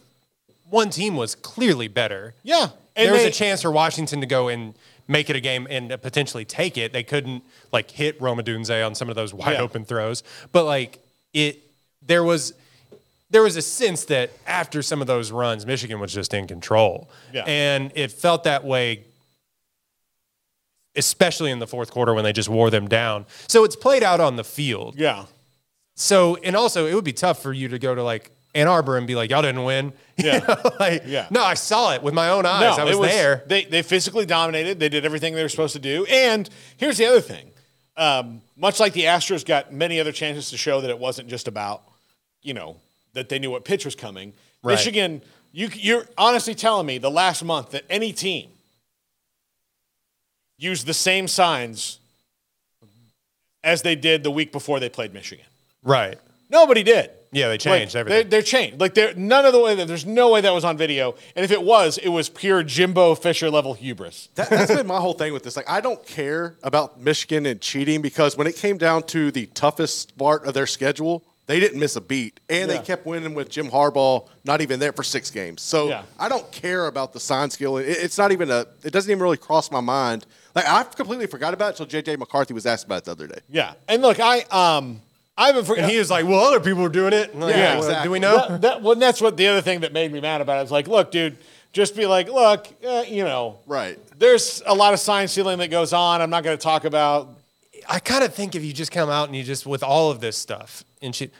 one 0.70 0.90
team 0.90 1.16
was 1.16 1.34
clearly 1.34 1.88
better. 1.88 2.34
yeah. 2.42 2.68
And 2.96 3.06
there 3.06 3.12
was 3.12 3.22
they- 3.22 3.28
a 3.28 3.32
chance 3.32 3.62
for 3.62 3.70
Washington 3.70 4.20
to 4.22 4.26
go 4.26 4.48
and 4.48 4.74
make 5.08 5.30
it 5.30 5.36
a 5.36 5.40
game 5.40 5.66
and 5.70 5.90
potentially 6.02 6.44
take 6.44 6.76
it. 6.76 6.92
They 6.92 7.02
couldn't 7.04 7.44
like 7.72 7.90
hit 7.90 8.20
Rome 8.20 8.38
Odunze 8.38 8.84
on 8.84 8.94
some 8.94 9.08
of 9.08 9.14
those 9.14 9.32
wide 9.32 9.52
Yeah. 9.54 9.60
open 9.62 9.84
throws, 9.84 10.22
but 10.52 10.64
like 10.64 10.98
it, 11.32 11.60
there 12.02 12.24
was 12.24 12.54
there 13.28 13.42
was 13.42 13.56
a 13.56 13.62
sense 13.62 14.04
that 14.04 14.30
after 14.46 14.82
some 14.82 15.00
of 15.00 15.08
those 15.08 15.32
runs, 15.32 15.66
Michigan 15.66 15.98
was 15.98 16.12
just 16.14 16.32
in 16.32 16.46
control, 16.46 17.10
Yeah. 17.32 17.42
and 17.46 17.90
it 17.96 18.12
felt 18.12 18.44
that 18.44 18.64
way. 18.64 19.02
Especially 20.94 21.50
in 21.50 21.58
the 21.58 21.66
fourth 21.66 21.90
quarter 21.90 22.14
when 22.14 22.24
they 22.24 22.32
just 22.32 22.48
wore 22.48 22.70
them 22.70 22.88
down. 22.88 23.26
So 23.48 23.64
it's 23.64 23.76
played 23.76 24.02
out 24.02 24.18
on 24.20 24.36
the 24.36 24.44
field. 24.44 24.94
Yeah. 24.96 25.26
So, 25.94 26.36
and 26.36 26.56
also, 26.56 26.86
it 26.86 26.94
would 26.94 27.04
be 27.04 27.12
tough 27.12 27.42
for 27.42 27.52
you 27.52 27.68
to 27.68 27.78
go 27.78 27.94
to 27.94 28.02
like 28.02 28.30
Ann 28.56 28.68
Arbor 28.68 28.96
and 28.96 29.06
be 29.06 29.14
like, 29.14 29.30
y'all 29.30 29.42
didn't 29.42 29.64
win. 29.64 29.92
You 30.18 30.24
Yeah. 30.30 30.38
know, 30.48 30.70
like, 30.80 31.02
Yeah. 31.06 31.26
no, 31.30 31.42
I 31.42 31.52
saw 31.54 31.92
it 31.92 32.02
with 32.02 32.14
my 32.14 32.30
own 32.30 32.46
eyes. 32.46 32.78
I 32.78 32.84
was, 32.84 32.96
was 32.96 33.10
there. 33.10 33.42
They 33.46 33.64
they 33.64 33.82
physically 33.82 34.24
dominated. 34.24 34.80
They 34.80 34.88
did 34.88 35.04
everything 35.04 35.34
they 35.34 35.42
were 35.42 35.48
supposed 35.50 35.74
to 35.74 35.78
do. 35.78 36.06
And 36.06 36.48
here's 36.78 36.96
the 36.96 37.04
other 37.04 37.20
thing. 37.20 37.50
Um, 37.98 38.40
much 38.56 38.80
like 38.80 38.94
the 38.94 39.02
Astros 39.04 39.44
got 39.44 39.72
many 39.74 40.00
other 40.00 40.12
chances 40.12 40.48
to 40.50 40.56
show 40.56 40.80
that 40.80 40.88
it 40.88 40.98
wasn't 40.98 41.28
just 41.28 41.48
about, 41.48 41.82
you 42.42 42.54
know, 42.54 42.76
that 43.12 43.28
they 43.28 43.38
knew 43.38 43.50
what 43.50 43.64
pitch 43.66 43.84
was 43.84 43.94
coming. 43.94 44.32
Right. 44.62 44.72
Michigan, 44.72 45.20
you 45.52 45.68
you're 45.74 46.06
honestly 46.16 46.54
telling 46.54 46.86
me 46.86 46.96
the 46.96 47.10
last 47.10 47.44
month 47.44 47.72
that 47.72 47.84
any 47.90 48.12
team 48.14 48.48
used 50.58 50.86
the 50.86 50.94
same 50.94 51.28
signs 51.28 51.98
as 53.62 53.82
they 53.82 53.94
did 53.96 54.22
the 54.22 54.30
week 54.30 54.50
before 54.52 54.80
they 54.80 54.88
played 54.88 55.12
Michigan. 55.12 55.44
Right. 55.82 56.18
Nobody 56.48 56.82
did. 56.82 57.10
Yeah, 57.32 57.48
they 57.48 57.58
changed 57.58 57.94
Like, 57.94 58.00
everything. 58.00 58.20
They're, 58.22 58.30
they're 58.30 58.42
changed. 58.42 58.80
Like 58.80 58.94
they're 58.94 59.14
none 59.14 59.44
of 59.44 59.52
the 59.52 59.60
way 59.60 59.74
that 59.74 59.86
there's 59.88 60.06
no 60.06 60.30
way 60.30 60.40
that 60.40 60.52
was 60.52 60.64
on 60.64 60.76
video. 60.76 61.14
And 61.34 61.44
if 61.44 61.50
it 61.50 61.62
was, 61.62 61.98
it 61.98 62.08
was 62.08 62.28
pure 62.28 62.62
Jimbo 62.62 63.14
Fisher 63.16 63.50
level 63.50 63.74
hubris. 63.74 64.28
That, 64.36 64.48
that's 64.50 64.74
been 64.74 64.86
my 64.86 65.00
whole 65.00 65.12
thing 65.14 65.32
with 65.32 65.42
this. 65.42 65.56
Like, 65.56 65.68
I 65.68 65.80
don't 65.80 66.04
care 66.06 66.56
about 66.62 67.00
Michigan 67.00 67.46
and 67.46 67.60
cheating 67.60 68.00
because 68.02 68.36
when 68.36 68.46
it 68.46 68.56
came 68.56 68.78
down 68.78 69.02
to 69.04 69.30
the 69.30 69.46
toughest 69.46 70.16
part 70.16 70.46
of 70.46 70.54
their 70.54 70.66
schedule, 70.66 71.24
they 71.46 71.60
didn't 71.60 71.78
miss 71.78 71.94
a 71.94 72.00
beat, 72.00 72.40
and 72.48 72.68
Yeah. 72.68 72.78
they 72.78 72.84
kept 72.84 73.06
winning 73.06 73.32
with 73.34 73.48
Jim 73.50 73.68
Harbaugh 73.70 74.26
not 74.44 74.60
even 74.62 74.80
there 74.80 74.92
for 74.92 75.04
six 75.04 75.30
games. 75.30 75.62
So 75.62 75.88
Yeah. 75.88 76.02
I 76.18 76.28
don't 76.28 76.50
care 76.50 76.86
about 76.88 77.12
the 77.12 77.20
sign 77.20 77.50
skill. 77.50 77.76
It, 77.76 77.84
it's 77.86 78.18
not 78.18 78.32
even 78.32 78.50
a. 78.50 78.66
It 78.82 78.92
doesn't 78.92 79.08
even 79.10 79.22
really 79.22 79.36
cross 79.36 79.70
my 79.70 79.80
mind. 79.80 80.26
Like 80.56 80.66
I 80.68 80.82
completely 80.82 81.26
forgot 81.28 81.54
about 81.54 81.74
it 81.74 81.80
until 81.80 82.02
JJ 82.02 82.18
McCarthy 82.18 82.52
was 82.52 82.66
asked 82.66 82.86
about 82.86 82.98
it 82.98 83.04
the 83.04 83.10
other 83.12 83.26
day. 83.28 83.38
Yeah. 83.48 83.74
And 83.86 84.02
look, 84.02 84.18
I 84.18 84.40
um 84.50 85.02
I 85.38 85.48
haven't 85.48 85.64
forgotten. 85.64 85.84
and 85.84 85.92
he 85.92 85.98
was 85.98 86.10
like, 86.10 86.24
well, 86.26 86.40
other 86.40 86.60
people 86.60 86.82
are 86.84 86.88
doing 86.88 87.12
it. 87.12 87.36
Like, 87.36 87.54
Yeah, 87.54 87.74
well, 87.74 87.78
exactly. 87.84 88.04
Do 88.08 88.10
we 88.10 88.18
know? 88.18 88.48
that, 88.48 88.60
that, 88.62 88.82
well, 88.82 88.94
that's 88.94 89.20
what 89.20 89.36
the 89.36 89.46
other 89.48 89.60
thing 89.60 89.80
that 89.80 89.92
made 89.92 90.12
me 90.12 90.20
mad 90.20 90.40
about 90.40 90.58
it. 90.58 90.62
was 90.62 90.70
like, 90.70 90.88
look, 90.88 91.10
dude, 91.10 91.36
just 91.72 91.94
be 91.94 92.06
like, 92.06 92.28
look, 92.28 92.66
uh, 92.86 93.04
you 93.06 93.22
know, 93.24 93.58
Right. 93.66 93.98
there's 94.18 94.62
a 94.64 94.74
lot 94.74 94.94
of 94.94 95.00
sign 95.00 95.28
stealing 95.28 95.58
that 95.58 95.68
goes 95.70 95.92
on. 95.92 96.22
I'm 96.22 96.30
not 96.30 96.42
going 96.42 96.56
to 96.56 96.62
talk 96.62 96.84
about. 96.84 97.28
I 97.88 97.98
kind 98.00 98.24
of 98.24 98.34
think 98.34 98.54
if 98.54 98.64
you 98.64 98.72
just 98.72 98.90
come 98.92 99.10
out 99.10 99.28
and 99.28 99.36
you 99.36 99.42
just, 99.42 99.66
with 99.66 99.82
all 99.82 100.10
of 100.10 100.20
this 100.20 100.36
stuff 100.38 100.84
and 101.02 101.14
she, 101.14 101.30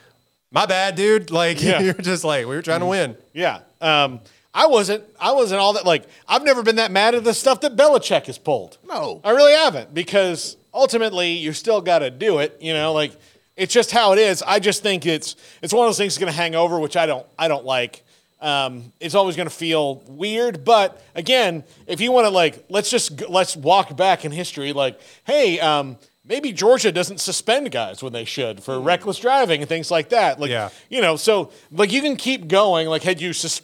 my 0.51 0.65
bad, 0.67 0.95
dude. 0.95 1.31
Like, 1.37 1.61
Yeah. 1.61 1.79
you're 1.81 1.93
just 1.95 2.23
like, 2.23 2.45
we 2.45 2.55
were 2.55 2.61
trying 2.61 2.81
to 2.81 2.85
win. 2.85 3.17
Yeah. 3.33 3.59
Um, 3.81 4.19
I 4.53 4.65
wasn't. 4.67 5.03
I 5.19 5.33
wasn't 5.33 5.59
all 5.59 5.73
that. 5.73 5.85
Like, 5.85 6.05
I've 6.27 6.43
never 6.43 6.63
been 6.63 6.77
that 6.77 6.89
mad 6.91 7.13
at 7.15 7.23
the 7.23 7.33
stuff 7.33 7.61
that 7.61 7.75
Belichick 7.75 8.25
has 8.27 8.37
pulled. 8.39 8.77
No. 8.87 9.21
I 9.23 9.31
really 9.31 9.53
haven't 9.53 9.93
because 9.93 10.55
ultimately 10.73 11.31
you 11.33 11.53
still 11.53 11.79
got 11.81 11.99
to 11.99 12.09
do 12.09 12.39
it. 12.39 12.57
You 12.59 12.73
know, 12.73 12.91
like 12.93 13.11
it's 13.57 13.73
just 13.73 13.91
how 13.91 14.13
it 14.13 14.19
is. 14.19 14.41
I 14.43 14.59
just 14.59 14.83
think 14.83 15.05
it's 15.05 15.35
it's 15.61 15.73
one 15.73 15.85
of 15.85 15.89
those 15.89 15.97
things 15.97 16.13
that's 16.13 16.19
going 16.23 16.31
to 16.31 16.37
hang 16.37 16.55
over, 16.55 16.79
which 16.79 16.95
I 16.95 17.05
don't 17.05 17.25
I 17.37 17.47
don't 17.47 17.65
like. 17.65 18.03
Um, 18.39 18.93
it's 18.99 19.15
always 19.15 19.35
going 19.35 19.49
to 19.49 19.53
feel 19.55 19.95
weird, 20.07 20.63
but 20.63 21.01
again, 21.15 21.63
if 21.87 21.99
you 21.99 22.11
want 22.11 22.25
to 22.25 22.29
like, 22.29 22.65
let's 22.69 22.91
just 22.91 23.27
let's 23.27 23.55
walk 23.57 23.97
back 23.97 24.25
in 24.25 24.31
history. 24.31 24.73
Like, 24.73 24.99
hey, 25.25 25.59
um, 25.59 25.97
maybe 26.23 26.51
Georgia 26.51 26.91
doesn't 26.91 27.19
suspend 27.19 27.71
guys 27.71 28.03
when 28.03 28.13
they 28.13 28.25
should 28.25 28.61
for 28.61 28.79
reckless 28.79 29.17
driving 29.17 29.61
and 29.61 29.67
things 29.67 29.89
like 29.89 30.09
that. 30.09 30.39
Like, 30.39 30.51
Yeah. 30.51 30.69
you 30.87 31.01
know, 31.01 31.15
so 31.15 31.51
like 31.71 31.91
you 31.91 32.01
can 32.01 32.15
keep 32.15 32.47
going. 32.47 32.87
Like, 32.87 33.01
had 33.01 33.19
you 33.19 33.33
sus- 33.33 33.61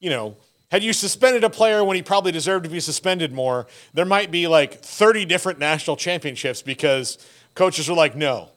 you 0.00 0.10
know, 0.10 0.36
had 0.72 0.82
you 0.82 0.92
suspended 0.92 1.44
a 1.44 1.50
player 1.50 1.84
when 1.84 1.94
he 1.94 2.02
probably 2.02 2.32
deserved 2.32 2.64
to 2.64 2.70
be 2.70 2.80
suspended 2.80 3.32
more, 3.32 3.68
there 3.94 4.04
might 4.04 4.32
be 4.32 4.48
like 4.48 4.80
30 4.82 5.26
different 5.26 5.60
national 5.60 5.96
championships 5.96 6.60
because 6.60 7.18
coaches 7.54 7.88
are 7.88 7.94
like, 7.96 8.16
no, 8.16 8.48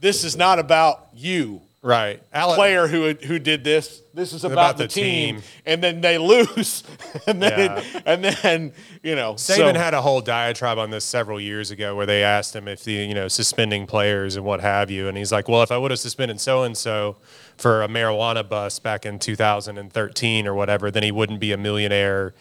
this 0.00 0.24
is 0.24 0.36
not 0.36 0.58
about 0.58 1.08
you, 1.14 1.60
Right. 1.80 2.20
Ale- 2.34 2.54
player 2.56 2.88
who 2.88 3.14
who 3.14 3.38
did 3.38 3.62
this. 3.64 4.02
This 4.12 4.32
is 4.32 4.42
about, 4.42 4.76
the, 4.78 4.84
the 4.84 4.88
team. 4.88 5.36
team. 5.36 5.44
and 5.64 5.80
then 5.82 6.00
they 6.00 6.18
lose, 6.18 6.82
and 7.28 7.40
then 7.40 7.58
Yeah. 7.76 8.00
and 8.04 8.24
then 8.24 8.72
you 9.02 9.14
know, 9.14 9.34
Saban 9.34 9.74
so- 9.74 9.78
had 9.78 9.94
a 9.94 10.02
whole 10.02 10.20
diatribe 10.20 10.76
on 10.78 10.90
this 10.90 11.04
several 11.04 11.40
years 11.40 11.70
ago 11.70 11.94
where 11.94 12.04
they 12.06 12.24
asked 12.24 12.54
him 12.56 12.66
if 12.66 12.82
the 12.82 12.94
you 12.94 13.14
know 13.14 13.28
suspending 13.28 13.86
players 13.86 14.34
and 14.34 14.44
what 14.44 14.60
have 14.60 14.90
you, 14.90 15.06
and 15.06 15.16
he's 15.16 15.30
like, 15.30 15.48
"Well, 15.48 15.62
if 15.62 15.70
I 15.70 15.78
would 15.78 15.92
have 15.92 16.00
suspended 16.00 16.40
so 16.40 16.64
and 16.64 16.76
so 16.76 17.16
for 17.56 17.82
a 17.82 17.88
marijuana 17.88 18.46
bust 18.48 18.82
back 18.82 19.06
in 19.06 19.18
2013 19.20 20.46
or 20.48 20.54
whatever, 20.54 20.90
then 20.90 21.04
he 21.04 21.12
wouldn't 21.12 21.38
be 21.40 21.52
a 21.52 21.56
millionaire, 21.56 22.34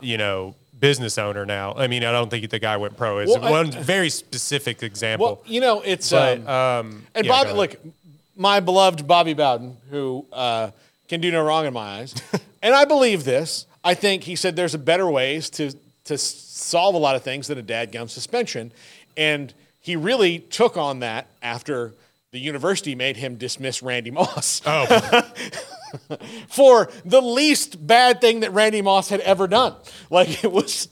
you 0.00 0.16
know, 0.16 0.54
business 0.78 1.18
owner 1.18 1.44
now." 1.46 1.74
I 1.76 1.86
mean, 1.86 2.04
I 2.04 2.12
don't 2.12 2.30
think 2.30 2.48
the 2.50 2.58
guy 2.58 2.76
went 2.76 2.96
pro. 2.96 3.18
It's 3.18 3.32
Well, 3.32 3.44
I- 3.44 3.50
one 3.50 3.70
very 3.70 4.10
specific 4.10 4.82
example. 4.82 5.26
Well, 5.26 5.42
you 5.46 5.60
know, 5.60 5.80
it's 5.80 6.10
But, 6.10 6.38
um, 6.40 6.48
um, 6.48 7.06
and 7.14 7.26
yeah, 7.26 7.32
Bobby, 7.32 7.52
look, 7.52 7.76
my 8.36 8.60
beloved 8.60 9.06
Bobby 9.06 9.34
Bowden, 9.34 9.76
who 9.90 10.26
uh, 10.32 10.70
can 11.08 11.20
do 11.20 11.30
no 11.30 11.42
wrong 11.42 11.66
in 11.66 11.72
my 11.72 12.00
eyes, 12.00 12.14
and 12.62 12.74
I 12.74 12.84
believe 12.84 13.24
this. 13.24 13.66
I 13.84 13.94
think 13.94 14.24
he 14.24 14.34
said 14.36 14.56
there's 14.56 14.74
a 14.74 14.78
better 14.78 15.08
ways 15.10 15.48
to 15.50 15.72
to 16.04 16.18
solve 16.18 16.94
a 16.94 16.98
lot 16.98 17.16
of 17.16 17.22
things 17.22 17.48
than 17.48 17.58
a 17.58 17.62
dadgum 17.62 18.08
suspension, 18.10 18.72
and 19.16 19.52
he 19.80 19.96
really 19.96 20.38
took 20.40 20.76
on 20.76 21.00
that 21.00 21.26
after 21.42 21.92
the 22.32 22.38
university 22.40 22.94
made 22.94 23.16
him 23.16 23.36
dismiss 23.36 23.82
Randy 23.82 24.10
Moss. 24.10 24.60
oh, 24.66 24.84
for 26.48 26.90
the 27.04 27.20
least 27.20 27.86
bad 27.86 28.20
thing 28.20 28.40
that 28.40 28.52
Randy 28.52 28.82
Moss 28.82 29.08
had 29.08 29.20
ever 29.20 29.46
done. 29.46 29.74
Like 30.10 30.44
it 30.44 30.52
was, 30.52 30.88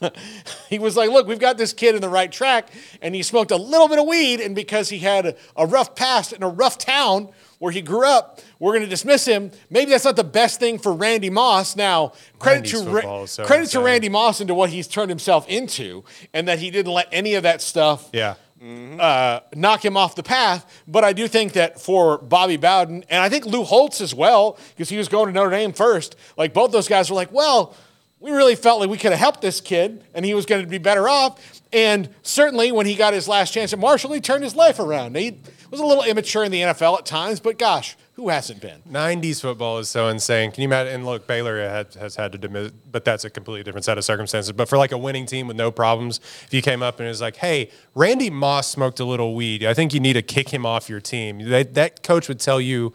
he 0.68 0.78
was 0.78 0.96
like, 0.96 1.10
look, 1.10 1.26
we've 1.26 1.38
got 1.38 1.58
this 1.58 1.72
kid 1.72 1.94
in 1.94 2.00
the 2.00 2.08
right 2.08 2.30
track, 2.30 2.70
and 3.02 3.14
he 3.14 3.22
smoked 3.22 3.50
a 3.50 3.56
little 3.56 3.88
bit 3.88 3.98
of 3.98 4.06
weed, 4.06 4.40
and 4.40 4.54
because 4.54 4.88
he 4.88 4.98
had 4.98 5.36
a, 5.56 5.66
rough 5.66 5.94
past 5.94 6.32
in 6.32 6.42
a 6.42 6.48
rough 6.48 6.78
town 6.78 7.28
where 7.58 7.70
he 7.70 7.82
grew 7.82 8.06
up, 8.06 8.40
we're 8.58 8.72
going 8.72 8.82
to 8.82 8.88
dismiss 8.88 9.26
him. 9.26 9.50
Maybe 9.68 9.90
that's 9.90 10.04
not 10.04 10.16
the 10.16 10.24
best 10.24 10.58
thing 10.58 10.78
for 10.78 10.92
Randy 10.92 11.28
Moss. 11.30 11.76
Now, 11.76 12.14
credit 12.38 12.72
Randy's 12.72 12.82
to 12.82 12.90
Ra- 12.90 13.24
so 13.26 13.44
credit 13.44 13.68
to. 13.70 13.80
Randy 13.80 14.08
Moss 14.08 14.40
into 14.40 14.54
what 14.54 14.70
he's 14.70 14.88
turned 14.88 15.10
himself 15.10 15.46
into, 15.48 16.04
and 16.32 16.48
that 16.48 16.58
he 16.58 16.70
didn't 16.70 16.92
let 16.92 17.08
any 17.12 17.34
of 17.34 17.42
that 17.42 17.60
stuff 17.60 18.08
yeah. 18.12 18.34
Uh, 18.62 19.40
knock 19.54 19.84
him 19.84 19.96
off 19.96 20.14
the 20.14 20.22
path. 20.22 20.82
But 20.86 21.04
I 21.04 21.12
do 21.12 21.28
think 21.28 21.54
that 21.54 21.80
for 21.80 22.18
Bobby 22.18 22.56
Bowden, 22.56 23.04
and 23.08 23.22
I 23.22 23.28
think 23.28 23.46
Lou 23.46 23.64
Holtz 23.64 24.00
as 24.00 24.14
well, 24.14 24.58
because 24.70 24.88
he 24.88 24.96
was 24.96 25.08
going 25.08 25.26
to 25.26 25.32
Notre 25.32 25.50
Dame 25.50 25.72
first, 25.72 26.16
like 26.36 26.52
both 26.52 26.72
those 26.72 26.88
guys 26.88 27.10
were 27.10 27.16
like, 27.16 27.32
well, 27.32 27.74
we 28.20 28.30
really 28.30 28.54
felt 28.54 28.80
like 28.80 28.90
we 28.90 28.98
could 28.98 29.12
have 29.12 29.20
helped 29.20 29.40
this 29.40 29.60
kid 29.60 30.04
and 30.14 30.24
he 30.26 30.34
was 30.34 30.44
going 30.44 30.62
to 30.62 30.68
be 30.68 30.78
better 30.78 31.08
off. 31.08 31.62
And 31.72 32.10
certainly 32.22 32.70
when 32.70 32.84
he 32.84 32.94
got 32.94 33.14
his 33.14 33.26
last 33.26 33.54
chance 33.54 33.72
at 33.72 33.78
Marshall, 33.78 34.12
he 34.12 34.20
turned 34.20 34.44
his 34.44 34.54
life 34.54 34.78
around. 34.78 35.16
He 35.16 35.38
was 35.70 35.80
a 35.80 35.86
little 35.86 36.04
immature 36.04 36.44
in 36.44 36.52
the 36.52 36.60
NFL 36.60 36.98
at 36.98 37.06
times, 37.06 37.40
but 37.40 37.58
gosh, 37.58 37.96
Who 38.20 38.28
hasn't 38.28 38.60
been? 38.60 38.82
90s 38.86 39.40
football 39.40 39.78
is 39.78 39.88
so 39.88 40.08
insane. 40.08 40.52
Can 40.52 40.60
you 40.60 40.68
imagine? 40.68 40.92
And 40.94 41.06
look, 41.06 41.26
Baylor 41.26 41.58
had, 41.66 41.94
has 41.94 42.16
had 42.16 42.32
to 42.32 42.38
demit, 42.38 42.70
but 42.92 43.02
that's 43.02 43.24
a 43.24 43.30
completely 43.30 43.62
different 43.62 43.86
set 43.86 43.96
of 43.96 44.04
circumstances. 44.04 44.52
But 44.52 44.68
for 44.68 44.76
like 44.76 44.92
a 44.92 44.98
winning 44.98 45.24
team 45.24 45.46
with 45.46 45.56
no 45.56 45.70
problems, 45.70 46.20
if 46.44 46.52
you 46.52 46.60
came 46.60 46.82
up 46.82 46.98
and 47.00 47.06
it 47.06 47.08
was 47.08 47.22
like, 47.22 47.36
hey, 47.36 47.70
Randy 47.94 48.28
Moss 48.28 48.68
smoked 48.68 49.00
a 49.00 49.06
little 49.06 49.34
weed, 49.34 49.64
I 49.64 49.72
think 49.72 49.94
you 49.94 50.00
need 50.00 50.12
to 50.12 50.22
kick 50.22 50.50
him 50.50 50.66
off 50.66 50.90
your 50.90 51.00
team. 51.00 51.48
That, 51.48 51.72
that 51.76 52.02
coach 52.02 52.28
would 52.28 52.40
tell 52.40 52.60
you 52.60 52.92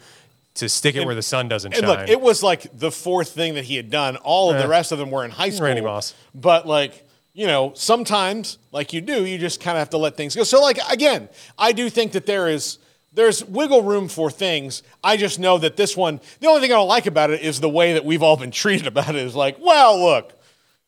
to 0.53 0.69
stick 0.69 0.95
it 0.95 1.03
where 1.07 1.15
the 1.15 1.23
sun 1.23 1.47
doesn't 1.47 1.73
And 1.73 1.84
shine. 1.84 2.01
look, 2.01 2.07
it 2.07 2.21
was 2.21 2.43
like 2.43 2.78
the 2.78 2.91
fourth 2.91 3.30
thing 3.30 3.55
that 3.55 3.63
he 3.65 3.78
had 3.78 3.89
done. 3.89 4.17
All 4.17 4.51
of 4.51 4.57
the 4.59 4.65
Eh. 4.65 4.67
rest 4.67 4.91
of 4.91 4.99
them 4.99 5.09
were 5.09 5.26
in 5.26 5.32
high 5.32 5.49
school. 5.49 5.65
Randy 5.65 5.82
Moss. 5.82 6.13
But 6.36 6.67
like, 6.67 7.03
you 7.34 7.47
know, 7.47 7.71
sometimes, 7.73 8.59
like 8.71 8.93
you 8.93 9.01
do, 9.01 9.26
you 9.26 9.39
just 9.39 9.59
kind 9.59 9.76
of 9.76 9.80
have 9.80 9.89
to 9.89 9.97
let 9.97 10.15
things 10.15 10.36
go. 10.36 10.43
So, 10.43 10.61
like 10.61 10.78
again, 10.89 11.30
I 11.57 11.71
do 11.71 11.89
think 11.89 12.11
that 12.11 12.28
there 12.28 12.47
is 12.47 12.78
there's 13.16 13.43
wiggle 13.45 13.82
room 13.82 14.07
for 14.07 14.30
things. 14.30 14.84
I 15.03 15.18
just 15.18 15.39
know 15.39 15.57
that 15.57 15.78
this 15.78 15.95
one, 15.97 16.20
the 16.41 16.47
only 16.47 16.61
thing 16.61 16.72
I 16.72 16.76
don't 16.76 16.88
like 16.88 17.05
about 17.05 17.32
it 17.32 17.41
is 17.41 17.59
the 17.59 17.70
way 17.70 17.93
that 17.93 18.05
we've 18.05 18.22
all 18.22 18.38
been 18.38 18.51
treated 18.63 18.88
about 18.88 19.09
it. 19.09 19.16
Is 19.16 19.36
like, 19.36 19.57
well, 19.59 19.99
look, 19.99 20.34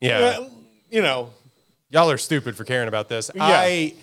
yeah. 0.00 0.18
uh, 0.18 0.48
you 0.90 1.02
know, 1.02 1.30
y'all 1.90 2.10
are 2.10 2.18
stupid 2.18 2.56
for 2.56 2.64
caring 2.64 2.88
about 2.88 3.08
this. 3.08 3.30
Yeah. 3.34 3.44
I 3.44 3.94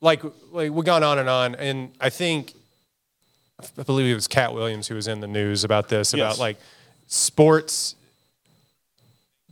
like 0.00 0.22
like 0.50 0.72
we've 0.72 0.84
gone 0.84 1.02
on 1.02 1.18
and 1.18 1.28
on, 1.28 1.54
and 1.54 1.92
I 2.00 2.10
think 2.10 2.52
I 3.78 3.82
believe 3.84 4.10
it 4.10 4.14
was 4.14 4.28
Katt 4.28 4.54
Williams 4.54 4.88
who 4.88 4.94
was 4.96 5.08
in 5.08 5.20
the 5.20 5.28
news 5.28 5.64
about 5.64 5.88
this 5.88 6.12
about 6.12 6.30
Yes. 6.32 6.38
like 6.38 6.56
sports. 7.06 7.94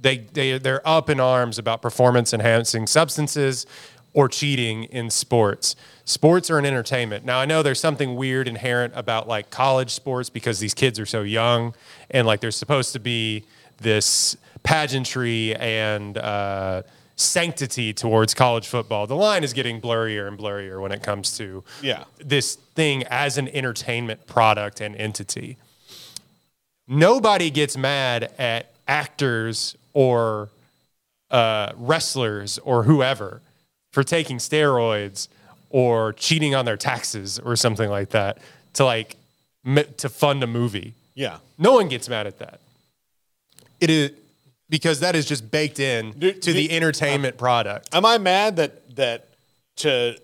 They 0.01 0.19
they 0.19 0.59
they're 0.59 0.87
up 0.87 1.11
in 1.11 1.21
arms 1.21 1.59
about 1.59 1.83
performance 1.83 2.33
enhancing 2.33 2.87
substances 2.87 3.67
or 4.13 4.29
cheating 4.29 4.85
in 4.85 5.11
sports. 5.11 5.77
Sports 6.05 6.51
are 6.51 6.59
an 6.59 6.67
entertainment. 6.67 7.25
Now 7.25 7.39
I 7.39 7.45
know 7.45 7.63
there's 7.63 7.79
something 7.81 8.17
weird 8.17 8.49
inherent 8.49 8.93
about 8.97 9.29
like 9.29 9.51
college 9.51 9.91
sports 9.91 10.29
because 10.31 10.59
these 10.59 10.75
kids 10.75 10.99
are 10.99 11.07
so 11.07 11.23
young 11.23 11.75
and 12.11 12.27
like 12.27 12.41
there's 12.41 12.57
supposed 12.57 12.93
to 12.95 12.99
be 12.99 13.45
this 13.81 14.37
pageantry 14.65 15.55
and 15.57 16.19
uh, 16.19 16.83
sanctity 17.17 17.93
towards 17.93 18.35
college 18.35 18.67
football. 18.67 19.07
The 19.07 19.15
line 19.17 19.45
is 19.45 19.53
getting 19.53 19.81
blurrier 19.81 20.27
and 20.27 20.37
blurrier 20.39 20.81
when 20.83 20.91
it 20.91 21.03
comes 21.03 21.37
to 21.39 21.63
Yeah. 21.81 22.05
this 22.19 22.57
thing 22.75 23.05
as 23.05 23.39
an 23.39 23.49
entertainment 23.49 24.27
product 24.27 24.81
and 24.81 24.97
entity. 24.97 25.57
Nobody 26.89 27.51
gets 27.51 27.77
mad 27.77 28.33
at 28.39 28.73
actors 28.89 29.77
or 29.93 30.49
uh, 31.31 31.73
wrestlers 31.77 32.59
or 32.59 32.83
whoever 32.83 33.41
for 33.93 34.03
taking 34.05 34.39
steroids 34.39 35.29
or 35.71 36.13
cheating 36.15 36.55
on 36.55 36.65
their 36.65 36.77
taxes 36.77 37.39
or 37.39 37.57
something 37.57 37.89
like 37.91 38.11
that 38.11 38.39
to 38.75 38.85
like 38.85 39.17
to 39.99 40.09
fund 40.09 40.43
a 40.43 40.47
movie. 40.47 40.95
yeah. 41.15 41.39
No 41.59 41.73
one 41.75 41.89
gets 41.89 42.09
mad 42.09 42.27
at 42.27 42.39
that. 42.39 42.61
It 43.81 43.91
is 43.91 44.13
because 44.71 45.01
that 45.01 45.15
is 45.17 45.27
just 45.27 45.51
baked 45.51 45.79
in 45.81 46.13
Do- 46.13 46.33
to 46.33 46.53
the 46.53 46.69
do- 46.69 46.75
entertainment 46.75 47.35
uh, 47.35 47.39
product. 47.39 47.89
Am 47.95 48.07
I 48.07 48.19
mad 48.19 48.57
that 48.57 48.97
that 48.97 49.27
to 49.77 50.17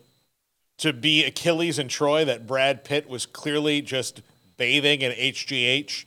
to 0.79 0.93
be 0.93 1.25
Achilles 1.25 1.79
and 1.79 1.89
Troy 1.91 2.25
that 2.25 2.47
Brad 2.47 2.85
Pitt 2.85 3.09
was 3.09 3.27
clearly 3.27 3.81
just 3.83 4.21
bathing 4.57 5.01
in 5.03 5.13
HGH? 5.13 6.05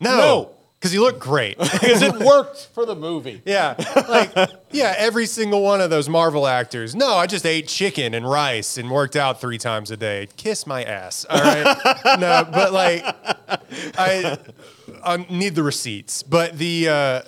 No. 0.00 0.16
No, 0.16 0.50
because 0.80 0.94
you 0.94 1.02
look 1.02 1.18
great. 1.18 1.58
Because 1.80 2.02
it 2.02 2.14
worked 2.18 2.68
for 2.72 2.86
the 2.86 2.94
movie. 2.94 3.42
Yeah. 3.50 3.74
Like, 4.08 4.32
yeah, 4.70 4.94
every 4.96 5.26
single 5.26 5.62
one 5.62 5.80
of 5.80 5.90
those 5.90 6.08
Marvel 6.08 6.46
actors. 6.46 6.94
No, 6.94 7.14
I 7.16 7.26
just 7.26 7.44
ate 7.44 7.68
chicken 7.68 8.14
and 8.14 8.28
rice 8.28 8.78
and 8.78 8.90
worked 8.90 9.16
out 9.16 9.40
three 9.40 9.58
times 9.58 9.90
a 9.90 9.96
day. 9.96 10.28
Kiss 10.36 10.66
my 10.66 10.84
ass. 10.84 11.26
All 11.28 11.40
right. 11.40 11.76
no, 12.20 12.48
but 12.50 12.72
like, 12.72 13.02
I, 13.98 14.38
I 15.04 15.26
need 15.28 15.54
the 15.54 15.62
receipts. 15.62 16.22
But 16.22 16.56
the, 16.56 16.88
uh, 16.88 17.22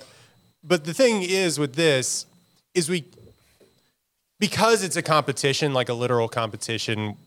but 0.63 0.85
the 0.85 0.93
thing 0.93 1.23
is 1.23 1.59
with 1.59 1.75
this 1.75 2.25
is 2.73 2.89
we, 2.89 3.05
because 4.39 4.83
it's 4.83 4.95
a 4.95 5.01
competition, 5.03 5.73
like 5.73 5.89
a 5.89 5.93
literal 5.93 6.29
competition 6.29 7.17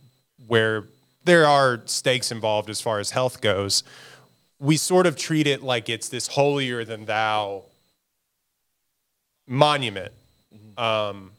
where 0.47 0.85
there 1.25 1.47
are 1.47 1.83
stakes 1.87 2.33
involved 2.33 2.71
as 2.71 2.81
far 2.81 2.99
as 2.99 3.11
health 3.11 3.41
goes, 3.41 3.83
we 4.59 4.77
sort 4.77 5.07
of 5.07 5.17
treat 5.17 5.47
it 5.47 5.63
like 5.63 5.89
it's 5.89 6.09
this 6.09 6.29
holier 6.29 6.85
than 6.85 7.05
thou 7.05 7.63
monument 9.47 10.13
um, 10.77 11.31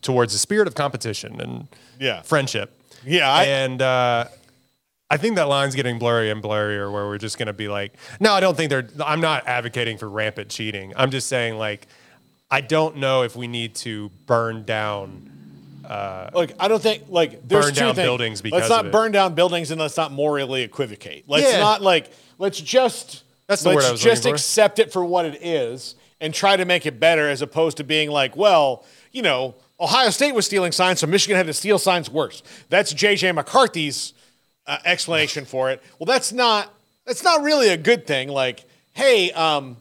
towards 0.00 0.32
the 0.32 0.38
spirit 0.38 0.66
of 0.66 0.74
competition 0.74 1.40
and 1.40 1.68
Yeah. 2.00 2.22
friendship. 2.22 2.78
Yeah, 3.04 3.30
I- 3.30 3.44
and 3.44 3.80
uh, 3.82 4.26
I 5.10 5.16
think 5.16 5.36
that 5.36 5.48
line's 5.48 5.74
getting 5.74 5.98
blurry 5.98 6.30
and 6.30 6.42
blurrier 6.42 6.90
where 6.92 7.06
we're 7.06 7.18
just 7.18 7.38
going 7.38 7.46
to 7.48 7.52
be 7.52 7.68
like, 7.68 7.92
no, 8.20 8.32
I 8.32 8.40
don't 8.40 8.56
think 8.56 8.70
they're, 8.70 8.88
I'm 9.04 9.20
not 9.20 9.46
advocating 9.46 9.98
for 9.98 10.08
rampant 10.08 10.48
cheating. 10.48 10.92
I'm 10.96 11.10
just 11.10 11.28
saying, 11.28 11.56
like, 11.58 11.86
I 12.50 12.60
don't 12.60 12.96
know 12.96 13.22
if 13.22 13.36
we 13.36 13.46
need 13.48 13.74
to 13.76 14.10
burn 14.26 14.64
down. 14.64 15.30
Look, 15.88 16.52
I 16.58 16.68
don't 16.68 16.82
think 16.82 17.04
like 17.08 17.46
there's 17.48 17.66
Burn 17.66 17.74
two 17.74 17.80
down 17.80 17.94
things. 17.94 18.06
buildings 18.06 18.42
because 18.42 18.60
let's 18.60 18.70
not 18.70 18.80
of 18.80 18.86
it. 18.86 18.92
burn 18.92 19.12
down 19.12 19.34
buildings 19.34 19.70
and 19.70 19.80
let's 19.80 19.96
not 19.96 20.12
morally 20.12 20.62
equivocate. 20.62 21.24
Let's 21.28 21.52
Yeah. 21.52 21.58
not 21.60 21.82
like 21.82 22.10
let's 22.38 22.60
just 22.60 23.24
That's 23.46 23.62
the 23.62 23.70
let's 23.70 23.86
I 23.86 23.92
was 23.92 24.00
just 24.00 24.24
looking 24.24 24.32
for. 24.32 24.36
accept 24.36 24.78
it 24.78 24.92
for 24.92 25.04
what 25.04 25.24
it 25.24 25.42
is 25.42 25.94
and 26.20 26.32
try 26.32 26.56
to 26.56 26.64
make 26.64 26.86
it 26.86 27.00
better 27.00 27.28
as 27.28 27.42
opposed 27.42 27.76
to 27.78 27.84
being 27.84 28.10
like, 28.10 28.36
well, 28.36 28.84
you 29.10 29.22
know, 29.22 29.54
Ohio 29.80 30.10
State 30.10 30.32
was 30.34 30.46
stealing 30.46 30.70
signs, 30.72 31.00
so 31.00 31.06
Michigan 31.08 31.36
had 31.36 31.46
to 31.46 31.52
steal 31.52 31.78
signs 31.78 32.08
worse. 32.08 32.42
That's 32.68 32.94
JJ 32.94 33.34
McCarthy's 33.34 34.12
uh, 34.66 34.78
explanation 34.84 35.44
for 35.44 35.70
it. 35.72 35.82
Well, 35.98 36.06
that's 36.06 36.32
not 36.32 36.72
that's 37.04 37.24
not 37.24 37.42
really 37.42 37.68
a 37.68 37.76
good 37.76 38.06
thing. 38.06 38.28
Like, 38.28 38.64
hey, 38.92 39.32
um, 39.32 39.76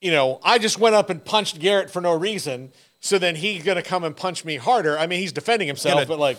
you 0.00 0.10
know, 0.10 0.40
I 0.42 0.58
just 0.58 0.78
went 0.78 0.94
up 0.94 1.10
and 1.10 1.22
punched 1.24 1.58
Garrett 1.58 1.90
for 1.90 2.00
no 2.00 2.14
reason. 2.14 2.70
So 3.06 3.18
then 3.18 3.36
he's 3.36 3.62
gonna 3.62 3.82
come 3.82 4.04
and 4.04 4.16
punch 4.16 4.44
me 4.44 4.56
harder. 4.56 4.98
I 4.98 5.06
mean, 5.06 5.20
he's 5.20 5.32
defending 5.32 5.68
himself, 5.68 5.94
Gonna- 5.94 6.06
but 6.06 6.18
like, 6.18 6.38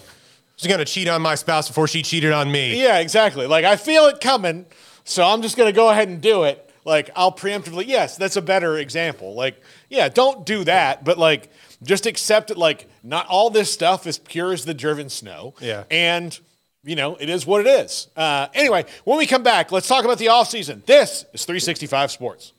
She's 0.59 0.67
going 0.67 0.79
to 0.79 0.85
cheat 0.85 1.07
on 1.07 1.21
my 1.21 1.35
spouse 1.35 1.67
before 1.67 1.87
she 1.87 2.01
cheated 2.01 2.31
on 2.31 2.51
me. 2.51 2.81
yeah, 2.81 2.97
exactly. 2.97 3.45
Like 3.45 3.63
I 3.63 3.75
feel 3.75 4.07
it 4.07 4.19
coming, 4.19 4.65
so 5.03 5.23
I'm 5.23 5.43
just 5.43 5.55
gonna 5.55 5.71
go 5.71 5.89
ahead 5.89 6.07
and 6.07 6.19
do 6.19 6.45
it. 6.45 6.67
Like 6.83 7.11
I'll 7.15 7.31
preemptively, 7.31 7.85
yes, 7.85 8.17
that's 8.17 8.37
a 8.37 8.41
better 8.41 8.75
example. 8.77 9.35
Like, 9.35 9.61
yeah, 9.87 10.09
don't 10.09 10.47
do 10.47 10.63
that, 10.63 11.03
but 11.05 11.19
like 11.19 11.51
just 11.83 12.07
accept 12.07 12.49
it. 12.49 12.57
Like, 12.57 12.89
not 13.03 13.27
all 13.27 13.51
this 13.51 13.71
stuff 13.71 14.07
is 14.07 14.17
pure 14.17 14.51
as 14.51 14.65
the 14.65 14.73
driven 14.73 15.09
snow. 15.09 15.53
Yeah. 15.61 15.83
and 15.91 16.37
you 16.83 16.95
know 16.95 17.17
it 17.17 17.29
is 17.29 17.45
what 17.45 17.61
it 17.61 17.67
is. 17.69 18.07
Uh, 18.17 18.47
anyway, 18.55 18.85
when 19.03 19.19
we 19.19 19.27
come 19.27 19.43
back, 19.43 19.71
let's 19.71 19.87
talk 19.87 20.05
about 20.05 20.17
the 20.17 20.29
off 20.29 20.49
season. 20.49 20.81
This 20.87 21.23
is 21.33 21.45
365 21.45 22.09
Sports. 22.11 22.53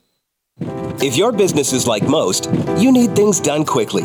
If 0.61 1.15
your 1.15 1.31
business 1.31 1.71
is 1.71 1.87
like 1.87 2.03
most, 2.03 2.49
you 2.77 2.91
need 2.91 3.15
things 3.15 3.39
done 3.39 3.63
quickly. 3.63 4.03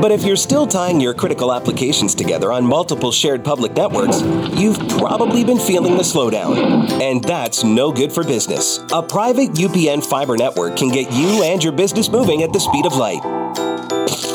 But 0.00 0.12
if 0.12 0.24
you're 0.24 0.36
still 0.36 0.66
tying 0.66 1.00
your 1.00 1.12
critical 1.12 1.52
applications 1.52 2.14
together 2.14 2.52
on 2.52 2.64
multiple 2.64 3.10
shared 3.10 3.44
public 3.44 3.74
networks, 3.74 4.22
you've 4.58 4.78
probably 4.90 5.44
been 5.44 5.58
feeling 5.58 5.96
the 5.96 6.02
slowdown. 6.02 6.88
And 7.00 7.22
that's 7.24 7.64
no 7.64 7.92
good 7.92 8.12
for 8.12 8.22
business. 8.22 8.78
A 8.92 9.02
private 9.02 9.50
UPN 9.50 10.04
fiber 10.04 10.36
network 10.36 10.76
can 10.76 10.88
get 10.88 11.12
you 11.12 11.42
and 11.42 11.62
your 11.62 11.72
business 11.72 12.08
moving 12.08 12.42
at 12.42 12.52
the 12.52 12.60
speed 12.60 12.86
of 12.86 12.94
light. 12.94 13.20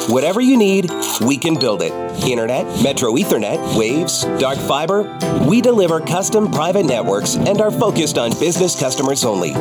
Whatever 0.09 0.41
you 0.41 0.57
need, 0.57 0.89
we 1.25 1.37
can 1.37 1.57
build 1.59 1.81
it. 1.81 1.91
Internet, 2.25 2.81
Metro 2.83 3.13
Ethernet, 3.13 3.77
Waves, 3.77 4.23
Dark 4.39 4.57
Fiber. 4.57 5.17
We 5.47 5.61
deliver 5.61 5.99
custom 6.01 6.51
private 6.51 6.85
networks 6.85 7.35
and 7.35 7.61
are 7.61 7.71
focused 7.71 8.17
on 8.17 8.31
business 8.39 8.77
customers 8.77 9.25
only. 9.25 9.53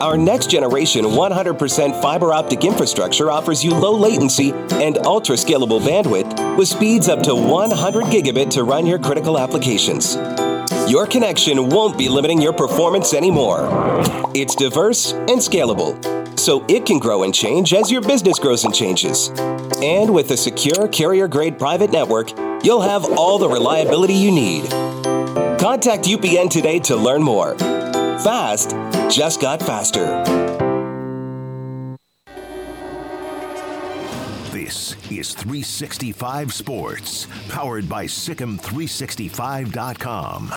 Our 0.00 0.18
next 0.18 0.50
generation 0.50 1.06
100% 1.06 2.02
fiber 2.02 2.32
optic 2.32 2.64
infrastructure 2.64 3.30
offers 3.30 3.64
you 3.64 3.70
low 3.70 3.96
latency 3.96 4.52
and 4.72 4.98
ultra 5.06 5.36
scalable 5.36 5.80
bandwidth 5.80 6.58
with 6.58 6.68
speeds 6.68 7.08
up 7.08 7.22
to 7.22 7.34
100 7.34 8.04
gigabit 8.04 8.50
to 8.50 8.64
run 8.64 8.84
your 8.84 8.98
critical 8.98 9.38
applications. 9.38 10.16
Your 10.90 11.06
connection 11.06 11.70
won't 11.70 11.96
be 11.96 12.10
limiting 12.10 12.42
your 12.42 12.52
performance 12.52 13.14
anymore. 13.14 13.68
It's 14.34 14.54
diverse 14.54 15.12
and 15.12 15.40
scalable, 15.40 16.38
so 16.38 16.64
it 16.68 16.84
can 16.84 16.98
grow 16.98 17.22
and 17.22 17.34
change 17.34 17.72
as 17.72 17.90
your 17.90 18.02
business 18.02 18.38
grows 18.38 18.64
and 18.64 18.74
changes. 18.74 19.30
And 19.82 20.12
with 20.14 20.30
a 20.30 20.36
secure 20.36 20.88
carrier 20.88 21.26
grade 21.26 21.58
private 21.58 21.90
network, 21.90 22.30
you'll 22.62 22.82
have 22.82 23.04
all 23.18 23.38
the 23.38 23.48
reliability 23.48 24.14
you 24.14 24.30
need. 24.30 24.68
Contact 25.58 26.04
UPN 26.04 26.50
today 26.50 26.80
to 26.80 26.96
learn 26.96 27.22
more. 27.22 27.56
Fast 28.24 28.70
just 29.14 29.40
got 29.40 29.62
faster. 29.62 30.06
This 34.52 34.94
is 35.10 35.32
365 35.34 36.52
Sports, 36.52 37.26
powered 37.48 37.88
by 37.88 38.04
SicEm365.com. 38.06 40.52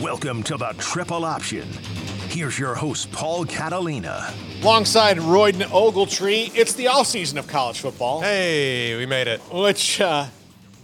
Welcome 0.00 0.42
to 0.44 0.56
the 0.56 0.74
Triple 0.78 1.24
Option. 1.24 1.68
Here's 2.28 2.58
your 2.58 2.74
host, 2.74 3.12
Paul 3.12 3.44
Catalina. 3.44 4.32
Alongside 4.62 5.18
Royden 5.18 5.60
Ogletree, 5.68 6.50
it's 6.56 6.72
the 6.74 6.88
off 6.88 7.06
season 7.06 7.36
of 7.38 7.46
college 7.46 7.78
football. 7.80 8.20
Hey, 8.22 8.96
we 8.96 9.04
made 9.06 9.28
it. 9.28 9.40
which 9.52 10.00
uh, 10.00 10.26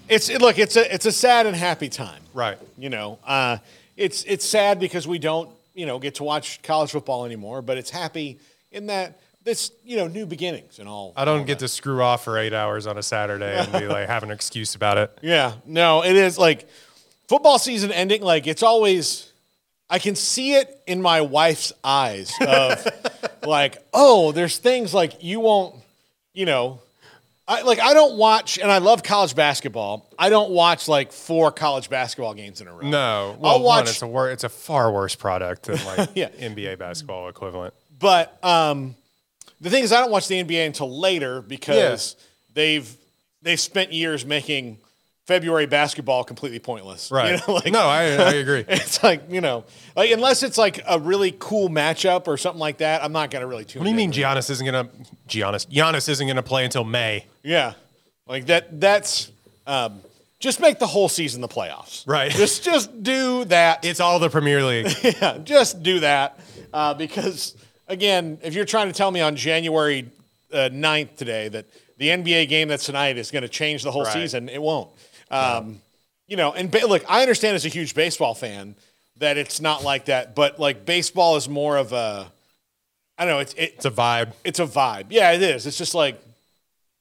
it's 0.09 0.28
it, 0.28 0.40
look 0.42 0.59
it's 0.59 0.76
a 0.76 0.94
it's 0.94 1.07
a 1.07 1.12
sad 1.12 1.46
and 1.46 1.57
happy 1.57 1.88
time 1.88 2.20
Right. 2.34 2.59
you 2.76 2.90
know 2.90 3.18
uh, 3.26 3.57
it's 3.99 4.24
it's 4.24 4.46
sad 4.46 4.80
because 4.80 5.07
we 5.07 5.18
don't 5.18 5.51
you 5.74 5.84
know 5.84 5.99
get 5.99 6.14
to 6.14 6.24
watch 6.24 6.62
college 6.62 6.92
football 6.92 7.26
anymore. 7.26 7.61
But 7.61 7.76
it's 7.76 7.90
happy 7.90 8.38
in 8.72 8.86
that 8.86 9.20
this 9.44 9.72
you 9.84 9.96
know 9.96 10.07
new 10.07 10.24
beginnings 10.24 10.78
and 10.78 10.88
all. 10.88 11.12
I 11.16 11.24
don't 11.24 11.46
get 11.46 11.59
to 11.59 11.68
screw 11.68 12.01
off 12.01 12.24
for 12.24 12.38
eight 12.38 12.55
hours 12.55 12.86
on 12.86 12.96
a 12.96 13.03
Saturday 13.03 13.59
and 13.59 13.70
be 13.72 13.86
like 13.86 14.07
have 14.07 14.22
an 14.22 14.30
excuse 14.30 14.74
about 14.74 14.96
it. 14.96 15.11
Yeah, 15.22 15.55
no, 15.66 16.05
it 16.05 16.16
is 16.16 16.38
like 16.38 16.68
football 17.28 17.59
season 17.59 17.92
ending. 17.92 18.22
Like 18.22 18.46
it's 18.46 18.62
always, 18.62 19.32
I 19.90 19.99
can 19.99 20.14
see 20.14 20.55
it 20.55 20.80
in 20.86 21.03
my 21.03 21.20
wife's 21.20 21.72
eyes 21.82 22.32
of 22.40 22.86
like, 23.42 23.78
oh, 23.92 24.32
there's 24.32 24.59
things 24.59 24.94
like 24.94 25.22
you 25.22 25.40
won't, 25.40 25.74
you 26.32 26.46
know, 26.46 26.80
I 27.51 27.62
like 27.62 27.80
I 27.80 27.94
don't 27.94 28.18
watch, 28.18 28.59
and 28.59 28.70
I 28.70 28.76
love 28.78 29.03
college 29.03 29.34
basketball. 29.34 30.07
I 30.18 30.28
don't 30.28 30.51
watch 30.51 30.86
like 30.86 31.12
four 31.12 31.51
college 31.51 31.88
basketball 31.88 32.34
games 32.34 32.61
in 32.61 32.68
a 32.68 32.72
row. 32.74 32.82
No, 32.86 33.36
well, 33.40 33.53
I'll 33.53 33.62
watch. 33.62 33.84
one, 33.84 33.88
it's 33.88 34.03
a 34.03 34.07
wor- 34.07 34.30
it's 34.30 34.44
a 34.44 34.51
far 34.51 34.92
worse 34.92 35.14
product 35.14 35.62
than 35.62 35.82
like 35.86 36.11
Yeah. 36.14 36.28
NBA 36.28 36.78
basketball 36.78 37.28
equivalent. 37.28 37.72
But 37.99 38.38
um, 38.44 38.94
the 39.62 39.70
thing 39.70 39.82
is, 39.82 39.92
I 39.92 40.01
don't 40.01 40.11
watch 40.11 40.28
the 40.28 40.42
NBA 40.44 40.66
until 40.66 41.01
later 41.01 41.40
because 41.40 42.16
they've 42.53 42.94
they've 43.40 43.59
spent 43.59 43.92
years 43.94 44.26
making 44.26 44.76
February 45.28 45.66
basketball 45.66 46.24
completely 46.24 46.58
pointless. 46.58 47.10
Right. 47.10 47.32
You 47.32 47.36
know, 47.46 47.54
like, 47.62 47.70
no, 47.70 47.80
I, 47.80 48.04
I 48.04 48.32
agree. 48.32 48.64
It's 48.68 49.02
like 49.02 49.30
you 49.30 49.42
know, 49.42 49.64
like 49.94 50.10
unless 50.10 50.42
it's 50.42 50.56
like 50.56 50.80
a 50.88 50.98
really 50.98 51.36
cool 51.38 51.68
matchup 51.68 52.26
or 52.26 52.38
something 52.38 52.58
like 52.58 52.78
that, 52.78 53.04
I'm 53.04 53.12
not 53.12 53.30
gonna 53.30 53.46
really 53.46 53.66
tune. 53.66 53.80
What 53.80 53.84
do 53.84 53.90
you 53.90 53.96
mean 53.96 54.10
Giannis 54.10 54.48
isn't 54.48 54.64
gonna 54.64 54.88
Giannis 55.28 55.66
Giannis 55.66 56.08
isn't 56.08 56.26
gonna 56.26 56.42
play 56.42 56.64
until 56.64 56.82
May? 56.82 57.26
Yeah, 57.42 57.74
like 58.26 58.46
that. 58.46 58.80
That's 58.80 59.30
um, 59.66 60.00
just 60.40 60.60
make 60.60 60.78
the 60.78 60.86
whole 60.86 61.10
season 61.10 61.42
the 61.42 61.48
playoffs. 61.48 62.08
Right. 62.08 62.30
Just 62.30 62.64
just 62.64 63.02
do 63.02 63.44
that. 63.44 63.84
It's 63.84 64.00
all 64.00 64.18
the 64.18 64.30
Premier 64.30 64.64
League. 64.64 64.86
yeah, 65.02 65.36
just 65.44 65.82
do 65.82 66.00
that 66.00 66.40
uh, 66.72 66.94
because 66.94 67.54
again, 67.86 68.38
if 68.42 68.54
you're 68.54 68.64
trying 68.64 68.86
to 68.86 68.94
tell 68.94 69.10
me 69.10 69.20
on 69.20 69.36
January 69.36 70.08
uh, 70.54 70.70
9th 70.72 71.16
today 71.16 71.48
that 71.48 71.66
the 71.98 72.08
NBA 72.08 72.48
game 72.48 72.68
that's 72.68 72.86
tonight 72.86 73.18
is 73.18 73.30
going 73.30 73.42
to 73.42 73.48
change 73.48 73.82
the 73.82 73.90
whole 73.90 74.04
Right. 74.04 74.12
season, 74.12 74.48
it 74.48 74.62
won't. 74.62 74.88
Um, 75.30 75.80
You 76.26 76.36
know, 76.36 76.52
and 76.52 76.70
ba- 76.70 76.86
look, 76.86 77.04
I 77.08 77.22
understand 77.22 77.54
as 77.56 77.64
a 77.64 77.70
huge 77.70 77.94
baseball 77.94 78.34
fan 78.34 78.74
that 79.16 79.38
it's 79.38 79.60
not 79.62 79.82
like 79.82 80.04
that, 80.06 80.34
but 80.34 80.60
like 80.60 80.84
baseball 80.84 81.36
is 81.36 81.48
more 81.48 81.76
of 81.78 81.92
a, 81.94 82.30
I 83.16 83.24
don't 83.24 83.34
know, 83.34 83.38
it's 83.40 83.54
it, 83.54 83.72
It's 83.76 83.84
a 83.86 83.90
vibe. 83.90 84.32
it's 84.44 84.58
a 84.60 84.66
vibe. 84.66 85.06
Yeah, 85.08 85.32
it 85.32 85.40
is. 85.42 85.66
It's 85.66 85.78
just 85.78 85.94
like 85.94 86.22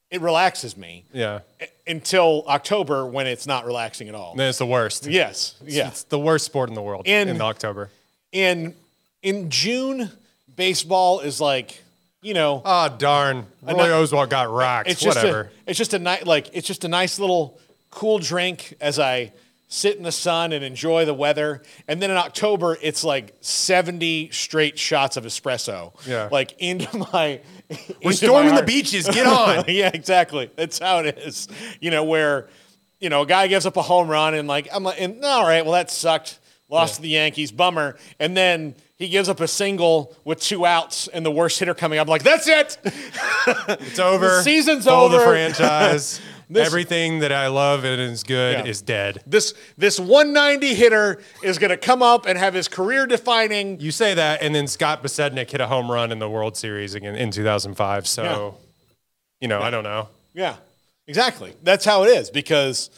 it 0.09 0.21
relaxes 0.21 0.77
me 0.77 1.03
Yeah. 1.11 1.39
until 1.85 2.45
October 2.47 3.05
when 3.05 3.27
it's 3.27 3.45
not 3.45 3.65
relaxing 3.65 4.07
at 4.07 4.15
all. 4.15 4.33
Then 4.35 4.47
it's 4.47 4.57
the 4.59 4.65
worst. 4.65 5.05
Yes, 5.05 5.55
yeah. 5.65 5.89
It's 5.89 6.03
the 6.03 6.17
worst 6.19 6.45
sport 6.45 6.69
in 6.69 6.75
the 6.75 6.81
world 6.81 7.03
And- 7.05 7.29
in 7.29 7.41
October. 7.41 7.89
in 8.31 8.75
in 9.23 9.49
June, 9.49 10.09
baseball 10.55 11.19
is 11.19 11.41
like, 11.41 11.83
you 12.21 12.33
know, 12.33 12.61
Oh 12.63 12.87
darn. 12.97 13.45
Roy 13.61 13.89
Oswalt 13.89 14.29
got 14.29 14.49
rocked. 14.49 14.89
it's 14.89 15.01
just 15.01 15.17
Whatever. 15.17 15.51
a 15.65 15.69
it's 15.69 15.77
just 15.77 15.93
a 15.93 15.99
night 15.99 16.25
like 16.25 16.49
it's 16.53 16.65
just 16.67 16.85
a 16.85 16.87
nice 16.87 17.19
little 17.19 17.59
cool 17.97 18.19
drink 18.19 18.75
as 18.79 18.99
I 18.99 19.33
sit 19.69 19.97
in 19.97 20.03
the 20.03 20.11
sun 20.11 20.51
and 20.51 20.63
enjoy 20.63 21.03
the 21.03 21.15
weather. 21.15 21.63
And 21.87 21.99
then 21.99 22.11
in 22.11 22.17
October, 22.17 22.77
it's 22.79 23.03
like 23.03 23.35
70 23.41 24.29
straight 24.31 24.77
shots 24.77 25.17
of 25.17 25.23
espresso. 25.25 25.93
Yeah. 26.05 26.29
Like 26.31 26.53
into 26.59 26.95
my 27.11 27.41
We're 27.69 27.77
into 28.01 28.17
storming 28.17 28.53
the 28.53 28.61
beaches. 28.61 29.07
Get 29.07 29.25
on. 29.25 29.65
yeah, 29.67 29.89
exactly. 29.91 30.51
That's 30.55 30.77
how 30.77 30.99
it 30.99 31.17
is. 31.17 31.47
You 31.81 31.89
know, 31.89 32.03
where, 32.03 32.49
you 32.99 33.09
know, 33.09 33.23
a 33.23 33.25
guy 33.25 33.47
gives 33.47 33.65
up 33.65 33.77
a 33.77 33.81
home 33.81 34.07
run 34.07 34.35
and 34.35 34.47
like, 34.47 34.67
I'm 34.71 34.83
like, 34.83 35.01
and, 35.01 35.25
all 35.25 35.47
right, 35.47 35.65
well, 35.65 35.73
that 35.73 35.89
sucked. 35.89 36.39
Lost 36.69 36.97
to 36.97 37.01
the 37.01 37.07
Yankees, 37.09 37.51
bummer. 37.51 37.95
And 38.19 38.35
then 38.35 38.75
he 38.97 39.07
gives 39.07 39.29
up 39.29 39.39
a 39.39 39.47
single 39.47 40.13
with 40.25 40.41
two 40.41 40.65
outs 40.65 41.07
and 41.07 41.25
the 41.25 41.31
worst 41.31 41.57
hitter 41.59 41.73
coming 41.73 41.97
up. 41.97 42.07
I'm 42.07 42.09
like, 42.09 42.23
that's 42.23 42.45
it. 42.45 42.77
It's 43.45 43.99
over. 43.99 44.25
The 44.37 44.43
season's 44.43 44.83
Follow 44.83 45.05
over. 45.07 45.17
the 45.17 45.23
franchise. 45.23 46.19
This- 46.49 46.65
Everything 46.65 47.19
that 47.19 47.31
I 47.33 47.47
love 47.47 47.83
and 47.83 47.99
is 48.01 48.23
good 48.23 48.59
Yeah. 48.59 48.65
is 48.71 48.81
dead. 48.81 49.21
This 49.27 49.53
this 49.77 49.99
190 49.99 50.73
hitter 50.75 51.21
is 51.43 51.57
going 51.59 51.71
to 51.71 51.77
come 51.77 52.01
up 52.01 52.25
and 52.25 52.37
have 52.37 52.53
his 52.53 52.67
career 52.69 53.05
defining. 53.05 53.79
You 53.81 53.91
say 53.91 54.13
that, 54.13 54.41
and 54.41 54.55
then 54.55 54.67
Scott 54.67 55.03
Podsednik 55.03 55.49
hit 55.51 55.59
a 55.59 55.67
home 55.67 55.91
run 55.91 56.11
in 56.11 56.19
the 56.19 56.29
World 56.29 56.55
Series 56.55 56.93
again 56.95 57.15
in 57.15 57.31
2005. 57.31 58.07
So, 58.07 58.23
Yeah. 58.23 58.51
you 59.41 59.47
know, 59.49 59.61
I 59.61 59.69
don't 59.69 59.83
know. 59.83 60.07
Yeah, 60.33 60.55
exactly. 61.07 61.53
That's 61.63 61.83
how 61.83 62.03
it 62.03 62.07
is 62.17 62.29
because 62.29 62.89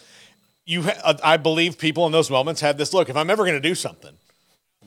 you. 0.68 0.84
Ha- 0.84 1.02
uh, 1.04 1.14
I 1.24 1.38
believe 1.38 1.80
people 1.80 2.06
in 2.06 2.12
those 2.12 2.30
moments 2.30 2.62
have 2.62 2.78
this 2.78 2.94
look. 2.94 3.10
If 3.10 3.16
I'm 3.18 3.32
ever 3.32 3.44
going 3.46 3.60
to 3.60 3.68
do 3.68 3.74
something, 3.74 4.14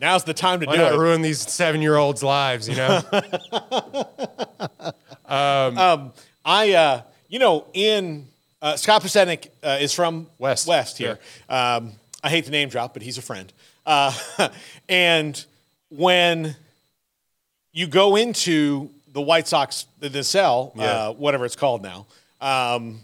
now's 0.00 0.22
the 0.22 0.34
time 0.34 0.60
to 0.60 0.66
Why 0.66 0.76
do 0.76 0.82
not 0.82 0.92
it. 0.92 0.98
ruin 0.98 1.22
these 1.22 1.40
seven-year-olds' 1.40 2.22
lives? 2.22 2.68
You 2.68 2.76
know. 2.76 3.02
Um, 5.26 5.78
um, 5.78 6.12
I, 6.44 6.72
uh, 6.74 7.02
you 7.28 7.38
know, 7.38 7.64
in 7.72 8.28
uh, 8.62 8.76
Scott 8.76 9.02
Podsednik 9.02 9.48
uh, 9.62 9.78
is 9.80 9.92
from 9.92 10.28
West. 10.38 10.66
West 10.66 10.96
here. 10.96 11.18
Um, 11.48 11.92
I 12.24 12.30
hate 12.30 12.44
the 12.44 12.52
name 12.52 12.68
drop, 12.68 12.94
but 12.94 13.02
he's 13.02 13.18
a 13.18 13.22
friend. 13.22 13.52
Uh, 13.84 14.16
and 14.88 15.44
when 15.90 16.56
you 17.72 17.86
go 17.88 18.16
into 18.16 18.88
the 19.12 19.20
White 19.20 19.48
Sox, 19.48 19.86
the, 19.98 20.22
cell, 20.24 20.72
Yeah. 20.76 20.84
uh, 20.84 21.12
whatever 21.12 21.44
it's 21.44 21.56
called 21.56 21.82
now, 21.82 22.06
um, 22.40 23.00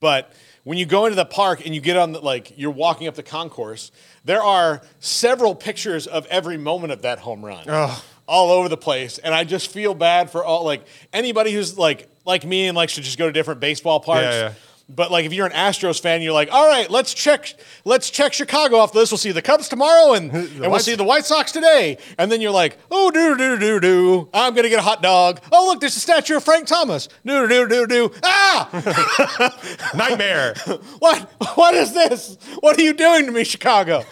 but 0.00 0.32
when 0.64 0.78
you 0.78 0.86
go 0.86 1.06
into 1.06 1.16
the 1.16 1.24
park 1.24 1.64
and 1.66 1.74
you 1.74 1.80
get 1.80 1.96
on 1.96 2.12
the 2.12 2.20
like 2.20 2.52
you're 2.56 2.70
walking 2.70 3.08
up 3.08 3.14
the 3.14 3.22
concourse, 3.22 3.90
there 4.24 4.42
are 4.42 4.82
several 5.00 5.54
pictures 5.54 6.06
of 6.06 6.26
every 6.26 6.56
moment 6.56 6.92
of 6.92 7.02
that 7.02 7.18
home 7.18 7.44
run. 7.44 7.68
All 8.26 8.50
over 8.50 8.70
the 8.70 8.76
place. 8.78 9.18
And 9.18 9.34
I 9.34 9.44
just 9.44 9.70
feel 9.70 9.92
bad 9.94 10.30
for 10.30 10.42
all 10.42 10.64
like 10.64 10.86
anybody 11.12 11.52
who's 11.52 11.76
like 11.76 12.08
like 12.24 12.44
me 12.44 12.66
and 12.68 12.76
likes 12.76 12.94
to 12.94 13.02
just 13.02 13.18
go 13.18 13.26
to 13.26 13.32
different 13.32 13.60
baseball 13.60 14.00
parks. 14.00 14.22
Yeah, 14.24 14.40
yeah. 14.48 14.52
But 14.88 15.10
like 15.10 15.24
if 15.24 15.32
you're 15.32 15.46
an 15.46 15.52
Astros 15.52 16.00
fan, 16.00 16.20
you're 16.20 16.34
like, 16.34 16.50
all 16.52 16.68
right, 16.68 16.90
let's 16.90 17.14
check 17.14 17.54
let's 17.86 18.10
check 18.10 18.34
Chicago 18.34 18.76
off 18.76 18.92
the 18.92 18.98
list. 18.98 19.12
We'll 19.12 19.18
see 19.18 19.32
the 19.32 19.40
Cubs 19.40 19.68
tomorrow 19.68 20.12
and, 20.12 20.30
and 20.32 20.60
we'll 20.60 20.78
see 20.78 20.94
the 20.94 21.04
White 21.04 21.24
Sox 21.24 21.52
today. 21.52 21.96
And 22.18 22.30
then 22.30 22.40
you're 22.42 22.50
like, 22.50 22.78
oh 22.90 23.10
do 23.10 23.36
do 23.36 23.58
do 23.58 23.80
do. 23.80 24.28
I'm 24.34 24.54
gonna 24.54 24.68
get 24.68 24.78
a 24.78 24.82
hot 24.82 25.02
dog. 25.02 25.40
Oh 25.50 25.66
look, 25.68 25.80
there's 25.80 25.96
a 25.96 26.00
statue 26.00 26.36
of 26.36 26.44
Frank 26.44 26.66
Thomas. 26.66 27.08
Do 27.24 27.48
do 27.48 27.66
do 27.66 27.86
do. 27.86 28.10
Ah! 28.22 29.90
Nightmare. 29.94 30.54
What? 30.98 31.30
What 31.54 31.74
is 31.74 31.92
this? 31.92 32.36
What 32.60 32.78
are 32.78 32.82
you 32.82 32.94
doing 32.94 33.26
to 33.26 33.32
me, 33.32 33.44
Chicago? 33.44 34.04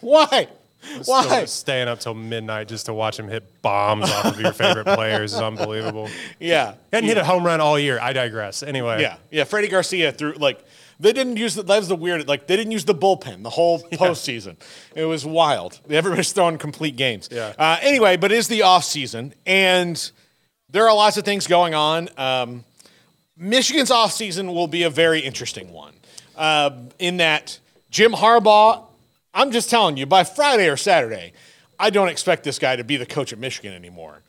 Why? 0.00 0.48
Why? 1.04 1.44
Staying 1.44 1.88
up 1.88 2.00
till 2.00 2.14
midnight 2.14 2.68
just 2.68 2.86
to 2.86 2.94
watch 2.94 3.18
him 3.18 3.28
hit 3.28 3.62
bombs 3.62 4.10
off 4.10 4.24
of 4.26 4.40
your 4.40 4.52
favorite 4.52 4.84
players 4.84 5.34
is 5.34 5.40
unbelievable. 5.40 6.08
Yeah. 6.38 6.74
Hadn't 6.92 7.08
hit 7.08 7.16
a 7.18 7.24
home 7.24 7.44
run 7.44 7.60
all 7.60 7.78
year. 7.78 7.98
I 8.00 8.12
digress. 8.12 8.62
Anyway. 8.62 9.00
Yeah. 9.00 9.16
Yeah. 9.30 9.44
Freddie 9.44 9.68
Garcia 9.68 10.12
threw 10.12 10.32
like 10.34 10.64
they 11.00 11.12
didn't 11.12 11.36
use 11.36 11.54
the 11.54 11.62
that 11.62 11.78
was 11.78 11.88
the 11.88 11.96
weird 11.96 12.28
like 12.28 12.46
they 12.46 12.56
didn't 12.56 12.72
use 12.72 12.84
the 12.84 12.94
bullpen 12.94 13.42
the 13.42 13.50
whole 13.50 13.80
postseason. 13.92 14.56
It 14.94 15.04
was 15.04 15.24
wild. 15.26 15.80
Everybody's 15.88 16.32
throwing 16.32 16.58
complete 16.58 16.96
games. 16.96 17.28
Yeah. 17.32 17.52
Uh, 17.58 17.78
anyway, 17.80 18.16
but 18.16 18.32
it 18.32 18.38
is 18.38 18.48
the 18.48 18.62
off 18.62 18.84
season 18.84 19.34
and 19.46 20.10
there 20.70 20.88
are 20.88 20.94
lots 20.94 21.16
of 21.16 21.24
things 21.24 21.46
going 21.46 21.74
on. 21.74 22.08
Um, 22.16 22.64
Michigan's 23.36 23.90
off 23.90 24.12
season 24.12 24.52
will 24.54 24.68
be 24.68 24.82
a 24.84 24.90
very 24.90 25.20
interesting 25.20 25.72
one. 25.72 25.94
Uh, 26.36 26.70
in 26.98 27.18
that 27.18 27.58
Jim 27.90 28.12
Harbaugh, 28.12 28.85
I'm 29.36 29.52
just 29.52 29.70
telling 29.70 29.96
you, 29.98 30.06
by 30.06 30.24
Friday 30.24 30.68
or 30.68 30.76
Saturday, 30.76 31.32
I 31.78 31.90
don't 31.90 32.08
expect 32.08 32.42
this 32.42 32.58
guy 32.58 32.74
to 32.74 32.82
be 32.84 32.96
the 32.96 33.06
coach 33.06 33.32
at 33.32 33.38
Michigan 33.38 33.74
anymore. 33.74 34.22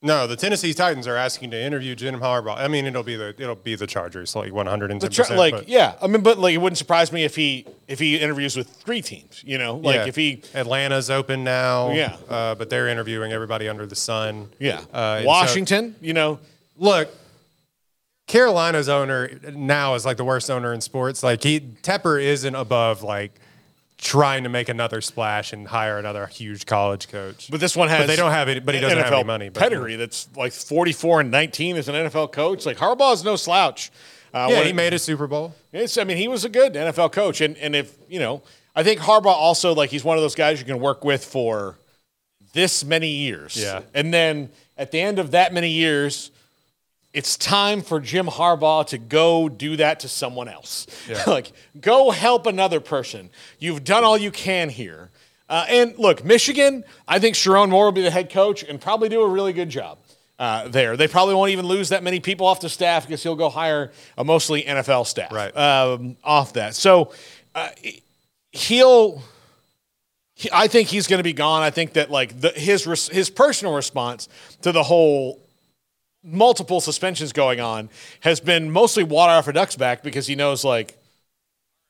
No, 0.00 0.26
the 0.26 0.36
Tennessee 0.36 0.74
Titans 0.74 1.06
are 1.06 1.16
asking 1.16 1.50
to 1.52 1.60
interview 1.60 1.94
Jim 1.94 2.20
Harbaugh. 2.20 2.58
I 2.58 2.68
mean, 2.68 2.84
it'll 2.84 3.02
be 3.02 3.16
the 3.16 3.34
it'll 3.38 3.54
be 3.54 3.74
the 3.74 3.86
Chargers, 3.86 4.36
like 4.36 4.52
110. 4.52 4.98
The 4.98 5.12
tr- 5.12 5.22
percent 5.22 5.38
like 5.38 5.54
but 5.54 5.68
yeah, 5.68 5.94
I 6.00 6.06
mean, 6.06 6.22
but 6.22 6.38
like 6.38 6.54
it 6.54 6.58
wouldn't 6.58 6.76
surprise 6.76 7.10
me 7.10 7.24
if 7.24 7.34
he 7.34 7.66
if 7.88 7.98
he 7.98 8.18
interviews 8.18 8.54
with 8.54 8.68
three 8.68 9.00
teams. 9.00 9.42
You 9.46 9.56
know, 9.56 9.76
like 9.76 9.96
yeah. 9.96 10.06
if 10.06 10.14
he 10.14 10.42
Atlanta's 10.54 11.08
open 11.10 11.42
now. 11.42 11.92
Yeah. 11.92 12.16
uh, 12.28 12.54
but 12.54 12.68
they're 12.68 12.88
interviewing 12.88 13.32
everybody 13.32 13.66
under 13.66 13.86
the 13.86 13.96
sun. 13.96 14.50
yeah 14.58 14.80
Uh, 14.92 15.16
and 15.16 15.24
so- 15.24 15.26
Washington. 15.26 15.96
you 16.02 16.12
know, 16.12 16.38
look, 16.76 17.08
Carolina's 18.26 18.90
owner 18.90 19.30
now 19.54 19.94
is 19.94 20.04
like 20.04 20.18
the 20.18 20.24
worst 20.24 20.50
owner 20.50 20.74
in 20.74 20.82
sports. 20.82 21.22
Like 21.22 21.42
he 21.42 21.60
Tepper 21.60 22.22
isn't 22.22 22.54
above 22.54 23.02
like 23.02 23.32
trying 24.04 24.42
to 24.44 24.50
make 24.50 24.68
another 24.68 25.00
splash 25.00 25.52
and 25.54 25.66
hire 25.66 25.98
another 25.98 26.26
huge 26.26 26.66
college 26.66 27.08
coach. 27.08 27.50
but 27.50 27.58
this 27.58 27.74
one 27.74 27.88
has 27.88 28.00
But 28.02 28.06
they 28.08 28.16
don't 28.16 28.30
have 28.32 28.48
it. 28.50 28.64
But 28.64 28.74
he 28.74 28.80
doesn't 28.80 28.98
NFL 28.98 29.02
have 29.04 29.12
any 29.14 29.24
money. 29.24 29.48
But, 29.48 29.60
pedigree. 29.60 29.96
That's 29.96 30.28
like 30.36 30.52
forty 30.52 30.92
four 30.92 31.20
and 31.20 31.30
nineteen 31.30 31.76
as 31.76 31.88
an 31.88 31.94
NFL 31.94 32.30
coach. 32.32 32.66
Like 32.66 32.76
Harbaugh 32.76 33.14
is 33.14 33.24
no 33.24 33.34
slouch. 33.34 33.90
Uh, 34.32 34.48
Yeah, 34.50 34.58
when- 34.58 34.66
he 34.66 34.72
made 34.72 34.92
a 34.92 34.98
Super 34.98 35.26
Bowl. 35.26 35.54
It's, 35.72 35.96
I 35.96 36.04
mean, 36.04 36.18
he 36.18 36.28
was 36.28 36.44
a 36.44 36.48
good 36.48 36.74
NFL 36.74 37.12
coach, 37.12 37.40
and 37.40 37.56
and 37.56 37.74
if 37.74 37.96
you 38.08 38.18
know, 38.20 38.42
I 38.76 38.82
think 38.82 39.00
Harbaugh 39.00 39.26
also 39.26 39.74
like 39.74 39.90
he's 39.90 40.04
one 40.04 40.16
of 40.18 40.22
those 40.22 40.34
guys 40.34 40.60
you 40.60 40.66
can 40.66 40.80
work 40.80 41.02
with 41.04 41.24
for 41.24 41.78
this 42.52 42.84
many 42.84 43.08
years. 43.08 43.56
Yeah. 43.56 43.80
and 43.94 44.12
then 44.14 44.50
at 44.76 44.90
the 44.92 45.00
end 45.00 45.18
of 45.18 45.30
that 45.32 45.52
many 45.54 45.70
years, 45.70 46.30
it's 47.14 47.36
time 47.38 47.80
for 47.80 48.00
Jim 48.00 48.26
Harbaugh 48.26 48.86
to 48.88 48.98
go 48.98 49.48
do 49.48 49.76
that 49.76 50.00
to 50.00 50.08
someone 50.08 50.48
else. 50.48 50.86
like, 51.26 51.52
go 51.80 52.10
help 52.10 52.46
another 52.46 52.80
person. 52.80 53.30
You've 53.58 53.84
done 53.84 54.04
all 54.04 54.18
you 54.18 54.30
can 54.30 54.68
here. 54.68 55.10
Uh, 55.48 55.64
and 55.68 55.96
look, 55.98 56.24
Michigan, 56.24 56.84
I 57.06 57.18
think 57.20 57.36
Sherrone 57.36 57.70
Moore 57.70 57.84
will 57.86 57.92
be 57.92 58.02
the 58.02 58.10
head 58.10 58.30
coach 58.30 58.62
and 58.64 58.80
probably 58.80 59.08
do 59.08 59.22
a 59.22 59.28
really 59.28 59.52
good 59.52 59.68
job 59.68 59.98
uh, 60.38 60.68
there. 60.68 60.96
They 60.96 61.06
probably 61.06 61.34
won't 61.34 61.50
even 61.52 61.66
lose 61.66 61.90
that 61.90 62.02
many 62.02 62.18
people 62.18 62.46
off 62.46 62.60
the 62.60 62.68
staff 62.68 63.06
because 63.06 63.22
he'll 63.22 63.36
go 63.36 63.48
hire 63.48 63.92
a 64.18 64.24
mostly 64.24 64.62
NFL 64.64 65.06
staff 65.06 65.30
Right. 65.32 65.56
um, 65.56 66.16
off 66.24 66.54
that. 66.54 66.74
So 66.74 67.12
uh, 67.54 67.68
he'll. 68.52 69.22
he- 70.34 70.50
I 70.52 70.66
think 70.66 70.88
he's 70.88 71.06
going 71.06 71.18
to 71.20 71.24
be 71.24 71.32
gone. 71.34 71.62
I 71.62 71.70
think 71.70 71.92
that 71.92 72.10
like 72.10 72.40
the, 72.40 72.48
his 72.50 72.86
res- 72.86 73.08
his 73.08 73.30
personal 73.30 73.74
response 73.74 74.28
to 74.62 74.72
the 74.72 74.82
whole 74.82 75.40
multiple 76.24 76.80
suspensions 76.80 77.32
going 77.32 77.60
on 77.60 77.88
has 78.20 78.40
been 78.40 78.70
mostly 78.70 79.04
water 79.04 79.32
off 79.32 79.46
a 79.48 79.52
duck's 79.52 79.76
back 79.76 80.02
because 80.02 80.26
he 80.26 80.34
knows 80.34 80.64
like, 80.64 80.96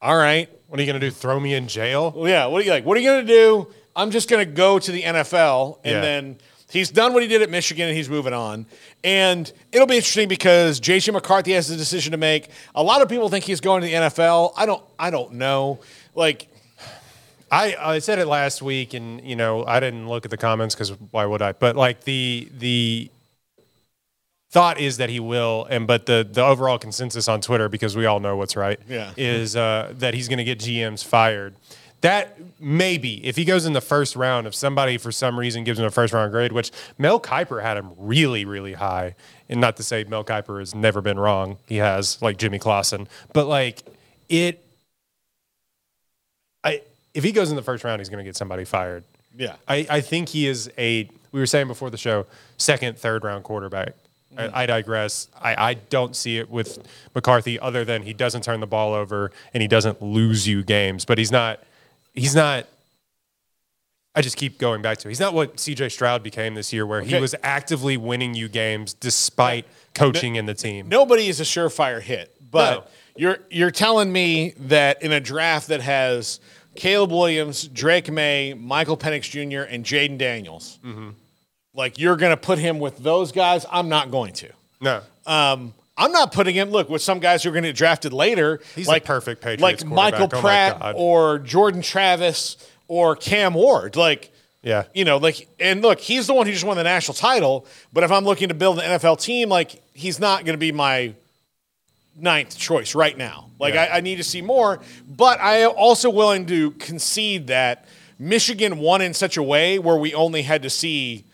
all 0.02 0.16
right, 0.16 0.48
What 0.68 0.78
are 0.78 0.82
you 0.82 0.86
going 0.90 1.00
to 1.00 1.06
do? 1.06 1.10
Throw 1.10 1.38
me 1.40 1.54
in 1.54 1.68
jail? 1.68 2.12
well, 2.16 2.28
yeah, 2.28 2.46
what 2.46 2.60
are 2.60 2.64
you 2.64 2.70
like? 2.70 2.84
What 2.84 2.96
are 2.96 3.00
you 3.00 3.08
going 3.10 3.26
to 3.26 3.32
do? 3.32 3.68
I'm 3.96 4.10
just 4.10 4.28
going 4.28 4.44
to 4.44 4.52
go 4.52 4.78
to 4.78 4.90
the 4.92 5.02
NFL, 5.02 5.78
and 5.84 5.92
Yeah. 5.94 6.00
then 6.00 6.36
he's 6.68 6.90
done 6.90 7.14
what 7.14 7.22
he 7.22 7.28
did 7.28 7.42
at 7.42 7.48
Michigan, 7.50 7.86
and 7.88 7.96
he's 7.96 8.08
moving 8.10 8.32
on. 8.32 8.66
And 9.04 9.50
it'll 9.70 9.86
be 9.86 9.94
interesting 9.96 10.28
because 10.28 10.80
JJ 10.80 11.12
McCarthy 11.12 11.52
has 11.52 11.70
a 11.70 11.76
decision 11.76 12.10
to 12.10 12.18
make. 12.18 12.48
A 12.74 12.82
lot 12.82 13.02
of 13.02 13.08
people 13.08 13.28
think 13.28 13.44
he's 13.44 13.60
going 13.60 13.82
to 13.82 13.86
the 13.86 13.94
NFL. 13.94 14.52
I 14.56 14.66
don't. 14.66 14.82
I 14.98 15.10
don't 15.10 15.34
know. 15.34 15.78
Like, 16.16 16.48
I, 17.52 17.76
I 17.78 17.98
said 18.00 18.18
it 18.18 18.26
last 18.26 18.62
week, 18.62 18.94
and 18.94 19.20
you 19.22 19.36
know 19.36 19.64
I 19.64 19.78
didn't 19.78 20.08
look 20.08 20.24
at 20.24 20.30
the 20.32 20.36
comments 20.36 20.74
because 20.74 20.90
why 21.12 21.24
would 21.24 21.40
I? 21.40 21.52
But 21.52 21.76
like 21.76 22.02
the 22.04 22.48
the 22.58 23.10
thought 24.54 24.78
is 24.80 24.98
that 24.98 25.10
he 25.10 25.18
will, 25.18 25.66
and 25.68 25.86
but 25.86 26.06
the 26.06 26.26
the 26.30 26.42
overall 26.44 26.78
consensus 26.78 27.26
on 27.28 27.40
Twitter, 27.40 27.68
because 27.68 27.96
we 27.96 28.06
all 28.06 28.20
know 28.20 28.36
what's 28.36 28.54
right, 28.56 28.78
Yeah. 28.88 29.10
is 29.16 29.56
uh, 29.56 29.92
that 29.98 30.14
he's 30.14 30.28
going 30.28 30.38
to 30.38 30.44
get 30.44 30.60
GMs 30.60 31.04
fired. 31.04 31.54
That 32.02 32.38
maybe 32.60 33.24
if 33.26 33.34
he 33.34 33.44
goes 33.44 33.64
in 33.66 33.72
the 33.72 33.80
first 33.80 34.14
round, 34.14 34.46
if 34.46 34.54
somebody 34.54 34.96
for 34.98 35.10
some 35.10 35.38
reason 35.38 35.64
gives 35.64 35.78
him 35.78 35.86
a 35.86 35.90
first 35.90 36.12
round 36.12 36.30
grade, 36.32 36.52
which 36.52 36.70
Mel 36.98 37.18
Kiper 37.18 37.62
had 37.62 37.76
him 37.76 37.90
really 37.96 38.44
really 38.44 38.74
high, 38.74 39.16
and 39.48 39.60
not 39.60 39.76
to 39.78 39.82
say 39.82 40.04
Mel 40.04 40.22
Kiper 40.24 40.58
has 40.60 40.74
never 40.74 41.00
been 41.00 41.18
wrong, 41.18 41.56
he 41.66 41.76
has 41.78 42.20
like 42.22 42.36
Jimmy 42.36 42.58
Clausen, 42.60 43.08
but 43.32 43.46
like 43.46 43.82
it 44.28 44.64
I 46.62 46.82
if 47.12 47.24
he 47.24 47.32
goes 47.32 47.50
in 47.50 47.56
the 47.56 47.62
first 47.62 47.84
round, 47.84 48.00
he's 48.00 48.08
going 48.08 48.24
to 48.24 48.28
get 48.28 48.36
somebody 48.36 48.64
fired. 48.64 49.04
yeah, 49.36 49.56
I, 49.66 49.86
I 49.90 50.00
think 50.00 50.28
he 50.28 50.46
is 50.46 50.70
a. 50.78 51.08
We 51.32 51.40
were 51.40 51.46
saying 51.46 51.66
before 51.68 51.90
the 51.90 51.96
show, 51.98 52.26
second, 52.56 52.98
third 52.98 53.24
round 53.24 53.42
quarterback. 53.44 53.94
I, 54.36 54.62
I 54.62 54.66
digress. 54.66 55.28
I, 55.40 55.70
I 55.70 55.74
don't 55.74 56.14
see 56.16 56.38
it 56.38 56.50
with 56.50 56.78
McCarthy 57.14 57.58
other 57.60 57.84
than 57.84 58.02
he 58.02 58.12
doesn't 58.12 58.42
turn 58.42 58.60
the 58.60 58.66
ball 58.66 58.94
over 58.94 59.30
and 59.52 59.60
he 59.62 59.68
doesn't 59.68 60.02
lose 60.02 60.46
you 60.48 60.62
games. 60.62 61.04
But 61.04 61.18
he's 61.18 61.32
not. 61.32 61.62
He's 62.14 62.34
not. 62.34 62.66
I 64.14 64.22
just 64.22 64.36
keep 64.36 64.58
going 64.58 64.80
back 64.80 64.98
to. 64.98 65.08
it. 65.08 65.10
He's 65.10 65.18
not 65.20 65.34
what 65.34 65.58
C.J. 65.58 65.88
Stroud 65.88 66.22
became 66.22 66.54
this 66.54 66.72
year, 66.72 66.86
where 66.86 67.02
he 67.02 67.16
was 67.20 67.34
actively 67.42 67.96
winning 67.96 68.34
you 68.34 68.48
games 68.48 68.94
despite 68.94 69.66
coaching 69.92 70.36
in 70.36 70.46
the 70.46 70.54
team. 70.54 70.88
nobody 70.88 71.26
is 71.28 71.40
a 71.40 71.44
surefire 71.44 72.00
hit, 72.00 72.32
but 72.50 72.74
No. 72.80 72.84
you're 73.16 73.38
you're 73.50 73.70
telling 73.72 74.12
me 74.12 74.54
that 74.58 75.02
in 75.02 75.10
a 75.10 75.18
draft 75.20 75.66
that 75.68 75.80
has 75.80 76.38
Caleb 76.76 77.10
Williams, 77.10 77.66
Drake 77.66 78.08
Maye, 78.10 78.54
Michael 78.54 78.96
Penix 78.96 79.22
Jr., 79.30 79.62
and 79.68 79.84
Jayden 79.84 80.16
Daniels, 80.18 80.78
Mm-hmm. 80.84 81.10
Like 81.74 81.98
you're 81.98 82.16
going 82.16 82.30
to 82.32 82.36
put 82.36 82.58
him 82.58 82.78
with 82.78 82.98
those 82.98 83.32
guys? 83.32 83.66
I'm 83.70 83.88
not 83.88 84.10
going 84.10 84.32
to. 84.34 84.50
No, 84.80 85.00
Um, 85.26 85.72
I'm 85.96 86.10
not 86.12 86.32
putting 86.32 86.54
him. 86.54 86.70
Look, 86.70 86.88
with 86.88 87.02
some 87.02 87.20
guys 87.20 87.42
who 87.42 87.48
are 87.50 87.52
going 87.52 87.62
to 87.62 87.68
get 87.70 87.76
drafted 87.76 88.12
later, 88.12 88.60
He's 88.74 88.88
like 88.88 89.04
perfect 89.04 89.40
Patriots 89.42 89.82
like 89.84 89.84
Michael. 89.84 90.28
Oh 90.32 90.40
Pratt 90.40 90.94
or 90.96 91.38
Jordan 91.38 91.82
Travis 91.82 92.56
or 92.88 93.14
Cam 93.16 93.54
Ward. 93.54 93.94
Like, 93.96 94.32
Yeah. 94.62 94.84
you 94.92 95.04
know, 95.04 95.16
like, 95.18 95.48
and 95.60 95.82
look, 95.82 96.00
he's 96.00 96.26
the 96.26 96.34
one 96.34 96.46
who 96.46 96.52
just 96.52 96.64
won 96.64 96.76
the 96.76 96.82
national 96.82 97.14
title. 97.14 97.64
But 97.92 98.02
if 98.04 98.10
I'm 98.10 98.24
looking 98.24 98.48
to 98.48 98.54
build 98.54 98.78
an 98.80 98.84
NFL 98.98 99.20
team, 99.20 99.48
like, 99.48 99.80
he's 99.94 100.18
not 100.18 100.44
going 100.44 100.54
to 100.54 100.58
be 100.58 100.72
my 100.72 101.14
ninth 102.16 102.56
choice 102.56 102.94
right 102.94 103.16
now. 103.16 103.48
Like, 103.58 103.74
Yeah. 103.74 103.84
I, 103.84 103.98
I 103.98 104.00
need 104.00 104.16
to 104.16 104.24
see 104.24 104.42
more. 104.42 104.80
But 105.08 105.40
I 105.40 105.58
am 105.58 105.72
also 105.76 106.10
willing 106.10 106.46
to 106.46 106.72
concede 106.72 107.46
that 107.48 107.86
Michigan 108.18 108.78
won 108.78 109.00
in 109.00 109.14
such 109.14 109.36
a 109.36 109.42
way 109.42 109.78
where 109.78 109.96
we 109.96 110.12
only 110.14 110.42
had 110.42 110.62
to 110.62 110.70
see 110.70 111.24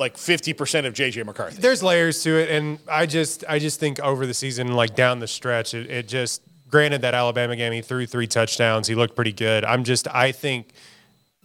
like 0.00 0.16
50% 0.16 0.86
of 0.86 0.94
JJ 0.94 1.26
McCarthy. 1.26 1.60
there's 1.60 1.82
layers 1.82 2.22
to 2.22 2.30
it, 2.30 2.50
and 2.50 2.78
I 2.88 3.04
just 3.04 3.44
I 3.46 3.58
just 3.58 3.78
think 3.78 4.00
over 4.00 4.26
the 4.26 4.32
season, 4.32 4.72
like 4.72 4.96
down 4.96 5.20
the 5.20 5.28
stretch, 5.28 5.74
it, 5.74 5.90
it 5.90 6.08
just 6.08 6.40
granted 6.70 7.02
that 7.02 7.12
Alabama 7.12 7.54
game, 7.54 7.74
he 7.74 7.82
threw 7.82 8.06
three 8.06 8.26
touchdowns, 8.26 8.88
he 8.88 8.94
looked 8.94 9.14
pretty 9.14 9.32
good. 9.32 9.62
I'm 9.62 9.84
just 9.84 10.08
I 10.08 10.32
think 10.32 10.72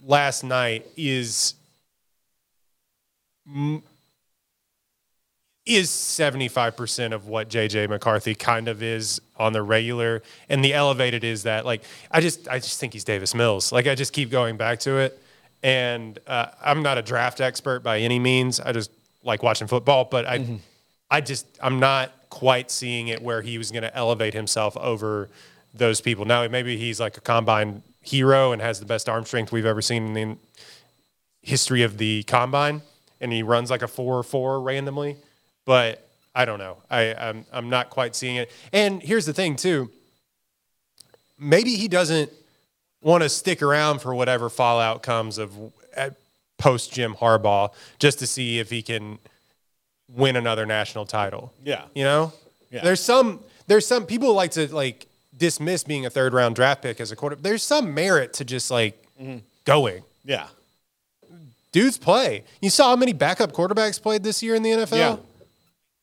last 0.02 0.42
night 0.42 0.86
is 0.96 1.54
is 5.66 5.90
75% 5.90 7.12
of 7.12 7.28
what 7.28 7.48
JJ 7.48 7.88
McCarthy 7.88 8.34
kind 8.34 8.68
of 8.68 8.82
is 8.82 9.20
on 9.36 9.52
the 9.52 9.62
regular 9.62 10.22
and 10.48 10.64
the 10.64 10.72
elevated 10.72 11.24
is 11.24 11.42
that 11.42 11.66
like 11.66 11.82
I 12.10 12.20
just 12.20 12.48
I 12.48 12.58
just 12.58 12.80
think 12.80 12.94
he's 12.94 13.04
Davis 13.04 13.34
Mills. 13.34 13.70
Like 13.70 13.86
I 13.86 13.94
just 13.94 14.14
keep 14.14 14.30
going 14.30 14.56
back 14.56 14.80
to 14.80 14.96
it 14.96 15.20
and 15.66 16.20
uh, 16.28 16.46
I'm 16.62 16.84
not 16.84 16.96
a 16.96 17.02
draft 17.02 17.40
expert 17.40 17.82
by 17.82 17.98
any 17.98 18.20
means. 18.20 18.60
I 18.60 18.70
just 18.70 18.92
like 19.24 19.42
watching 19.42 19.66
football, 19.66 20.04
but 20.04 20.24
I 20.24 20.60
I 21.10 21.20
just 21.20 21.44
I'm 21.60 21.80
not 21.80 22.12
quite 22.30 22.70
seeing 22.70 23.08
it 23.08 23.20
where 23.20 23.42
he 23.42 23.58
was 23.58 23.72
going 23.72 23.82
to 23.82 23.94
elevate 23.96 24.32
himself 24.32 24.76
over 24.76 25.28
those 25.74 26.00
people. 26.00 26.24
Now 26.24 26.46
maybe 26.46 26.76
he's 26.76 27.00
like 27.00 27.16
a 27.16 27.20
combine 27.20 27.82
hero 28.00 28.52
and 28.52 28.62
has 28.62 28.78
the 28.78 28.86
best 28.86 29.08
arm 29.08 29.24
strength 29.24 29.50
we've 29.50 29.66
ever 29.66 29.82
seen 29.82 30.06
in 30.06 30.14
the 30.14 30.36
history 31.42 31.82
of 31.82 31.98
the 31.98 32.22
combine 32.24 32.82
and 33.20 33.32
he 33.32 33.42
runs 33.42 33.68
like 33.68 33.82
a 33.82 33.86
4-4 33.86 34.64
randomly 34.64 35.16
but 35.64 36.08
i 36.34 36.44
don't 36.44 36.58
know 36.58 36.76
I, 36.90 37.14
I'm, 37.14 37.46
I'm 37.52 37.70
not 37.70 37.88
quite 37.88 38.16
seeing 38.16 38.34
it 38.34 38.50
and 38.72 39.00
here's 39.00 39.26
the 39.26 39.32
thing 39.32 39.54
too 39.54 39.90
maybe 41.38 41.76
he 41.76 41.86
doesn't 41.86 42.32
want 43.02 43.22
to 43.22 43.28
stick 43.28 43.62
around 43.62 44.00
for 44.00 44.14
whatever 44.14 44.48
fallout 44.48 45.02
comes 45.02 45.38
of 45.38 45.52
post 46.58 46.92
jim 46.92 47.14
harbaugh 47.14 47.70
just 47.98 48.18
to 48.18 48.26
see 48.26 48.58
if 48.58 48.70
he 48.70 48.80
can 48.82 49.18
win 50.14 50.36
another 50.36 50.64
national 50.66 51.04
title 51.06 51.52
Yeah. 51.64 51.82
you 51.94 52.04
know 52.04 52.32
Yeah. 52.70 52.82
there's 52.82 53.00
some 53.00 53.40
there's 53.66 53.86
some 53.86 54.06
people 54.06 54.32
like 54.34 54.52
to 54.52 54.72
like 54.74 55.06
dismiss 55.36 55.84
being 55.84 56.06
a 56.06 56.10
third 56.10 56.32
round 56.32 56.54
draft 56.56 56.82
pick 56.82 57.00
as 57.00 57.12
a 57.12 57.16
quarter 57.16 57.36
there's 57.36 57.62
some 57.62 57.92
merit 57.94 58.32
to 58.34 58.44
just 58.44 58.70
like 58.70 59.00
Mm-hmm. 59.20 59.38
going 59.64 60.02
Yeah. 60.24 60.48
dudes 61.72 61.96
play. 61.98 62.44
You 62.60 62.68
saw 62.70 62.88
how 62.90 62.96
many 62.96 63.12
backup 63.12 63.52
quarterbacks 63.52 64.00
played 64.00 64.22
this 64.22 64.42
year 64.42 64.54
in 64.54 64.62
the 64.62 64.70
NFL? 64.70 64.96
Yeah. 64.96 65.16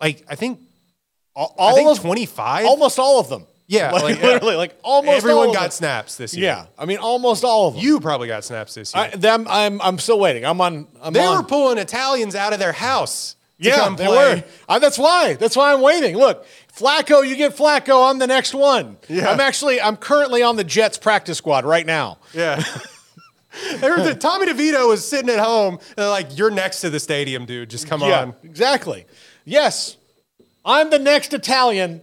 Like 0.01 0.23
I 0.29 0.35
think 0.35 0.59
All, 1.35 1.53
I 1.59 1.73
think 1.73 1.89
of 1.89 1.99
25. 1.99 2.65
almost 2.65 2.97
all 2.99 3.19
of 3.19 3.29
them. 3.29 3.45
Yeah, 3.67 3.91
like, 3.91 4.03
like, 4.03 4.21
literally, 4.23 4.55
like 4.55 4.77
almost 4.83 5.17
Everyone 5.17 5.47
all 5.47 5.53
got 5.53 5.61
them. 5.61 5.71
snaps 5.71 6.17
this 6.17 6.35
year. 6.35 6.45
Yeah, 6.45 6.65
I 6.77 6.85
mean 6.85 6.97
almost 6.97 7.43
all 7.43 7.69
of 7.69 7.75
them. 7.75 7.83
You 7.83 7.99
probably 7.99 8.27
got 8.27 8.43
snaps 8.43 8.73
this 8.73 8.93
year. 8.93 9.05
I, 9.05 9.15
them, 9.15 9.47
I'm, 9.49 9.81
I'm 9.81 9.99
still 9.99 10.19
waiting. 10.19 10.45
I'm 10.45 10.59
on. 10.59 10.87
I'm 11.01 11.13
they 11.13 11.25
on. 11.25 11.37
were 11.37 11.43
pulling 11.43 11.77
Italians 11.77 12.35
out 12.35 12.53
of 12.53 12.59
their 12.59 12.73
house 12.73 13.35
to 13.61 13.69
yeah, 13.69 13.75
come 13.75 13.95
they 13.95 14.07
were. 14.07 14.43
Uh, 14.67 14.79
that's 14.79 14.97
why. 14.97 15.35
That's 15.35 15.55
why 15.55 15.73
I'm 15.73 15.81
waiting. 15.81 16.17
Look, 16.17 16.45
Flacco, 16.75 17.27
you 17.27 17.35
get 17.35 17.55
Flacco. 17.55 18.09
I'm 18.09 18.19
the 18.19 18.27
next 18.27 18.53
one. 18.53 18.97
Yeah. 19.07 19.29
I'm 19.29 19.39
actually. 19.39 19.79
I'm 19.79 19.97
currently 19.97 20.43
on 20.43 20.55
the 20.55 20.63
Jets 20.63 20.97
practice 20.97 21.37
squad 21.37 21.65
right 21.65 21.85
now. 21.85 22.19
Yeah. 22.33 22.63
They 23.77 23.87
were 23.87 24.01
the, 24.01 24.15
Tommy 24.15 24.47
DeVito 24.47 24.87
was 24.87 25.07
sitting 25.07 25.29
at 25.29 25.37
home 25.37 25.75
and 25.75 25.95
they're 25.95 26.09
like, 26.09 26.37
"You're 26.37 26.49
next 26.49 26.81
to 26.81 26.89
the 26.89 26.99
stadium, 26.99 27.45
dude. 27.45 27.69
Just 27.69 27.87
come 27.87 28.01
yeah, 28.01 28.21
on." 28.21 28.35
exactly. 28.43 29.05
Yes, 29.45 29.97
I'm 30.65 30.89
the 30.89 30.97
next 30.97 31.33
Italian. 31.33 32.01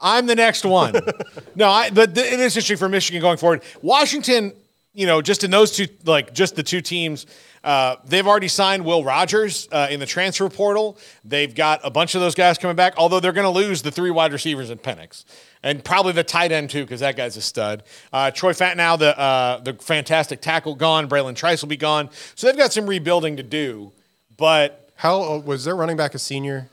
I'm 0.00 0.26
the 0.26 0.34
next 0.34 0.64
one. 0.64 0.94
no, 1.54 1.68
I, 1.68 1.90
but 1.90 2.14
th- 2.14 2.26
it 2.26 2.40
is 2.40 2.56
interesting 2.56 2.76
for 2.76 2.88
Michigan 2.88 3.20
going 3.20 3.36
forward. 3.36 3.62
Washington, 3.82 4.54
you 4.94 5.06
know, 5.06 5.20
just 5.22 5.44
in 5.44 5.50
those 5.50 5.72
two, 5.72 5.86
like 6.04 6.32
just 6.32 6.56
the 6.56 6.62
two 6.62 6.80
teams, 6.80 7.26
uh, 7.62 7.96
they've 8.06 8.26
already 8.26 8.48
signed 8.48 8.84
Will 8.84 9.04
Rogers 9.04 9.68
uh, 9.70 9.88
in 9.90 10.00
the 10.00 10.06
transfer 10.06 10.48
portal. 10.48 10.96
They've 11.24 11.54
got 11.54 11.80
a 11.84 11.90
bunch 11.90 12.14
of 12.14 12.22
those 12.22 12.34
guys 12.34 12.56
coming 12.56 12.76
back, 12.76 12.94
although 12.96 13.20
they're 13.20 13.32
going 13.32 13.44
to 13.44 13.50
lose 13.50 13.82
the 13.82 13.90
three 13.90 14.10
wide 14.10 14.32
receivers 14.32 14.70
in 14.70 14.78
Penix. 14.78 15.24
And 15.62 15.84
probably 15.84 16.12
the 16.12 16.24
tight 16.24 16.52
end 16.52 16.70
too, 16.70 16.84
because 16.84 17.00
that 17.00 17.16
guy's 17.16 17.36
a 17.36 17.42
stud. 17.42 17.82
Uh, 18.12 18.30
Troy 18.30 18.52
Fautanu, 18.52 18.98
the 18.98 19.18
uh, 19.18 19.58
the 19.60 19.74
fantastic 19.74 20.40
tackle, 20.40 20.74
gone. 20.74 21.06
Bralen 21.06 21.36
Trice 21.36 21.60
will 21.60 21.68
be 21.68 21.76
gone. 21.76 22.08
So 22.34 22.46
they've 22.46 22.56
got 22.56 22.72
some 22.72 22.86
rebuilding 22.86 23.36
to 23.36 23.42
do. 23.42 23.92
But 24.38 24.90
How 24.94 25.22
uh, 25.22 25.38
was 25.38 25.66
their 25.66 25.76
running 25.76 25.98
back 25.98 26.14
a 26.14 26.18
senior? 26.18 26.70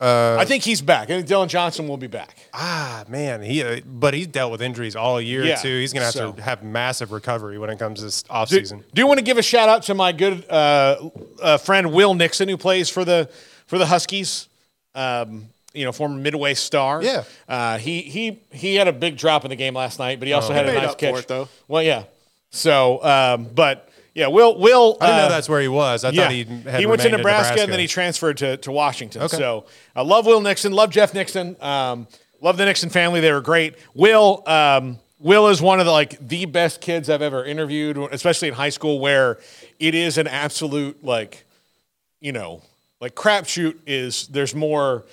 I 0.00 0.44
think 0.46 0.64
he's 0.64 0.80
back. 0.80 1.04
I 1.10 1.14
think 1.14 1.26
Dillon 1.26 1.48
Johnson 1.48 1.86
will 1.86 1.96
be 1.98 2.06
back. 2.06 2.36
Ah, 2.54 3.04
man, 3.08 3.42
he 3.42 3.62
uh, 3.62 3.80
but 3.84 4.14
he's 4.14 4.26
dealt 4.26 4.50
with 4.50 4.62
injuries 4.62 4.96
all 4.96 5.20
year 5.20 5.44
Yeah, 5.44 5.56
too. 5.56 5.78
He's 5.78 5.92
gonna 5.92 6.06
have 6.06 6.14
so- 6.14 6.32
to 6.32 6.42
have 6.42 6.62
massive 6.62 7.12
recovery 7.12 7.58
when 7.58 7.68
it 7.70 7.78
comes 7.78 7.98
to 7.98 8.06
this 8.06 8.22
offseason. 8.24 8.82
do 8.94 9.02
you 9.02 9.06
want 9.06 9.18
to 9.18 9.24
give 9.24 9.36
a 9.38 9.42
shout 9.42 9.68
out 9.68 9.82
to 9.84 9.94
my 9.94 10.12
good 10.12 10.48
uh, 10.50 11.10
uh, 11.42 11.58
friend 11.58 11.92
Will 11.92 12.14
Nixon, 12.14 12.48
who 12.48 12.56
plays 12.56 12.88
for 12.88 13.04
the 13.04 13.28
for 13.66 13.78
the 13.78 13.86
Huskies. 13.86 14.48
Um, 14.94 15.48
you 15.72 15.84
know, 15.84 15.92
former 15.92 16.16
Midway 16.16 16.54
star. 16.54 17.00
Yeah. 17.02 17.22
Uh, 17.48 17.78
he 17.78 18.00
he 18.02 18.40
he 18.50 18.74
had 18.76 18.88
a 18.88 18.92
big 18.92 19.16
drop 19.16 19.44
in 19.44 19.50
the 19.50 19.56
game 19.56 19.74
last 19.74 19.98
night, 19.98 20.18
but 20.18 20.26
he 20.26 20.34
also 20.34 20.52
had 20.52 20.64
a 20.66 20.70
He 20.70 20.74
made 20.76 20.82
nice 20.82 20.92
up 20.94 21.00
for 21.00 21.06
catch. 21.12 21.18
it, 21.20 21.28
though. 21.28 21.48
Well, 21.68 21.82
yeah. 21.82 22.04
So, 22.50 23.04
um, 23.04 23.44
but 23.54 23.88
yeah, 24.14 24.26
Will 24.26 24.58
Will. 24.58 24.96
I 25.00 25.06
didn't 25.06 25.18
uh, 25.18 25.22
know 25.22 25.28
that's 25.28 25.48
where 25.48 25.60
he 25.60 25.68
was. 25.68 26.04
I 26.04 26.10
yeah, 26.10 26.22
thought 26.22 26.32
he 26.32 26.44
had 26.44 26.80
he 26.80 26.86
went 26.86 27.02
to 27.02 27.08
in 27.08 27.16
Nebraska, 27.16 27.62
and 27.62 27.72
then 27.72 27.80
he 27.80 27.86
transferred 27.86 28.38
to, 28.38 28.56
to 28.58 28.72
Washington. 28.72 29.22
Okay. 29.22 29.36
So 29.36 29.66
I 29.94 30.02
love 30.02 30.26
Will 30.26 30.40
Nixon, 30.40 30.72
love 30.72 30.90
Jeff 30.90 31.14
Nixon, 31.14 31.56
um, 31.60 32.08
love 32.40 32.56
the 32.56 32.64
Nixon 32.64 32.90
family. 32.90 33.20
They 33.20 33.32
were 33.32 33.40
great. 33.40 33.76
Will 33.94 34.42
um, 34.46 34.98
Will 35.20 35.48
is 35.48 35.60
one 35.60 35.80
of 35.80 35.86
the 35.86 35.92
like 35.92 36.26
the 36.26 36.46
best 36.46 36.80
kids 36.80 37.10
I've 37.10 37.22
ever 37.22 37.44
interviewed, 37.44 37.98
especially 37.98 38.48
in 38.48 38.54
high 38.54 38.70
school, 38.70 38.98
where 39.00 39.38
it 39.78 39.94
is 39.94 40.18
an 40.18 40.26
absolute 40.26 41.04
like, 41.04 41.44
you 42.20 42.32
know, 42.32 42.62
like 43.00 43.14
crapshoot 43.14 43.76
is 43.86 44.28
there's 44.28 44.54
more 44.54 45.04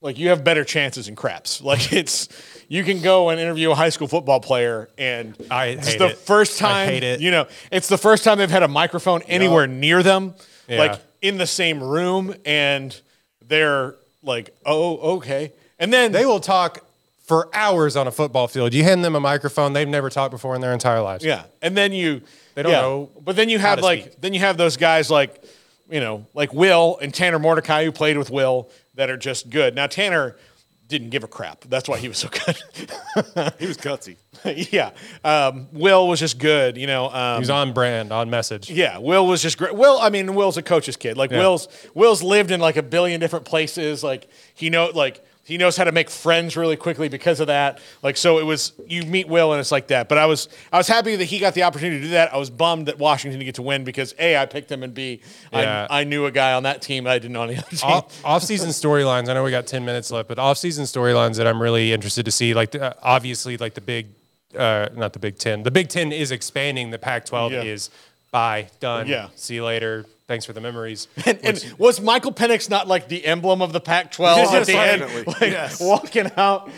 like 0.00 0.18
you 0.18 0.30
have 0.30 0.42
better 0.42 0.64
chances 0.64 1.06
in 1.06 1.16
craps. 1.16 1.60
Like 1.72 1.92
it's 1.92 2.28
you 2.72 2.84
can 2.84 3.02
go 3.02 3.28
and 3.28 3.38
interview 3.38 3.70
a 3.70 3.74
high 3.74 3.90
school 3.90 4.08
football 4.08 4.40
player 4.40 4.88
and 4.96 5.36
I 5.50 5.66
it's 5.66 5.96
the 5.96 6.06
it. 6.08 6.16
first 6.18 6.62
I 6.62 6.68
time 6.68 6.88
hate 6.88 7.02
it. 7.04 7.20
you 7.20 7.30
know 7.30 7.46
it's 7.70 7.88
the 7.88 7.98
first 7.98 8.24
time 8.24 8.38
they've 8.38 8.50
had 8.50 8.62
a 8.62 8.68
microphone 8.68 9.20
anywhere 9.22 9.66
near 9.66 10.02
them 10.02 10.34
Yeah. 10.68 10.78
like 10.78 11.00
in 11.20 11.36
the 11.36 11.46
same 11.46 11.82
room 11.82 12.34
and 12.46 12.98
they're 13.46 13.94
like 14.22 14.54
oh 14.64 15.16
okay 15.16 15.52
and 15.78 15.92
then 15.92 16.12
They 16.12 16.24
will 16.24 16.40
talk 16.40 16.78
for 17.24 17.48
hours 17.54 17.96
on 17.96 18.06
a 18.06 18.10
football 18.10 18.46
field. 18.48 18.72
You 18.74 18.84
hand 18.84 19.04
them 19.04 19.14
a 19.16 19.20
microphone, 19.20 19.72
they've 19.72 19.88
never 19.88 20.10
talked 20.10 20.30
before 20.32 20.54
in 20.54 20.60
their 20.60 20.72
entire 20.72 21.02
lives. 21.02 21.24
yeah 21.24 21.42
and 21.60 21.76
then 21.76 21.92
you 21.92 22.22
They 22.54 22.62
don't 22.62 22.72
yeah. 22.72 22.80
know 22.80 23.10
but 23.22 23.36
then 23.36 23.48
you 23.50 23.58
have 23.58 23.80
like 23.80 24.00
speak. 24.02 24.20
then 24.22 24.32
you 24.34 24.40
have 24.40 24.56
those 24.56 24.76
guys 24.78 25.10
like 25.10 25.42
you 25.90 26.00
know 26.00 26.24
like 26.32 26.54
Will 26.54 26.98
and 27.02 27.12
Tanner 27.12 27.38
Mordecai 27.38 27.84
who 27.84 27.92
played 27.92 28.16
with 28.16 28.30
Will 28.30 28.70
that 28.94 29.10
are 29.10 29.16
just 29.18 29.50
good 29.50 29.74
now 29.74 29.86
Tanner 29.86 30.36
didn't 30.92 31.10
give 31.10 31.24
a 31.24 31.28
crap 31.28 31.62
that's 31.68 31.88
why 31.88 31.98
he 31.98 32.06
was 32.08 32.18
so 32.18 32.28
good 32.28 32.56
He 33.58 33.66
was 33.66 33.76
gutsy. 33.76 34.16
yeah. 34.72 34.90
Um, 35.24 35.68
Will 35.72 36.08
was 36.08 36.18
just 36.20 36.38
good, 36.38 36.76
you 36.76 36.86
know. 36.86 37.08
Um, 37.10 37.36
He 37.36 37.40
was 37.40 37.50
on 37.50 37.72
brand, 37.72 38.12
on 38.12 38.30
message. 38.30 38.70
yeah, 38.70 38.98
Will 38.98 39.26
was 39.26 39.40
just 39.42 39.56
great. 39.58 39.74
Will, 39.74 39.98
I 40.00 40.08
mean, 40.08 40.34
Will's 40.34 40.56
a 40.56 40.62
coach's 40.62 40.96
kid. 40.96 41.16
Like 41.16 41.30
Yeah. 41.30 41.38
Will's 41.38 41.68
Will's 41.94 42.22
lived 42.22 42.50
in 42.50 42.60
like 42.60 42.76
a 42.76 42.82
billion 42.82 43.20
different 43.20 43.44
places. 43.44 44.02
Like 44.02 44.28
he 44.54 44.70
know 44.70 44.90
like 44.94 45.24
he 45.44 45.58
knows 45.58 45.76
how 45.76 45.84
to 45.84 45.92
make 45.92 46.08
friends 46.08 46.56
really 46.56 46.76
quickly 46.76 47.08
because 47.08 47.40
of 47.40 47.48
that. 47.48 47.80
Like 48.02 48.16
so 48.16 48.38
it 48.38 48.44
was 48.44 48.72
you 48.86 49.02
meet 49.02 49.26
Will 49.28 49.52
and 49.52 49.58
it's 49.60 49.72
like 49.72 49.88
that. 49.88 50.08
But 50.08 50.18
I 50.18 50.26
was 50.26 50.48
I 50.72 50.78
was 50.78 50.86
happy 50.88 51.16
that 51.16 51.24
he 51.24 51.38
got 51.40 51.54
the 51.54 51.64
opportunity 51.64 51.98
to 52.00 52.04
do 52.06 52.10
that. 52.12 52.32
I 52.32 52.36
was 52.36 52.48
bummed 52.50 52.86
that 52.86 52.98
Washington 52.98 53.38
didn't 53.40 53.46
get 53.48 53.54
to 53.56 53.62
win 53.62 53.82
because 53.84 54.14
A, 54.18 54.36
I 54.36 54.46
picked 54.46 54.70
him 54.70 54.82
and 54.82 54.94
B, 54.94 55.20
I 55.52 55.62
Yeah. 55.62 55.86
I 55.90 56.04
knew 56.04 56.26
a 56.26 56.30
guy 56.30 56.52
on 56.52 56.62
that 56.62 56.80
team 56.80 57.06
I 57.06 57.14
didn't 57.18 57.32
know 57.32 57.42
on 57.42 57.48
the 57.48 57.58
other 57.58 57.66
team. 57.76 57.80
off, 57.90 58.24
off-season 58.24 58.68
storylines. 58.70 59.28
I 59.28 59.34
know 59.34 59.42
we 59.42 59.50
got 59.50 59.66
ten 59.66 59.84
minutes 59.84 60.10
left, 60.10 60.28
but 60.28 60.38
off-season 60.38 60.84
storylines 60.84 61.36
that 61.38 61.46
I'm 61.46 61.60
really 61.60 61.92
interested 61.92 62.24
to 62.24 62.30
see. 62.30 62.54
Like 62.54 62.74
uh, 62.74 62.94
obviously, 63.02 63.56
like 63.56 63.74
the 63.74 63.80
big, 63.80 64.08
uh, 64.56 64.88
not 64.94 65.12
the 65.12 65.18
Big 65.18 65.38
Ten. 65.38 65.62
The 65.64 65.70
Big 65.70 65.88
Ten 65.88 66.12
is 66.12 66.30
expanding. 66.30 66.90
The 66.90 66.98
Pac-12 66.98 67.50
Yeah. 67.50 67.62
is 67.62 67.90
bye 68.30 68.68
done. 68.80 69.06
Yeah. 69.08 69.28
See 69.34 69.56
you 69.56 69.64
later. 69.64 70.06
Thanks 70.32 70.46
for 70.46 70.54
the 70.54 70.62
memories. 70.62 71.08
And, 71.26 71.38
and 71.44 71.74
was 71.76 72.00
Michael 72.00 72.32
Penix 72.32 72.70
not 72.70 72.88
like 72.88 73.06
the 73.06 73.26
emblem 73.26 73.60
of 73.60 73.74
the 73.74 73.80
Pac-12 73.80 74.36
Yes, 74.36 74.54
at 74.54 74.66
the 74.66 74.78
end, 74.78 75.26
like 75.26 75.78
walking 75.78 76.30
out? 76.38 76.70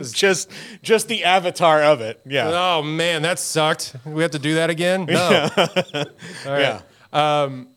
just, 0.00 0.50
just 0.82 1.08
the 1.08 1.24
avatar 1.24 1.82
of 1.82 2.00
it. 2.00 2.18
Yeah, 2.24 2.78
oh 2.78 2.82
man, 2.82 3.20
that 3.22 3.38
sucked. 3.38 3.96
We 4.06 4.22
have 4.22 4.30
to 4.30 4.38
do 4.38 4.54
that 4.54 4.70
again. 4.70 5.04
No. 5.04 5.50
yeah. 6.46 6.80
Um, 7.12 7.68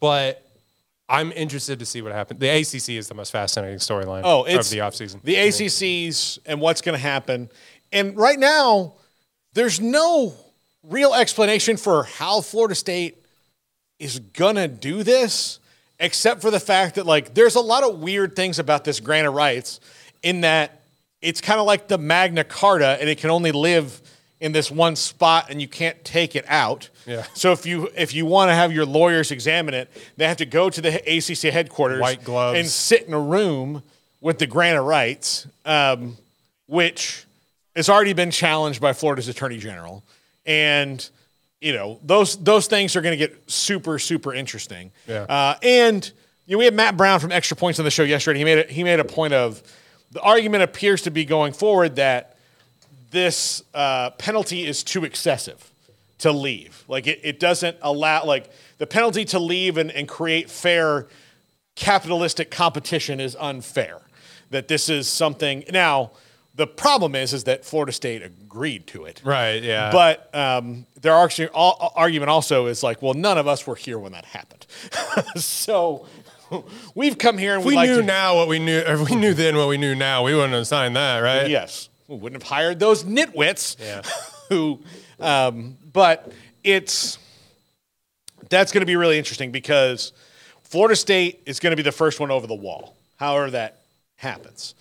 but 0.00 0.44
I'm 1.08 1.30
interested 1.30 1.78
to 1.78 1.86
see 1.86 2.02
what 2.02 2.10
happens. 2.10 2.40
The 2.40 2.48
ACC 2.48 2.96
is 2.98 3.06
the 3.06 3.14
most 3.14 3.30
fascinating 3.30 3.78
storyline. 3.78 4.22
Oh, 4.24 4.42
it's 4.42 4.66
of 4.66 4.70
the 4.72 4.78
offseason. 4.78 5.22
the 5.22 5.36
ACCs 5.36 6.40
and 6.44 6.60
what's 6.60 6.80
going 6.80 6.96
to 6.96 7.02
happen. 7.02 7.50
And 7.92 8.16
right 8.16 8.38
now, 8.38 8.94
there's 9.54 9.80
no 9.80 10.34
real 10.82 11.14
explanation 11.14 11.76
for 11.76 12.02
how 12.02 12.40
Florida 12.40 12.74
State 12.74 13.19
is 14.00 14.20
to 14.38 14.68
do 14.68 15.04
this, 15.04 15.60
except 16.00 16.40
for 16.40 16.50
the 16.50 16.58
fact 16.58 16.96
that 16.96 17.06
like 17.06 17.34
there's 17.34 17.54
a 17.54 17.60
lot 17.60 17.84
of 17.84 18.00
weird 18.00 18.34
things 18.34 18.58
about 18.58 18.82
this 18.84 18.98
grant 18.98 19.28
of 19.28 19.34
rights, 19.34 19.78
in 20.22 20.40
that 20.40 20.80
it's 21.22 21.40
kind 21.40 21.60
of 21.60 21.66
like 21.66 21.86
the 21.86 21.98
Magna 21.98 22.42
Carta, 22.42 22.96
and 23.00 23.08
it 23.08 23.18
can 23.18 23.30
only 23.30 23.52
live 23.52 24.00
in 24.40 24.52
this 24.52 24.70
one 24.70 24.96
spot, 24.96 25.46
and 25.50 25.60
you 25.60 25.68
can't 25.68 26.02
take 26.02 26.34
it 26.34 26.46
out. 26.48 26.88
Yeah. 27.06 27.24
So 27.34 27.52
if 27.52 27.66
you 27.66 27.90
if 27.94 28.14
you 28.14 28.24
want 28.26 28.48
to 28.48 28.54
have 28.54 28.72
your 28.72 28.86
lawyers 28.86 29.30
examine 29.30 29.74
it, 29.74 29.90
they 30.16 30.26
have 30.26 30.38
to 30.38 30.46
go 30.46 30.70
to 30.70 30.80
the 30.80 30.96
ACC 31.06 31.52
headquarters, 31.52 32.00
White 32.00 32.24
gloves. 32.24 32.58
and 32.58 32.66
sit 32.66 33.06
in 33.06 33.12
a 33.12 33.20
room 33.20 33.82
with 34.22 34.38
the 34.38 34.46
grant 34.46 34.78
of 34.78 34.84
rights, 34.86 35.46
um, 35.64 36.16
which 36.66 37.26
has 37.76 37.88
already 37.88 38.14
been 38.14 38.30
challenged 38.30 38.80
by 38.80 38.92
Florida's 38.92 39.28
Attorney 39.28 39.58
General, 39.58 40.02
and 40.46 41.08
you 41.60 41.72
know 41.72 41.98
those 42.02 42.42
those 42.42 42.66
things 42.66 42.96
are 42.96 43.00
going 43.00 43.18
to 43.18 43.28
get 43.28 43.50
super 43.50 43.98
super 43.98 44.34
interesting. 44.34 44.92
Yeah. 45.06 45.22
Uh, 45.22 45.56
and 45.62 46.10
you 46.46 46.56
know, 46.56 46.58
we 46.58 46.64
had 46.64 46.74
Matt 46.74 46.96
Brown 46.96 47.20
from 47.20 47.32
Extra 47.32 47.56
Points 47.56 47.78
on 47.78 47.84
the 47.84 47.90
show 47.90 48.02
yesterday. 48.02 48.38
He 48.38 48.44
made 48.44 48.58
a, 48.58 48.72
he 48.72 48.82
made 48.82 48.98
a 48.98 49.04
point 49.04 49.34
of 49.34 49.62
the 50.10 50.20
argument 50.20 50.64
appears 50.64 51.02
to 51.02 51.10
be 51.10 51.24
going 51.24 51.52
forward 51.52 51.96
that 51.96 52.36
this 53.10 53.62
uh, 53.74 54.10
penalty 54.10 54.66
is 54.66 54.82
too 54.82 55.04
excessive 55.04 55.70
to 56.18 56.32
leave. 56.32 56.84
Like 56.88 57.06
it, 57.06 57.20
it 57.22 57.40
doesn't 57.40 57.76
allow 57.82 58.24
like 58.24 58.50
the 58.78 58.86
penalty 58.86 59.24
to 59.26 59.38
leave 59.38 59.76
and, 59.76 59.90
and 59.90 60.08
create 60.08 60.50
fair 60.50 61.08
capitalistic 61.76 62.50
competition 62.50 63.20
is 63.20 63.36
unfair. 63.38 64.00
That 64.50 64.68
this 64.68 64.88
is 64.88 65.08
something 65.08 65.64
now. 65.70 66.12
The 66.60 66.66
problem 66.66 67.14
is, 67.14 67.32
is 67.32 67.44
that 67.44 67.64
Florida 67.64 67.90
State 67.90 68.22
agreed 68.22 68.86
to 68.88 69.06
it. 69.06 69.22
right. 69.24 69.62
Yeah. 69.62 69.90
But 69.90 70.28
um, 70.34 70.84
their 71.00 71.14
argument 71.14 72.28
also 72.28 72.66
is 72.66 72.82
like, 72.82 73.00
well, 73.00 73.14
none 73.14 73.38
of 73.38 73.48
us 73.48 73.66
were 73.66 73.76
here 73.76 73.98
when 73.98 74.12
that 74.12 74.26
happened. 74.26 74.66
so 75.36 76.06
we've 76.94 77.16
come 77.16 77.38
here 77.38 77.54
and 77.54 77.64
we 77.64 77.74
like 77.74 77.88
knew 77.88 78.02
to, 78.02 78.06
now 78.06 78.36
what 78.36 78.46
we 78.46 78.58
knew, 78.58 78.76
if 78.76 79.08
we 79.08 79.16
knew 79.16 79.32
then 79.32 79.56
what 79.56 79.68
we 79.68 79.78
knew 79.78 79.94
now, 79.94 80.22
we 80.22 80.34
wouldn't 80.34 80.52
have 80.52 80.66
signed 80.66 80.96
that, 80.96 81.20
right? 81.20 81.48
Yes, 81.48 81.88
we 82.08 82.16
wouldn't 82.16 82.42
have 82.42 82.50
hired 82.50 82.78
those 82.78 83.04
nitwits. 83.04 83.76
Yeah. 83.80 84.02
who, 84.50 84.82
um, 85.18 85.78
but 85.90 86.30
it's 86.62 87.18
that's 88.50 88.70
going 88.70 88.82
to 88.82 88.86
be 88.86 88.96
really 88.96 89.16
interesting 89.16 89.50
because 89.50 90.12
Florida 90.64 90.94
State 90.94 91.40
is 91.46 91.58
going 91.58 91.70
to 91.70 91.76
be 91.76 91.82
the 91.82 91.90
first 91.90 92.20
one 92.20 92.30
over 92.30 92.46
the 92.46 92.54
wall. 92.54 92.96
However, 93.16 93.50
that 93.52 93.80
happens, 94.16 94.74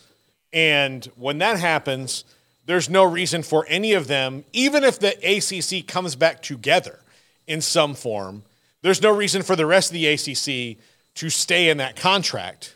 and 0.53 1.05
when 1.15 1.37
that 1.39 1.59
happens, 1.59 2.23
there's 2.65 2.89
no 2.89 3.03
reason 3.03 3.43
for 3.43 3.65
any 3.67 3.93
of 3.93 4.07
them, 4.07 4.43
even 4.53 4.83
if 4.83 4.99
the 4.99 5.13
ACC 5.23 5.85
comes 5.87 6.15
back 6.15 6.41
together 6.41 6.99
in 7.47 7.61
some 7.61 7.93
form. 7.95 8.43
There's 8.81 9.01
no 9.01 9.11
reason 9.15 9.41
for 9.43 9.55
the 9.55 9.65
rest 9.65 9.89
of 9.89 9.93
the 9.93 10.07
ACC 10.07 10.77
to 11.15 11.29
stay 11.29 11.69
in 11.69 11.77
that 11.77 11.95
contract 11.95 12.75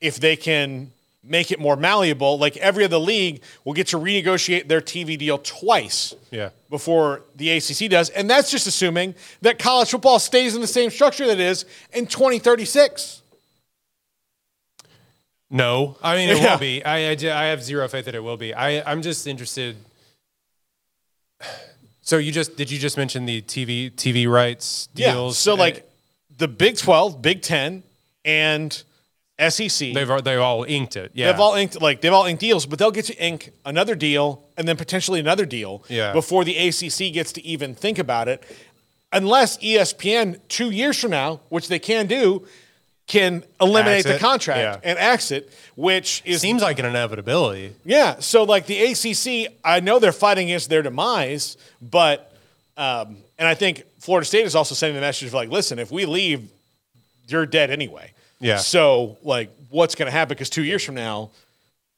if 0.00 0.16
they 0.20 0.36
can 0.36 0.90
make 1.24 1.52
it 1.52 1.60
more 1.60 1.76
malleable, 1.76 2.36
like 2.36 2.56
every 2.56 2.84
other 2.84 2.98
league 2.98 3.42
will 3.64 3.72
get 3.72 3.86
to 3.86 3.96
renegotiate 3.96 4.66
their 4.66 4.80
TV 4.80 5.16
deal 5.16 5.38
twice 5.38 6.14
Yeah. 6.32 6.50
before 6.68 7.22
the 7.36 7.50
ACC 7.50 7.88
does. 7.88 8.10
And 8.10 8.28
that's 8.28 8.50
just 8.50 8.66
assuming 8.66 9.14
that 9.40 9.58
college 9.58 9.90
football 9.90 10.18
stays 10.18 10.54
in 10.56 10.60
the 10.60 10.66
same 10.66 10.90
structure 10.90 11.26
that 11.28 11.38
it 11.38 11.40
is 11.40 11.64
in 11.92 12.06
2036. 12.06 13.21
No, 15.52 15.96
I 16.02 16.16
mean 16.16 16.30
it 16.30 16.38
Yeah. 16.42 16.52
will 16.54 16.58
be. 16.58 16.84
I, 16.84 17.10
I, 17.10 17.12
I 17.12 17.44
have 17.52 17.62
zero 17.62 17.86
faith 17.86 18.06
that 18.06 18.14
it 18.16 18.24
will 18.24 18.36
be. 18.38 18.52
I 18.54 18.82
I'm 18.90 19.02
just 19.02 19.26
interested. 19.26 19.76
So 22.04 22.16
you 22.18 22.32
just 22.32 22.56
did 22.56 22.68
you 22.68 22.80
just 22.80 22.96
mention 22.96 23.26
the 23.26 23.42
TV 23.42 23.92
TV 23.92 24.28
rights 24.28 24.88
deals? 24.92 25.36
Yeah. 25.36 25.52
So, 25.52 25.54
like 25.54 25.88
the 26.36 26.48
Big 26.48 26.76
12, 26.76 27.22
Big 27.22 27.42
10, 27.42 27.84
and 28.24 28.72
SEC. 29.38 29.94
they've 29.94 30.24
they've 30.24 30.40
all 30.40 30.64
inked 30.64 30.96
it. 30.96 31.12
Yeah, 31.14 31.30
They've 31.30 31.40
all 31.40 31.54
inked 31.54 31.80
like 31.80 32.00
they've 32.00 32.12
all 32.12 32.26
inked 32.26 32.40
deals, 32.40 32.66
but 32.66 32.80
they'll 32.80 32.90
get 32.90 33.04
to 33.04 33.16
ink 33.24 33.52
another 33.64 33.94
deal 33.94 34.42
and 34.56 34.66
then 34.66 34.76
potentially 34.76 35.20
another 35.20 35.46
deal 35.46 35.84
Yeah. 35.88 36.12
before 36.12 36.44
the 36.44 36.56
ACC 36.58 37.12
gets 37.12 37.30
to 37.34 37.46
even 37.46 37.72
think 37.72 38.00
about 38.00 38.26
it, 38.26 38.42
unless 39.12 39.56
ESPN 39.58 40.40
two 40.48 40.70
years 40.72 40.98
from 40.98 41.12
now, 41.12 41.40
which 41.50 41.68
they 41.68 41.78
can 41.78 42.08
do, 42.08 42.44
can 43.06 43.42
eliminate 43.60 43.98
Axe 43.98 44.04
the 44.06 44.14
it. 44.16 44.20
contract 44.20 44.58
Yeah. 44.84 44.90
and 44.90 44.98
exit, 44.98 45.52
which 45.76 46.22
is 46.24 46.40
seems 46.40 46.62
like 46.62 46.78
an 46.78 46.86
inevitability. 46.86 47.74
yeah. 47.84 48.16
So 48.20 48.44
like 48.44 48.66
the 48.66 48.78
ACC, 48.92 49.52
I 49.64 49.80
know 49.80 49.98
they're 49.98 50.12
fighting 50.12 50.46
against 50.48 50.70
their 50.70 50.82
demise, 50.82 51.56
but 51.82 52.32
um, 52.76 53.16
and 53.38 53.46
I 53.48 53.54
think 53.54 53.82
Florida 53.98 54.24
State 54.24 54.46
is 54.46 54.54
also 54.54 54.74
sending 54.74 54.94
the 54.94 55.00
message 55.00 55.28
of 55.28 55.34
like, 55.34 55.50
listen, 55.50 55.78
if 55.78 55.90
we 55.90 56.06
leave, 56.06 56.48
you're 57.28 57.44
dead 57.46 57.70
anyway. 57.70 58.12
Yeah. 58.40 58.56
So 58.58 59.18
like, 59.22 59.50
what's 59.68 59.94
going 59.94 60.06
to 60.06 60.12
happen? 60.12 60.34
Because 60.34 60.48
two 60.50 60.64
years 60.64 60.82
from 60.84 60.94
now, 60.94 61.30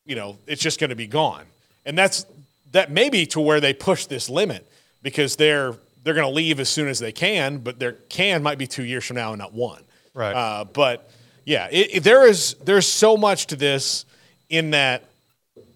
you 0.07 0.17
know, 0.17 0.37
it's 0.47 0.61
just 0.61 0.81
going 0.81 0.91
to 0.91 0.97
be 0.97 1.07
gone, 1.07 1.45
and 1.87 1.97
that's 1.97 2.27
that 2.73 2.91
may 2.91 3.09
be 3.09 3.25
to 3.27 3.41
where 3.41 3.61
they 3.61 3.73
push 3.73 4.07
this 4.07 4.29
limit 4.29 4.67
because 5.03 5.37
they're 5.37 5.75
they're 6.03 6.15
going 6.15 6.27
to 6.27 6.35
leave 6.35 6.61
as 6.61 6.69
soon 6.69 6.89
as 6.89 6.99
they 6.99 7.13
can, 7.13 7.59
but 7.59 7.79
their 7.79 7.93
can 7.93 8.43
might 8.43 8.59
be 8.59 8.67
two 8.67 8.85
years 8.85 9.05
from 9.05 9.17
now 9.17 9.31
and 9.33 9.39
not 9.39 9.53
one. 9.55 9.81
Right. 10.15 10.33
Uh, 10.35 10.65
but 10.65 11.11
Yeah, 11.45 11.69
it, 11.71 11.97
it- 11.97 12.05
there 12.05 12.27
is 12.27 12.55
there's 12.65 12.87
so 12.87 13.17
much 13.17 13.49
to 13.49 13.57
this 13.57 14.07
in 14.49 14.71
that 14.71 15.03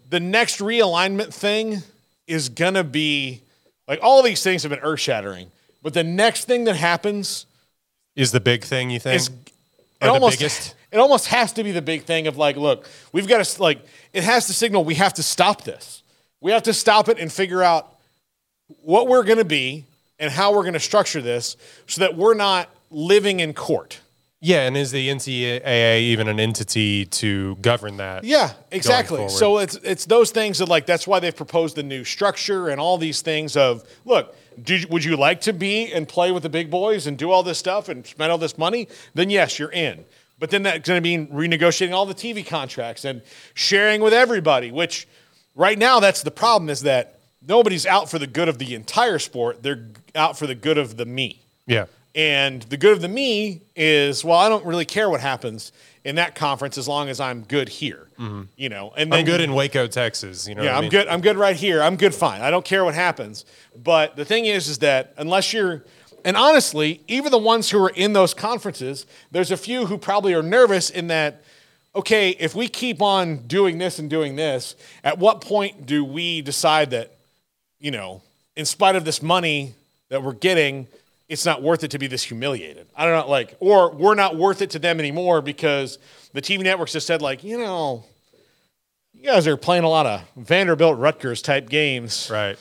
the 0.08 0.20
next 0.20 0.60
realignment 0.60 1.34
thing 1.34 1.82
is 2.26 2.48
gonna 2.48 2.84
be 2.84 3.42
like 3.86 3.98
all 4.02 4.22
these 4.22 4.42
things 4.42 4.62
have 4.62 4.70
been 4.70 4.80
earth 4.80 5.00
shattering, 5.00 5.50
but 5.82 5.92
the 5.94 6.04
next 6.04 6.44
thing 6.46 6.64
that 6.64 6.76
happens 6.76 7.46
Is 8.16 8.32
the 8.32 8.40
big 8.40 8.64
thing 8.64 8.90
you 8.90 8.98
think? 9.00 9.16
is 9.16 9.28
it 9.28 9.32
the 10.00 10.08
almost 10.10 10.38
biggest? 10.38 10.74
it 10.92 10.98
almost 10.98 11.26
has 11.26 11.52
to 11.54 11.64
be 11.64 11.72
the 11.72 11.82
big 11.82 12.04
thing 12.04 12.26
of 12.26 12.36
like, 12.38 12.56
look, 12.56 12.86
we've 13.12 13.26
got 13.28 13.44
to 13.44 13.62
like 13.62 13.80
it 14.12 14.24
has 14.24 14.46
to 14.46 14.52
signal 14.54 14.84
we 14.84 14.94
have 14.94 15.12
to 15.14 15.22
stop 15.22 15.64
this. 15.64 16.02
We 16.40 16.52
have 16.52 16.62
to 16.64 16.72
stop 16.72 17.08
it 17.08 17.18
and 17.18 17.30
figure 17.32 17.62
out 17.62 17.94
what 18.82 19.08
we're 19.08 19.24
going 19.24 19.38
to 19.38 19.44
be 19.44 19.84
and 20.20 20.30
how 20.30 20.52
we're 20.54 20.62
going 20.62 20.74
to 20.74 20.80
structure 20.80 21.20
this 21.20 21.56
so 21.86 22.00
that 22.02 22.16
we're 22.16 22.34
not 22.34 22.68
living 22.90 23.40
in 23.40 23.52
court. 23.54 23.98
Yeah, 24.40 24.66
and 24.66 24.76
is 24.76 24.92
the 24.92 25.08
NCAA 25.08 26.00
even 26.00 26.28
an 26.28 26.38
entity 26.38 27.06
to 27.06 27.56
govern 27.56 27.96
that? 27.96 28.22
Yeah, 28.22 28.52
exactly. 28.70 29.28
So 29.28 29.58
it's 29.58 29.74
it's 29.82 30.06
those 30.06 30.30
things 30.30 30.58
that 30.58 30.68
like 30.68 30.86
that's 30.86 31.08
why 31.08 31.18
they've 31.18 31.34
proposed 31.34 31.74
the 31.74 31.82
new 31.82 32.04
structure 32.04 32.68
and 32.68 32.80
all 32.80 32.98
these 32.98 33.20
things 33.20 33.56
of 33.56 33.82
look, 34.04 34.36
do, 34.62 34.78
would 34.90 35.02
you 35.02 35.16
like 35.16 35.40
to 35.42 35.52
be 35.52 35.92
and 35.92 36.08
play 36.08 36.30
with 36.30 36.44
the 36.44 36.48
big 36.48 36.70
boys 36.70 37.08
and 37.08 37.18
do 37.18 37.32
all 37.32 37.42
this 37.42 37.58
stuff 37.58 37.88
and 37.88 38.06
spend 38.06 38.30
all 38.30 38.38
this 38.38 38.56
money? 38.56 38.86
Then 39.12 39.28
yes, 39.28 39.58
you're 39.58 39.72
in. 39.72 40.04
But 40.38 40.50
then 40.50 40.62
that's 40.62 40.88
going 40.88 41.02
to 41.02 41.08
mean 41.08 41.26
renegotiating 41.28 41.92
all 41.92 42.06
the 42.06 42.14
TV 42.14 42.46
contracts 42.46 43.04
and 43.04 43.22
sharing 43.54 44.00
with 44.00 44.12
everybody. 44.12 44.70
Which 44.70 45.08
right 45.56 45.76
now 45.76 45.98
that's 45.98 46.22
the 46.22 46.30
problem 46.30 46.70
is 46.70 46.82
that 46.82 47.18
nobody's 47.46 47.86
out 47.86 48.08
for 48.08 48.20
the 48.20 48.28
good 48.28 48.48
of 48.48 48.58
the 48.58 48.76
entire 48.76 49.18
sport. 49.18 49.64
They're 49.64 49.88
out 50.14 50.38
for 50.38 50.46
the 50.46 50.54
good 50.54 50.78
of 50.78 50.96
the 50.96 51.06
me. 51.06 51.42
Yeah. 51.66 51.86
And 52.18 52.62
the 52.62 52.76
good 52.76 52.94
of 52.94 53.00
the 53.00 53.06
me 53.06 53.62
is, 53.76 54.24
well, 54.24 54.38
I 54.38 54.48
don't 54.48 54.66
really 54.66 54.84
care 54.84 55.08
what 55.08 55.20
happens 55.20 55.70
in 56.04 56.16
that 56.16 56.34
conference 56.34 56.76
as 56.76 56.88
long 56.88 57.08
as 57.08 57.20
I'm 57.20 57.42
good 57.42 57.68
here. 57.68 58.08
Mm-hmm. 58.18 58.42
You 58.56 58.68
know, 58.70 58.92
and 58.96 59.12
then 59.12 59.20
I'm 59.20 59.24
good 59.24 59.40
in 59.40 59.54
Waco, 59.54 59.86
Texas. 59.86 60.48
You 60.48 60.56
know. 60.56 60.64
yeah, 60.64 60.76
I'm 60.76 60.82
mean? 60.82 60.90
good. 60.90 61.06
I'm 61.06 61.20
good 61.20 61.36
right 61.36 61.54
here. 61.54 61.80
I'm 61.80 61.94
good. 61.94 62.12
Fine. 62.12 62.40
I 62.40 62.50
don't 62.50 62.64
care 62.64 62.84
what 62.84 62.94
happens. 62.94 63.44
But 63.84 64.16
the 64.16 64.24
thing 64.24 64.46
is, 64.46 64.66
is 64.66 64.78
that 64.78 65.14
unless 65.16 65.52
you're, 65.52 65.84
and 66.24 66.36
honestly, 66.36 67.02
even 67.06 67.30
the 67.30 67.38
ones 67.38 67.70
who 67.70 67.80
are 67.84 67.90
in 67.90 68.14
those 68.14 68.34
conferences, 68.34 69.06
there's 69.30 69.52
a 69.52 69.56
few 69.56 69.86
who 69.86 69.96
probably 69.96 70.34
are 70.34 70.42
nervous 70.42 70.90
in 70.90 71.06
that. 71.06 71.44
Okay, 71.94 72.30
if 72.30 72.52
we 72.52 72.66
keep 72.66 73.00
on 73.00 73.46
doing 73.46 73.78
this 73.78 74.00
and 74.00 74.10
doing 74.10 74.34
this, 74.34 74.74
at 75.04 75.18
what 75.18 75.40
point 75.40 75.86
do 75.86 76.04
we 76.04 76.42
decide 76.42 76.90
that, 76.90 77.14
you 77.78 77.92
know, 77.92 78.22
in 78.56 78.64
spite 78.64 78.96
of 78.96 79.04
this 79.04 79.22
money 79.22 79.74
that 80.08 80.22
we're 80.22 80.32
getting, 80.32 80.88
it's 81.28 81.44
not 81.44 81.62
worth 81.62 81.84
it 81.84 81.90
to 81.92 81.98
be 81.98 82.06
this 82.06 82.22
humiliated? 82.24 82.86
I 82.96 83.04
don't 83.04 83.14
know, 83.26 83.30
like, 83.30 83.54
or 83.60 83.90
we're 83.92 84.14
not 84.14 84.36
worth 84.36 84.62
it 84.62 84.70
to 84.70 84.78
them 84.78 84.98
anymore 84.98 85.42
because 85.42 85.98
the 86.32 86.40
TV 86.42 86.62
networks 86.62 86.92
just 86.92 87.06
said, 87.06 87.20
like, 87.22 87.44
you 87.44 87.58
know, 87.58 88.04
you 89.12 89.24
guys 89.24 89.46
are 89.46 89.56
playing 89.56 89.84
a 89.84 89.88
lot 89.88 90.06
of 90.06 90.22
Vanderbilt 90.36 90.98
Rutgers 90.98 91.42
type 91.42 91.68
games. 91.68 92.28
Right. 92.32 92.56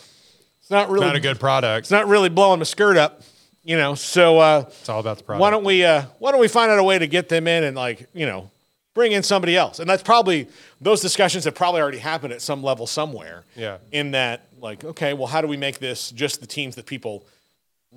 It's 0.59 0.69
not 0.69 0.89
really 0.89 1.05
Not 1.05 1.15
a 1.15 1.19
good 1.19 1.39
product. 1.39 1.85
It's 1.85 1.91
not 1.91 2.07
really 2.07 2.29
blowing 2.29 2.59
my 2.59 2.65
skirt 2.65 2.97
up, 2.97 3.21
you 3.63 3.77
know. 3.77 3.95
So 3.95 4.39
uh, 4.39 4.65
It's 4.67 4.89
all 4.89 4.99
about 4.99 5.17
the 5.19 5.23
product. 5.23 5.41
why 5.41 5.49
don't 5.49 5.63
we 5.63 5.85
uh, 5.85 6.03
why 6.19 6.31
don't 6.31 6.41
we 6.41 6.47
find 6.49 6.69
out 6.71 6.79
a 6.79 6.83
way 6.83 6.99
to 6.99 7.07
get 7.07 7.29
them 7.29 7.47
in 7.47 7.63
and 7.63 7.75
like 7.77 8.07
you 8.13 8.25
know 8.25 8.49
bring 8.93 9.13
in 9.13 9.23
somebody 9.23 9.55
else? 9.55 9.79
And 9.79 9.89
that's 9.89 10.03
probably 10.03 10.47
those 10.81 10.99
discussions 10.99 11.45
have 11.45 11.55
probably 11.55 11.79
already 11.79 11.99
happened 11.99 12.33
at 12.33 12.41
some 12.41 12.63
level 12.63 12.85
somewhere. 12.87 13.43
Yeah. 13.55 13.77
In 13.93 14.11
that 14.11 14.47
like 14.59 14.83
okay, 14.83 15.13
well, 15.13 15.27
how 15.27 15.39
do 15.41 15.47
we 15.47 15.55
make 15.57 15.79
this 15.79 16.11
just 16.11 16.41
the 16.41 16.47
teams 16.47 16.75
that 16.75 16.85
people 16.85 17.23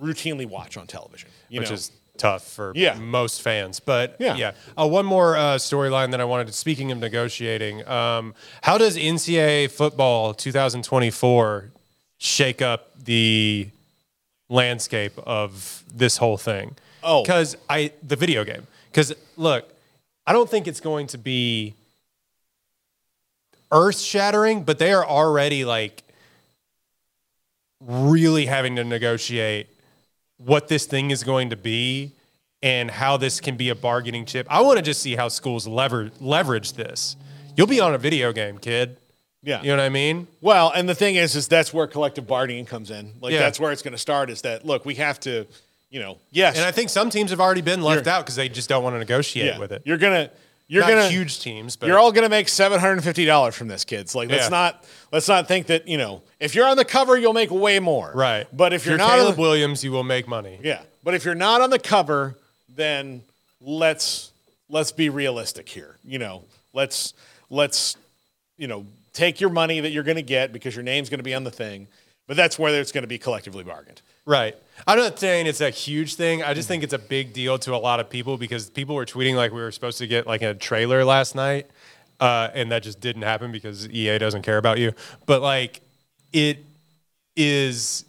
routinely 0.01 0.47
watch 0.49 0.77
on 0.77 0.87
television? 0.87 1.29
Which 1.51 1.69
know? 1.69 1.75
is 1.75 1.93
tough 2.17 2.47
for 2.47 2.73
Yeah. 2.75 2.95
most 2.99 3.41
fans. 3.43 3.81
But 3.81 4.17
Yeah. 4.19 4.37
yeah, 4.37 4.53
Uh, 4.79 4.87
one 4.87 5.07
more 5.07 5.37
uh, 5.37 5.57
storyline 5.57 6.11
that 6.11 6.21
I 6.21 6.25
wanted 6.25 6.47
to. 6.49 6.53
Speaking 6.53 6.93
of 6.93 6.99
negotiating, 6.99 7.87
um, 7.89 8.35
how 8.63 8.77
does 8.79 8.97
NCAA 8.97 9.69
football 9.69 10.35
2024 10.35 11.71
shake 12.19 12.61
up 12.61 12.91
the 13.03 13.69
landscape 14.51 15.13
of 15.19 15.83
this 15.93 16.19
whole 16.19 16.37
thing? 16.37 16.77
Oh. 17.03 17.23
because 17.23 17.57
I 17.71 17.93
the 18.03 18.17
video 18.17 18.45
game. 18.45 18.67
Because 18.91 19.15
look, 19.39 19.73
I 20.27 20.35
don't 20.35 20.51
think 20.51 20.69
it's 20.69 20.81
going 20.81 21.07
to 21.09 21.19
be 21.19 21.73
earth 23.73 23.99
shattering, 24.01 24.65
but 24.65 24.79
they 24.79 24.93
are 24.93 25.07
already 25.07 25.65
like 25.65 26.03
really 27.81 28.45
having 28.47 28.77
to 28.77 28.85
negotiate 28.85 29.69
what 30.45 30.69
this 30.69 30.87
thing 30.87 31.11
is 31.11 31.23
going 31.25 31.51
to 31.51 31.57
be 31.57 32.13
and 32.63 32.91
how 32.91 33.17
this 33.17 33.41
can 33.41 33.57
be 33.57 33.69
a 33.71 33.75
bargaining 33.75 34.27
chip. 34.27 34.47
I 34.51 34.61
want 34.63 34.77
to 34.79 34.83
just 34.83 35.01
see 35.03 35.17
how 35.17 35.29
schools 35.29 35.67
lever- 35.67 36.11
leverage 36.21 36.75
this. 36.75 37.17
You'll 37.57 37.67
be 37.67 37.81
on 37.81 37.95
a 37.95 37.99
video 37.99 38.33
game, 38.33 38.59
kid. 38.59 38.99
yeah. 39.43 39.61
You 39.63 39.69
know 39.69 39.77
what 39.77 39.85
I 39.85 39.89
mean? 39.89 40.27
Well, 40.41 40.71
and 40.75 40.89
the 40.89 40.95
thing 40.95 41.17
is, 41.17 41.35
is 41.37 41.49
that's 41.49 41.73
where 41.73 41.87
collective 41.87 42.27
bargaining 42.27 42.67
comes 42.67 42.91
in. 42.91 43.13
Like 43.21 43.33
Yeah. 43.33 43.39
that's 43.41 43.59
where 43.59 43.73
it's 43.73 43.83
going 43.83 43.93
to 43.93 43.99
start. 43.99 44.29
Is 44.31 44.43
that 44.43 44.65
look, 44.67 44.85
we 44.85 44.95
have 44.97 45.19
to, 45.21 45.47
you 45.91 46.01
know, 46.01 46.19
yes, 46.31 46.57
And 46.57 46.65
I 46.65 46.71
think 46.71 46.91
some 46.91 47.11
teams 47.11 47.31
have 47.31 47.41
already 47.41 47.63
been 47.63 47.83
left 47.83 48.07
out 48.07 48.25
because 48.25 48.37
they 48.37 48.49
just 48.49 48.69
don't 48.69 48.85
want 48.85 48.95
to 48.95 48.99
negotiate 48.99 49.47
yeah, 49.47 49.59
with 49.59 49.73
it. 49.73 49.83
You're 49.85 49.99
gonna, 49.99 50.31
you're 50.71 50.83
Not 50.83 50.91
gonna 50.91 51.09
huge 51.09 51.41
teams, 51.41 51.75
but 51.75 51.89
you're 51.89 51.99
all 51.99 52.13
gonna 52.13 52.29
make 52.29 52.49
seven 52.49 52.79
hundred 52.79 52.93
and 52.93 53.05
fifty 53.05 53.25
dollars 53.25 53.57
from 53.57 53.67
this, 53.67 53.85
kids. 53.85 54.15
Like 54.15 54.31
let's 54.31 54.45
Yeah. 54.45 54.49
not 54.51 54.85
let's 55.11 55.27
not 55.27 55.49
think 55.49 55.67
that 55.67 55.89
you 55.89 55.99
know 55.99 56.23
if 56.39 56.55
you're 56.55 56.67
on 56.67 56.77
the 56.77 56.85
cover, 56.85 57.17
you'll 57.19 57.33
make 57.33 57.51
way 57.51 57.81
more. 57.81 58.13
right. 58.15 58.47
But 58.57 58.73
if 58.73 58.87
you're, 58.87 58.97
not, 58.97 59.11
Caleb 59.11 59.35
the, 59.35 59.41
Williams, 59.41 59.83
you 59.83 59.91
will 59.91 60.05
make 60.05 60.29
money. 60.29 60.61
yeah, 60.63 60.83
but 61.03 61.15
if 61.15 61.25
you're 61.25 61.35
not 61.35 61.61
on 61.61 61.71
the 61.71 61.81
cover, 61.81 62.37
then 62.77 63.23
let's 63.61 64.31
let's 64.69 64.93
be 64.93 65.09
realistic 65.09 65.69
here. 65.69 65.97
You 66.05 66.21
know, 66.21 66.45
let's 66.73 67.15
let's 67.51 67.97
you 68.57 68.69
know 68.69 68.87
take 69.13 69.41
your 69.41 69.51
money 69.51 69.81
that 69.81 69.91
you're 69.91 70.05
gonna 70.05 70.23
get 70.23 70.53
because 70.53 70.77
your 70.77 70.85
name's 70.85 71.11
gonna 71.11 71.25
be 71.25 71.35
on 71.35 71.43
the 71.43 71.51
thing. 71.51 71.89
But 72.29 72.37
that's 72.37 72.61
where 72.61 72.81
it's 72.81 72.93
going 72.93 73.03
to 73.03 73.09
be 73.09 73.19
collectively 73.19 73.65
bargained. 73.65 74.03
Right. 74.25 74.55
I'm 74.87 74.99
not 74.99 75.19
saying 75.19 75.47
it's 75.47 75.61
a 75.61 75.71
huge 75.71 76.15
thing. 76.15 76.43
I 76.43 76.55
just 76.55 76.69
think 76.69 76.83
it's 76.83 76.93
a 76.93 76.99
big 76.99 77.33
deal 77.33 77.59
to 77.61 77.75
a 77.75 77.77
lot 77.77 78.01
of 78.01 78.09
people 78.09 78.37
because 78.37 78.71
people 78.71 78.95
were 78.95 79.07
tweeting 79.07 79.35
like 79.35 79.53
we 79.53 79.61
were 79.61 79.73
supposed 79.73 79.99
to 79.99 80.07
get 80.07 80.27
like 80.27 80.43
a 80.43 80.55
trailer 80.55 81.05
last 81.05 81.35
night, 81.35 81.67
uh, 82.19 82.49
and 82.55 82.71
that 82.73 82.83
just 82.83 83.01
didn't 83.01 83.23
happen 83.23 83.53
because 83.53 83.89
EA 83.89 84.19
doesn't 84.19 84.43
care 84.43 84.59
about 84.59 84.79
you. 84.79 84.93
But 85.27 85.43
like, 85.43 85.81
it 86.33 86.65
is 87.37 88.05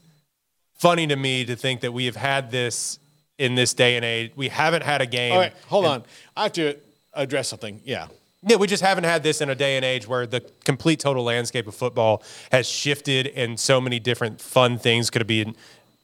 funny 0.75 1.07
to 1.07 1.15
me 1.15 1.45
to 1.45 1.55
think 1.55 1.81
that 1.81 1.93
we 1.93 2.05
have 2.05 2.15
had 2.15 2.51
this 2.51 2.99
in 3.37 3.55
this 3.55 3.73
day 3.73 3.95
and 3.95 4.05
age. 4.05 4.31
We 4.35 4.49
haven't 4.49 4.83
had 4.83 5.01
a 5.01 5.05
game. 5.05 5.33
All 5.33 5.39
right, 5.39 5.53
hold 5.67 5.85
on. 5.85 6.03
I 6.35 6.43
have 6.43 6.53
to 6.53 6.75
address 7.13 7.47
something. 7.47 7.81
Yeah. 7.83 8.07
Yeah, 8.43 8.55
we 8.55 8.65
just 8.65 8.81
haven't 8.81 9.03
had 9.03 9.21
this 9.21 9.39
in 9.41 9.51
a 9.51 9.55
day 9.55 9.75
and 9.75 9.85
age 9.85 10.07
where 10.07 10.25
the 10.25 10.41
complete 10.63 10.99
total 10.99 11.23
landscape 11.23 11.67
of 11.67 11.75
football 11.75 12.23
has 12.51 12.67
shifted 12.67 13.27
and 13.27 13.59
so 13.59 13.79
many 13.79 13.99
different 13.99 14.41
fun 14.41 14.79
things 14.79 15.11
could 15.11 15.21
have 15.21 15.27
been 15.27 15.55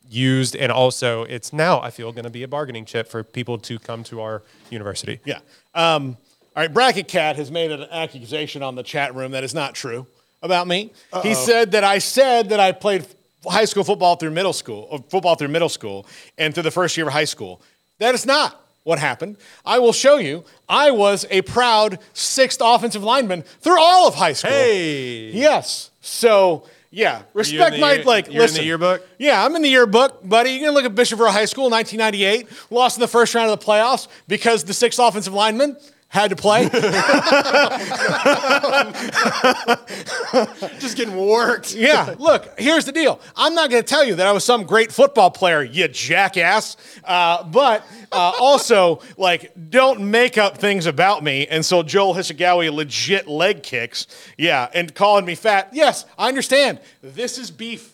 used. 0.10 0.56
And 0.56 0.72
also, 0.72 1.24
it's 1.24 1.54
now, 1.54 1.82
I 1.82 1.92
feel, 1.92 2.12
going 2.12 2.26
to 2.26 2.30
be 2.30 2.44
a 2.44 2.48
bargaining 2.48 2.86
chip 2.86 3.08
for 3.08 3.24
people 3.24 3.58
to 3.60 3.80
come 3.80 4.04
to 4.06 4.22
our 4.22 4.44
university. 4.70 5.20
Yeah. 5.26 5.40
Um, 5.74 6.18
all 6.56 6.64
right. 6.64 6.74
Bracket 6.74 7.08
Cat 7.08 7.36
has 7.36 7.52
made 7.52 7.72
an 7.72 7.84
accusation 7.92 8.64
on 8.64 8.76
the 8.76 8.84
chat 8.84 9.14
room 9.16 9.32
that 9.32 9.44
is 9.44 9.54
not 9.54 9.76
true 9.76 10.08
about 10.42 10.68
me. 10.68 10.92
He 11.24 11.34
said 11.34 11.72
that 11.72 11.84
I 11.84 12.00
said 12.00 12.50
that 12.50 12.60
I 12.60 12.72
played 12.72 13.06
high 13.46 13.66
school 13.66 13.84
football 13.84 14.16
through 14.16 14.32
middle 14.32 14.54
school, 14.54 14.88
or 14.90 15.00
football 15.10 15.36
through 15.36 15.50
middle 15.50 15.70
school, 15.70 16.06
and 16.38 16.54
through 16.54 16.64
the 16.64 16.72
first 16.72 16.98
year 16.98 17.08
of 17.08 17.14
high 17.14 17.26
school. 17.26 17.62
That 18.00 18.16
is 18.16 18.26
not 18.26 18.64
what 18.84 19.00
happened. 19.00 19.38
I 19.66 19.80
will 19.80 19.94
show 19.94 20.18
you. 20.18 20.44
I 20.70 20.92
was 20.92 21.26
a 21.30 21.42
proud 21.42 22.00
sixth 22.14 22.62
offensive 22.64 23.04
lineman 23.04 23.44
through 23.62 23.80
all 23.80 24.08
of 24.08 24.16
high 24.16 24.34
school. 24.34 24.52
Hey! 24.52 25.32
Yes. 25.32 25.92
So 26.02 26.68
yeah, 26.98 27.22
respect 27.34 27.80
my 27.80 27.94
year- 27.94 28.04
like. 28.04 28.26
you're 28.26 28.34
in 28.34 28.38
the 28.38 28.42
listen, 28.44 28.66
yearbook? 28.66 29.08
Yeah, 29.20 29.46
I'm 29.46 29.56
in 29.56 29.62
the 29.62 29.70
yearbook, 29.70 30.28
buddy. 30.28 30.50
You 30.52 30.62
can 30.62 30.74
look 30.74 30.84
at 30.84 30.96
Bishop 30.96 31.20
Bishopville 31.20 31.30
High 31.32 31.46
School, 31.46 31.70
1998, 31.70 32.48
lost 32.72 32.98
in 32.98 33.02
the 33.02 33.08
first 33.08 33.36
round 33.36 33.52
of 33.52 33.60
the 33.60 33.66
playoffs 33.66 34.08
because 34.28 34.64
the 34.64 34.74
sixth 34.74 35.00
offensive 35.00 35.34
lineman 35.34 35.78
had 36.10 36.30
to 36.30 36.36
play. 36.36 36.64
Just 40.80 40.98
getting 40.98 41.16
worked. 41.18 41.76
yeah, 41.76 42.16
look, 42.18 42.58
here's 42.60 42.86
the 42.86 42.94
deal. 42.94 43.20
I'm 43.36 43.54
not 43.54 43.70
going 43.70 43.84
to 43.84 43.88
tell 43.88 44.06
you 44.06 44.16
that 44.16 44.26
I 44.26 44.32
was 44.32 44.44
some 44.46 44.64
great 44.64 44.92
football 44.92 45.30
player, 45.30 45.62
you 45.64 45.88
jackass. 45.88 46.78
Uh, 47.04 47.44
but 47.44 47.86
uh, 48.12 48.32
also, 48.40 49.02
like, 49.18 49.52
don't 49.70 50.10
make 50.12 50.38
up 50.38 50.58
things 50.58 50.86
about 50.86 51.24
me. 51.24 51.46
And 51.48 51.66
so 51.66 51.84
Joel 51.84 52.16
Hisagawa 52.16 52.74
legit 52.74 53.28
leg 53.28 53.64
kicks. 53.64 54.08
Yeah, 54.38 54.70
and 54.74 54.96
calling 54.96 55.26
me 55.26 55.36
fat. 55.36 55.70
Yes, 55.74 56.06
I 56.18 56.30
understand. 56.30 56.80
This 57.02 57.38
is 57.38 57.52
beef. 57.52 57.94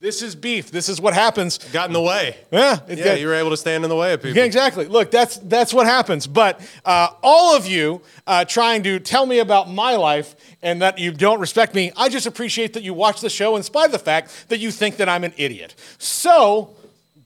This 0.00 0.20
is 0.20 0.34
beef. 0.34 0.70
This 0.70 0.90
is 0.90 1.00
what 1.00 1.14
happens. 1.14 1.56
Got 1.72 1.86
in 1.88 1.94
the 1.94 2.00
way. 2.00 2.36
Yeah, 2.52 2.78
it- 2.88 2.98
Yeah, 2.98 3.14
you 3.14 3.26
were 3.26 3.34
able 3.34 3.50
to 3.50 3.56
stand 3.56 3.84
in 3.84 3.90
the 3.90 3.96
way 3.96 4.12
of 4.12 4.20
people. 4.22 4.36
Yeah, 4.36 4.44
exactly. 4.44 4.84
Look, 4.86 5.10
that's 5.10 5.36
that's 5.38 5.72
what 5.72 5.86
happens. 5.86 6.26
But 6.26 6.60
uh, 6.84 7.08
all 7.22 7.56
of 7.56 7.66
you 7.66 8.02
uh, 8.26 8.44
trying 8.44 8.82
to 8.82 8.98
tell 8.98 9.24
me 9.24 9.38
about 9.38 9.70
my 9.70 9.96
life 9.96 10.34
and 10.62 10.82
that 10.82 10.98
you 10.98 11.10
don't 11.10 11.40
respect 11.40 11.74
me, 11.74 11.90
I 11.96 12.10
just 12.10 12.26
appreciate 12.26 12.74
that 12.74 12.82
you 12.82 12.92
watch 12.92 13.22
the 13.22 13.30
show 13.30 13.56
in 13.56 13.62
spite 13.62 13.86
of 13.86 13.92
the 13.92 13.98
fact 13.98 14.48
that 14.50 14.58
you 14.58 14.70
think 14.70 14.96
that 14.98 15.08
I'm 15.08 15.24
an 15.24 15.32
idiot. 15.38 15.74
So 15.98 16.74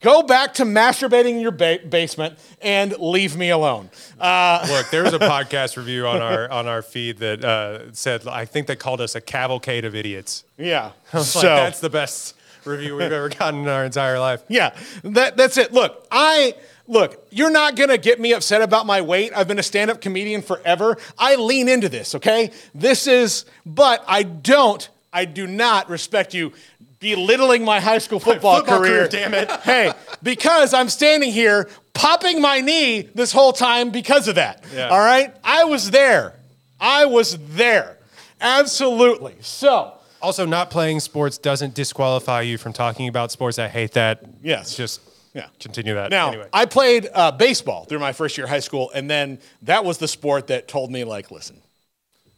go 0.00 0.22
back 0.22 0.54
to 0.54 0.62
masturbating 0.64 1.30
in 1.30 1.40
your 1.40 1.50
ba- 1.50 1.80
basement 1.88 2.38
and 2.62 2.96
leave 3.00 3.36
me 3.36 3.50
alone. 3.50 3.90
Uh, 4.20 4.64
Look, 4.70 4.90
there 4.90 5.02
was 5.02 5.14
a 5.14 5.18
podcast 5.18 5.76
review 5.76 6.06
on 6.06 6.20
our 6.22 6.48
on 6.48 6.68
our 6.68 6.82
feed 6.82 7.18
that 7.18 7.44
uh, 7.44 7.92
said 7.92 8.28
I 8.28 8.44
think 8.44 8.68
they 8.68 8.76
called 8.76 9.00
us 9.00 9.16
a 9.16 9.20
cavalcade 9.20 9.84
of 9.84 9.96
idiots. 9.96 10.44
yeah. 10.56 10.92
So 11.10 11.22
So 11.22 11.40
that's 11.42 11.80
the 11.80 11.90
best 11.90 12.34
review 12.68 12.96
we've 12.96 13.10
ever 13.10 13.28
gotten 13.28 13.60
in 13.60 13.68
our 13.68 13.84
entire 13.84 14.18
life. 14.18 14.42
yeah, 14.48 14.76
that, 15.04 15.36
that's 15.36 15.56
it. 15.56 15.72
Look, 15.72 16.06
I 16.10 16.54
look. 16.86 17.26
You're 17.30 17.50
not 17.50 17.76
gonna 17.76 17.98
get 17.98 18.20
me 18.20 18.32
upset 18.32 18.62
about 18.62 18.86
my 18.86 19.00
weight. 19.00 19.32
I've 19.34 19.48
been 19.48 19.58
a 19.58 19.62
stand-up 19.62 20.00
comedian 20.00 20.42
forever. 20.42 20.96
I 21.18 21.36
lean 21.36 21.68
into 21.68 21.88
this. 21.88 22.14
Okay, 22.14 22.50
this 22.74 23.06
is. 23.06 23.44
But 23.64 24.04
I 24.06 24.22
don't. 24.22 24.88
I 25.12 25.24
do 25.24 25.46
not 25.46 25.88
respect 25.88 26.34
you 26.34 26.52
belittling 27.00 27.64
my 27.64 27.80
high 27.80 27.98
school 27.98 28.20
football, 28.20 28.58
football 28.58 28.80
career. 28.80 29.08
career, 29.08 29.08
damn 29.08 29.34
it. 29.34 29.50
hey, 29.62 29.92
because 30.22 30.74
I'm 30.74 30.88
standing 30.88 31.30
here 31.30 31.68
popping 31.94 32.40
my 32.40 32.60
knee 32.60 33.02
this 33.14 33.32
whole 33.32 33.52
time 33.52 33.90
because 33.90 34.28
of 34.28 34.34
that. 34.34 34.64
Yeah. 34.74 34.88
All 34.88 34.98
right, 34.98 35.34
I 35.42 35.64
was 35.64 35.90
there. 35.90 36.34
I 36.80 37.06
was 37.06 37.38
there. 37.50 37.96
Absolutely. 38.40 39.36
So. 39.40 39.97
Also, 40.20 40.44
not 40.46 40.70
playing 40.70 41.00
sports 41.00 41.38
doesn't 41.38 41.74
disqualify 41.74 42.40
you 42.42 42.58
from 42.58 42.72
talking 42.72 43.08
about 43.08 43.30
sports. 43.30 43.58
I 43.58 43.68
hate 43.68 43.92
that. 43.92 44.24
Yes. 44.42 44.74
Just 44.74 45.00
Yeah. 45.34 45.46
continue 45.60 45.94
that. 45.94 46.10
Now, 46.10 46.28
anyway. 46.28 46.48
I 46.52 46.64
played 46.66 47.08
uh, 47.14 47.30
baseball 47.32 47.84
through 47.84 48.00
my 48.00 48.12
first 48.12 48.36
year 48.36 48.44
of 48.44 48.50
high 48.50 48.58
school, 48.60 48.90
and 48.94 49.08
then 49.10 49.38
that 49.62 49.84
was 49.84 49.98
the 49.98 50.08
sport 50.08 50.48
that 50.48 50.66
told 50.66 50.90
me, 50.90 51.04
like, 51.04 51.30
listen, 51.30 51.60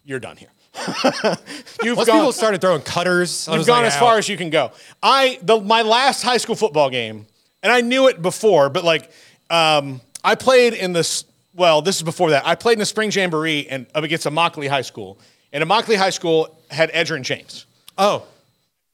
you're 0.05 0.19
done 0.21 0.37
here. 0.37 0.51
you've 1.83 1.97
Once 1.97 2.09
gone, 2.09 2.19
people 2.19 2.33
started 2.33 2.61
throwing 2.61 2.83
cutters, 2.83 3.49
I 3.49 3.57
you've 3.57 3.67
gone 3.67 3.83
like, 3.83 3.93
as 3.93 3.99
far 3.99 4.19
as 4.19 4.29
you 4.29 4.37
can 4.37 4.51
go. 4.51 4.71
I 5.03 5.39
the 5.43 5.61
my 5.61 5.83
last 5.83 6.23
high 6.23 6.37
school 6.37 6.55
football 6.55 6.91
game, 6.91 7.27
and 7.63 7.73
I 7.73 7.81
knew 7.81 8.07
it 8.09 8.23
before, 8.23 8.71
but 8.71 8.85
like, 8.85 9.11
um, 9.51 10.01
I 10.23 10.35
played 10.37 10.75
in 10.75 10.93
this. 10.93 11.25
Well, 11.55 11.83
this 11.83 11.97
is 11.97 12.03
before 12.05 12.31
that. 12.31 12.47
I 12.47 12.55
played 12.55 12.75
in 12.75 12.79
the 12.79 12.87
spring 12.87 13.11
jamboree 13.11 13.67
and 13.69 13.87
up 13.97 14.05
against 14.05 14.27
Immokalee 14.27 14.69
High 14.69 14.83
School, 14.83 15.19
and 15.53 15.65
Immokalee 15.65 15.97
High 15.97 16.11
School 16.11 16.57
had 16.71 16.93
Edgerrin 16.93 17.23
James 17.23 17.67
Oh, 18.01 18.25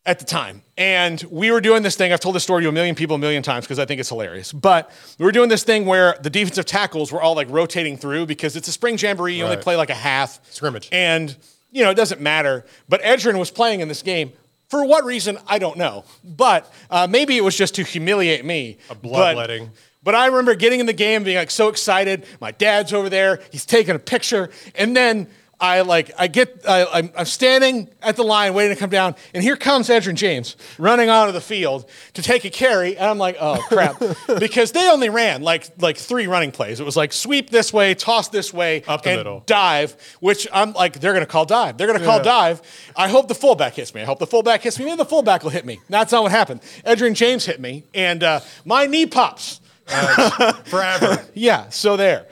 at 0.05 0.19
the 0.19 0.25
time. 0.25 0.63
And 0.77 1.23
we 1.31 1.53
were 1.53 1.61
doing 1.61 1.85
this 1.85 1.95
thing. 1.95 2.13
I've 2.13 2.19
told 2.19 2.35
this 2.35 2.43
story 2.43 2.65
to 2.65 2.69
a 2.69 2.73
million 2.73 2.97
people 2.97 3.15
a 3.15 3.19
million 3.21 3.43
times 3.43 3.65
because 3.65 3.79
I 3.79 3.85
think 3.85 4.01
it's 4.01 4.09
hilarious. 4.09 4.53
But 4.53 4.91
we 5.19 5.25
were 5.25 5.33
doing 5.33 5.49
this 5.49 5.63
thing 5.63 5.87
where 5.87 6.17
the 6.23 6.29
defensive 6.29 6.67
tackles 6.67 7.13
were 7.13 7.23
all 7.23 7.37
like 7.37 7.49
rotating 7.49 7.97
through 7.97 8.27
because 8.27 8.57
it's 8.57 8.67
a 8.67 8.73
spring 8.73 8.99
jamboree. 8.99 9.37
You 9.37 9.45
only 9.45 9.59
play 9.59 9.77
like 9.77 9.91
a 9.91 9.95
half 9.95 10.41
Scrimmage. 10.51 10.89
And, 10.91 11.37
you 11.71 11.85
know, 11.85 11.91
it 11.91 11.95
doesn't 11.95 12.21
matter. 12.21 12.67
But 12.89 13.01
Edgerrin 13.03 13.39
was 13.39 13.51
playing 13.51 13.81
in 13.81 13.87
this 13.87 14.03
game. 14.03 14.33
For 14.69 14.85
what 14.85 15.05
reason, 15.05 15.39
I 15.47 15.61
don't 15.61 15.77
know. 15.77 16.05
But 16.25 16.73
uh, 16.91 17.07
maybe 17.09 17.37
it 17.37 17.45
was 17.45 17.57
just 17.57 17.77
to 17.77 17.85
humiliate 17.85 18.45
me. 18.45 18.79
A 18.91 18.97
bloodletting. 18.97 19.71
But 20.03 20.17
I 20.17 20.27
remember 20.27 20.57
getting 20.57 20.81
in 20.81 20.87
the 20.87 20.93
game, 20.93 21.23
being 21.23 21.37
like 21.37 21.51
so 21.53 21.69
excited. 21.69 22.27
My 22.41 22.51
dad's 22.51 22.93
over 22.93 23.09
there. 23.09 23.41
He's 23.53 23.65
taking 23.67 23.95
a 23.95 23.99
picture, 23.99 24.51
and 24.75 24.97
then 24.97 25.29
I 25.59 25.81
like 25.81 26.11
I 26.19 26.27
get 26.27 26.65
I, 26.69 26.85
I'm, 26.85 27.11
I'm 27.17 27.25
standing 27.25 27.89
at 28.03 28.17
the 28.17 28.23
line 28.25 28.53
waiting 28.53 28.75
to 28.77 28.79
come 28.79 28.91
down, 28.91 29.15
and 29.33 29.43
here 29.43 29.57
comes 29.57 29.89
Edgerrin 29.89 30.15
James 30.15 30.55
running 30.77 31.09
onto 31.09 31.33
the 31.33 31.41
field 31.41 31.89
to 32.13 32.21
take 32.23 32.45
a 32.45 32.51
carry, 32.51 32.95
and 32.97 33.07
I'm 33.07 33.17
like, 33.17 33.39
oh 33.41 33.65
crap, 33.69 33.99
because 34.39 34.73
they 34.73 34.91
only 34.91 35.09
ran 35.09 35.41
like 35.41 35.67
like 35.81 35.97
three 35.97 36.27
running 36.27 36.51
plays. 36.53 36.79
It 36.79 36.85
was 36.85 36.95
like 36.95 37.13
sweep 37.15 37.49
this 37.49 37.73
way, 37.73 37.95
toss 37.95 38.29
this 38.29 38.53
way, 38.53 38.83
Up 38.87 39.03
the 39.03 39.11
and 39.11 39.19
middle. 39.21 39.43
dive. 39.47 39.97
Which 40.21 40.47
I'm 40.53 40.75
like, 40.75 41.01
they're 41.01 41.15
gonna 41.15 41.25
call 41.25 41.47
dive. 41.47 41.79
They're 41.79 41.87
gonna 41.87 42.05
call 42.05 42.23
dive. 42.23 42.61
I 42.95 43.09
hope 43.09 43.29
the 43.29 43.35
fullback 43.35 43.75
hits 43.75 43.95
me. 43.95 44.03
I 44.03 44.05
hope 44.05 44.19
the 44.19 44.27
fullback 44.27 44.61
hits 44.61 44.79
me. 44.79 44.85
Maybe 44.85 44.99
the 44.99 45.05
fullback 45.07 45.43
will 45.43 45.51
hit 45.51 45.65
me. 45.65 45.81
That's 45.89 46.13
not 46.13 46.23
what 46.23 46.33
happened. 46.33 46.61
Edgerrin 46.85 47.15
James 47.15 47.47
hit 47.47 47.61
me, 47.61 47.85
and 47.95 48.23
uh, 48.23 48.41
my 48.67 48.85
knee 48.87 49.07
pops. 49.07 49.61
forever. 50.67 51.25
Yeah, 51.35 51.69
so 51.71 51.97
there. 51.97 52.27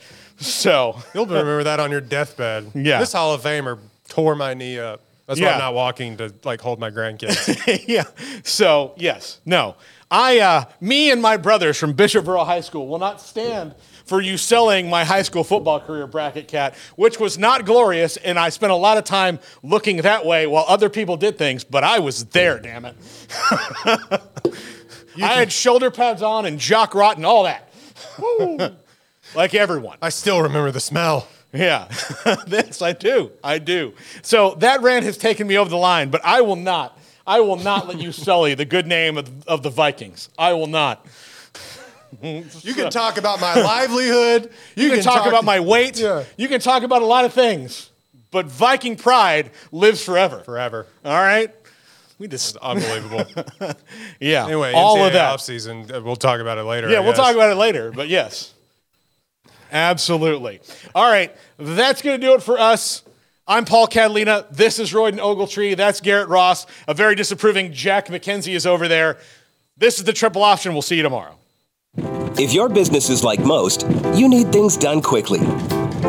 So 0.45 0.97
You'll 1.15 1.27
remember 1.27 1.65
that 1.65 1.81
on 1.81 1.91
your 1.91 2.01
deathbed. 2.01 2.71
Yeah. 2.75 2.99
This 2.99 3.13
Hall 3.13 3.35
of 3.35 3.43
Famer 3.43 3.79
tore 4.09 4.35
my 4.35 4.55
knee 4.55 4.79
up. 4.79 5.01
That's 5.27 5.41
why 5.41 5.49
I'm 5.49 5.59
not 5.59 5.75
walking 5.75 6.19
to 6.19 6.35
like 6.45 6.61
hold 6.61 6.79
my 6.79 6.91
grandkids. 6.91 7.85
yeah. 7.89 8.05
So 8.43 8.93
yes, 8.97 9.41
no. 9.47 9.77
I, 10.11 10.39
uh, 10.39 10.65
me 10.81 11.11
and 11.11 11.21
my 11.21 11.37
brothers 11.37 11.79
from 11.79 11.95
Bishop 11.95 12.29
Earl 12.29 12.45
High 12.45 12.61
School 12.61 12.87
will 12.87 12.99
not 12.99 13.21
stand 13.21 13.75
for 14.05 14.21
you 14.21 14.37
selling 14.37 14.89
my 14.89 15.03
high 15.03 15.23
school 15.23 15.43
football 15.43 15.81
career 15.81 16.07
bracket 16.07 16.47
cat, 16.47 16.75
which 16.97 17.19
was 17.19 17.39
not 17.39 17.65
glorious, 17.65 18.17
and 18.19 18.39
I 18.39 18.51
spent 18.51 18.71
a 18.71 18.77
lot 18.77 18.99
of 18.99 19.05
time 19.05 19.39
looking 19.63 19.99
that 19.99 20.27
way 20.27 20.47
while 20.47 20.67
other 20.69 20.91
people 20.91 21.17
did 21.17 21.39
things, 21.39 21.65
but 21.65 21.85
I 21.85 21.99
was 22.01 22.27
there, 22.27 22.59
damn 22.61 22.85
it. 22.85 22.97
I 25.17 25.33
had 25.33 25.51
shoulder 25.51 25.91
pads 25.91 26.23
on 26.23 26.45
and 26.45 26.59
jock 26.59 26.95
rot 26.95 27.17
and 27.17 27.25
all 27.25 27.45
that. 27.45 27.71
Like 29.35 29.55
everyone. 29.55 29.99
I 30.03 30.09
still 30.09 30.43
remember 30.43 30.71
the 30.71 30.81
smell. 30.81 31.29
Yeah, 31.53 31.89
this 32.47 32.83
I 32.83 32.93
do. 32.93 33.31
I 33.43 33.59
do. 33.59 33.95
So 34.23 34.57
that 34.57 34.83
rant 34.83 35.05
has 35.05 35.17
taken 35.17 35.47
me 35.47 35.57
over 35.57 35.71
the 35.71 35.77
line, 35.77 36.11
but 36.11 36.21
I 36.25 36.41
will 36.41 36.57
not. 36.57 36.99
I 37.27 37.41
will 37.41 37.57
not 37.57 37.89
let 37.89 38.01
you 38.01 38.13
sully 38.13 38.55
the 38.55 38.65
good 38.65 38.87
name 38.87 39.17
of, 39.17 39.47
of 39.47 39.63
the 39.63 39.71
Vikings. 39.71 40.29
I 40.37 40.53
will 40.53 40.67
not. 40.67 41.07
You 42.23 42.75
can 42.75 42.91
talk 42.91 43.17
about 43.17 43.41
my 43.41 43.55
livelihood. 43.55 44.51
You, 44.77 44.91
can, 44.91 45.03
talk, 45.03 45.27
about 45.27 45.45
my 45.45 45.61
weight. 45.61 45.99
Yeah. 45.99 46.25
You 46.37 46.49
can 46.49 46.61
talk 46.61 46.83
about 46.83 47.03
a 47.03 47.07
lot 47.07 47.25
of 47.25 47.33
things, 47.33 47.91
but 48.31 48.47
Viking 48.47 48.97
pride 48.97 49.51
lives 49.73 50.05
forever. 50.05 50.41
forever. 50.41 50.87
All 51.05 51.13
right. 51.13 51.53
We 52.19 52.29
just 52.29 52.57
Unbelievable. 52.59 53.25
yeah. 54.21 54.47
anyway, 54.47 54.73
all 54.73 54.97
NCAA 54.97 55.07
of 55.09 55.13
that. 55.15 55.39
Offseason, 55.39 55.93
uh, 55.93 56.01
we'll 56.03 56.15
talk 56.15 56.41
about 56.41 56.59
it 56.59 56.63
later. 56.63 56.89
Yeah, 56.89 56.99
I 56.99 57.01
we'll 57.01 57.11
guess. 57.11 57.19
talk 57.19 57.35
about 57.35 57.51
it 57.51 57.57
later, 57.57 57.91
but 57.91 58.09
yes. 58.09 58.54
Absolutely. 59.75 60.61
All 60.95 61.11
right, 61.11 61.35
that's 61.59 62.01
going 62.01 62.19
to 62.19 62.27
do 62.27 62.35
it 62.35 62.43
for 62.43 62.59
us. 62.59 63.03
I'm 63.47 63.65
Paul 63.65 63.89
Catalina. 63.89 64.47
This 64.51 64.79
is 64.79 64.93
Royden 64.93 65.19
Ogletree. 65.19 65.77
That's 65.77 66.01
Garrett 66.01 66.29
Ross. 66.29 66.65
A 66.89 66.95
very 66.95 67.15
disapproving 67.17 67.73
Jack 67.73 68.07
McKenzie 68.07 68.55
is 68.55 68.67
over 68.67 68.89
there. 68.89 69.19
This 69.77 69.99
is 69.99 70.05
the 70.05 70.13
triple 70.13 70.45
option. 70.45 70.73
We'll 70.73 70.83
see 70.83 70.97
you 70.97 71.03
tomorrow. 71.03 71.35
If 72.39 72.55
your 72.55 72.69
business 72.69 73.11
is 73.11 73.23
like 73.23 73.41
most, 73.41 73.87
you 74.15 74.29
need 74.29 74.53
things 74.53 74.77
done 74.77 75.03
quickly. 75.03 75.41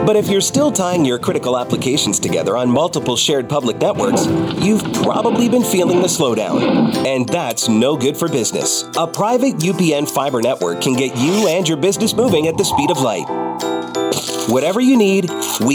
But 0.05 0.15
if 0.15 0.29
you're 0.29 0.39
still 0.39 0.71
tying 0.71 1.03
your 1.03 1.17
critical 1.17 1.57
applications 1.57 2.19
together 2.19 2.55
on 2.55 2.69
multiple 2.69 3.17
shared 3.17 3.49
public 3.49 3.77
networks, 3.77 4.27
you've 4.63 4.83
probably 4.93 5.49
been 5.49 5.63
feeling 5.63 5.99
the 5.99 6.07
slowdown. 6.07 6.95
And 7.07 7.27
that's 7.27 7.67
no 7.67 7.97
good 7.97 8.15
for 8.15 8.27
business. 8.27 8.83
A 8.97 9.07
private 9.07 9.55
UPN 9.55 10.07
fiber 10.07 10.43
network 10.43 10.81
can 10.81 10.93
get 10.93 11.17
you 11.17 11.47
and 11.47 11.67
your 11.67 11.77
business 11.77 12.13
moving 12.13 12.47
at 12.47 12.55
the 12.55 12.63
speed 12.63 12.91
of 12.91 13.01
light. 13.01 13.25
Whatever 14.47 14.79
you 14.79 14.95
need, 14.95 15.27
we 15.65 15.73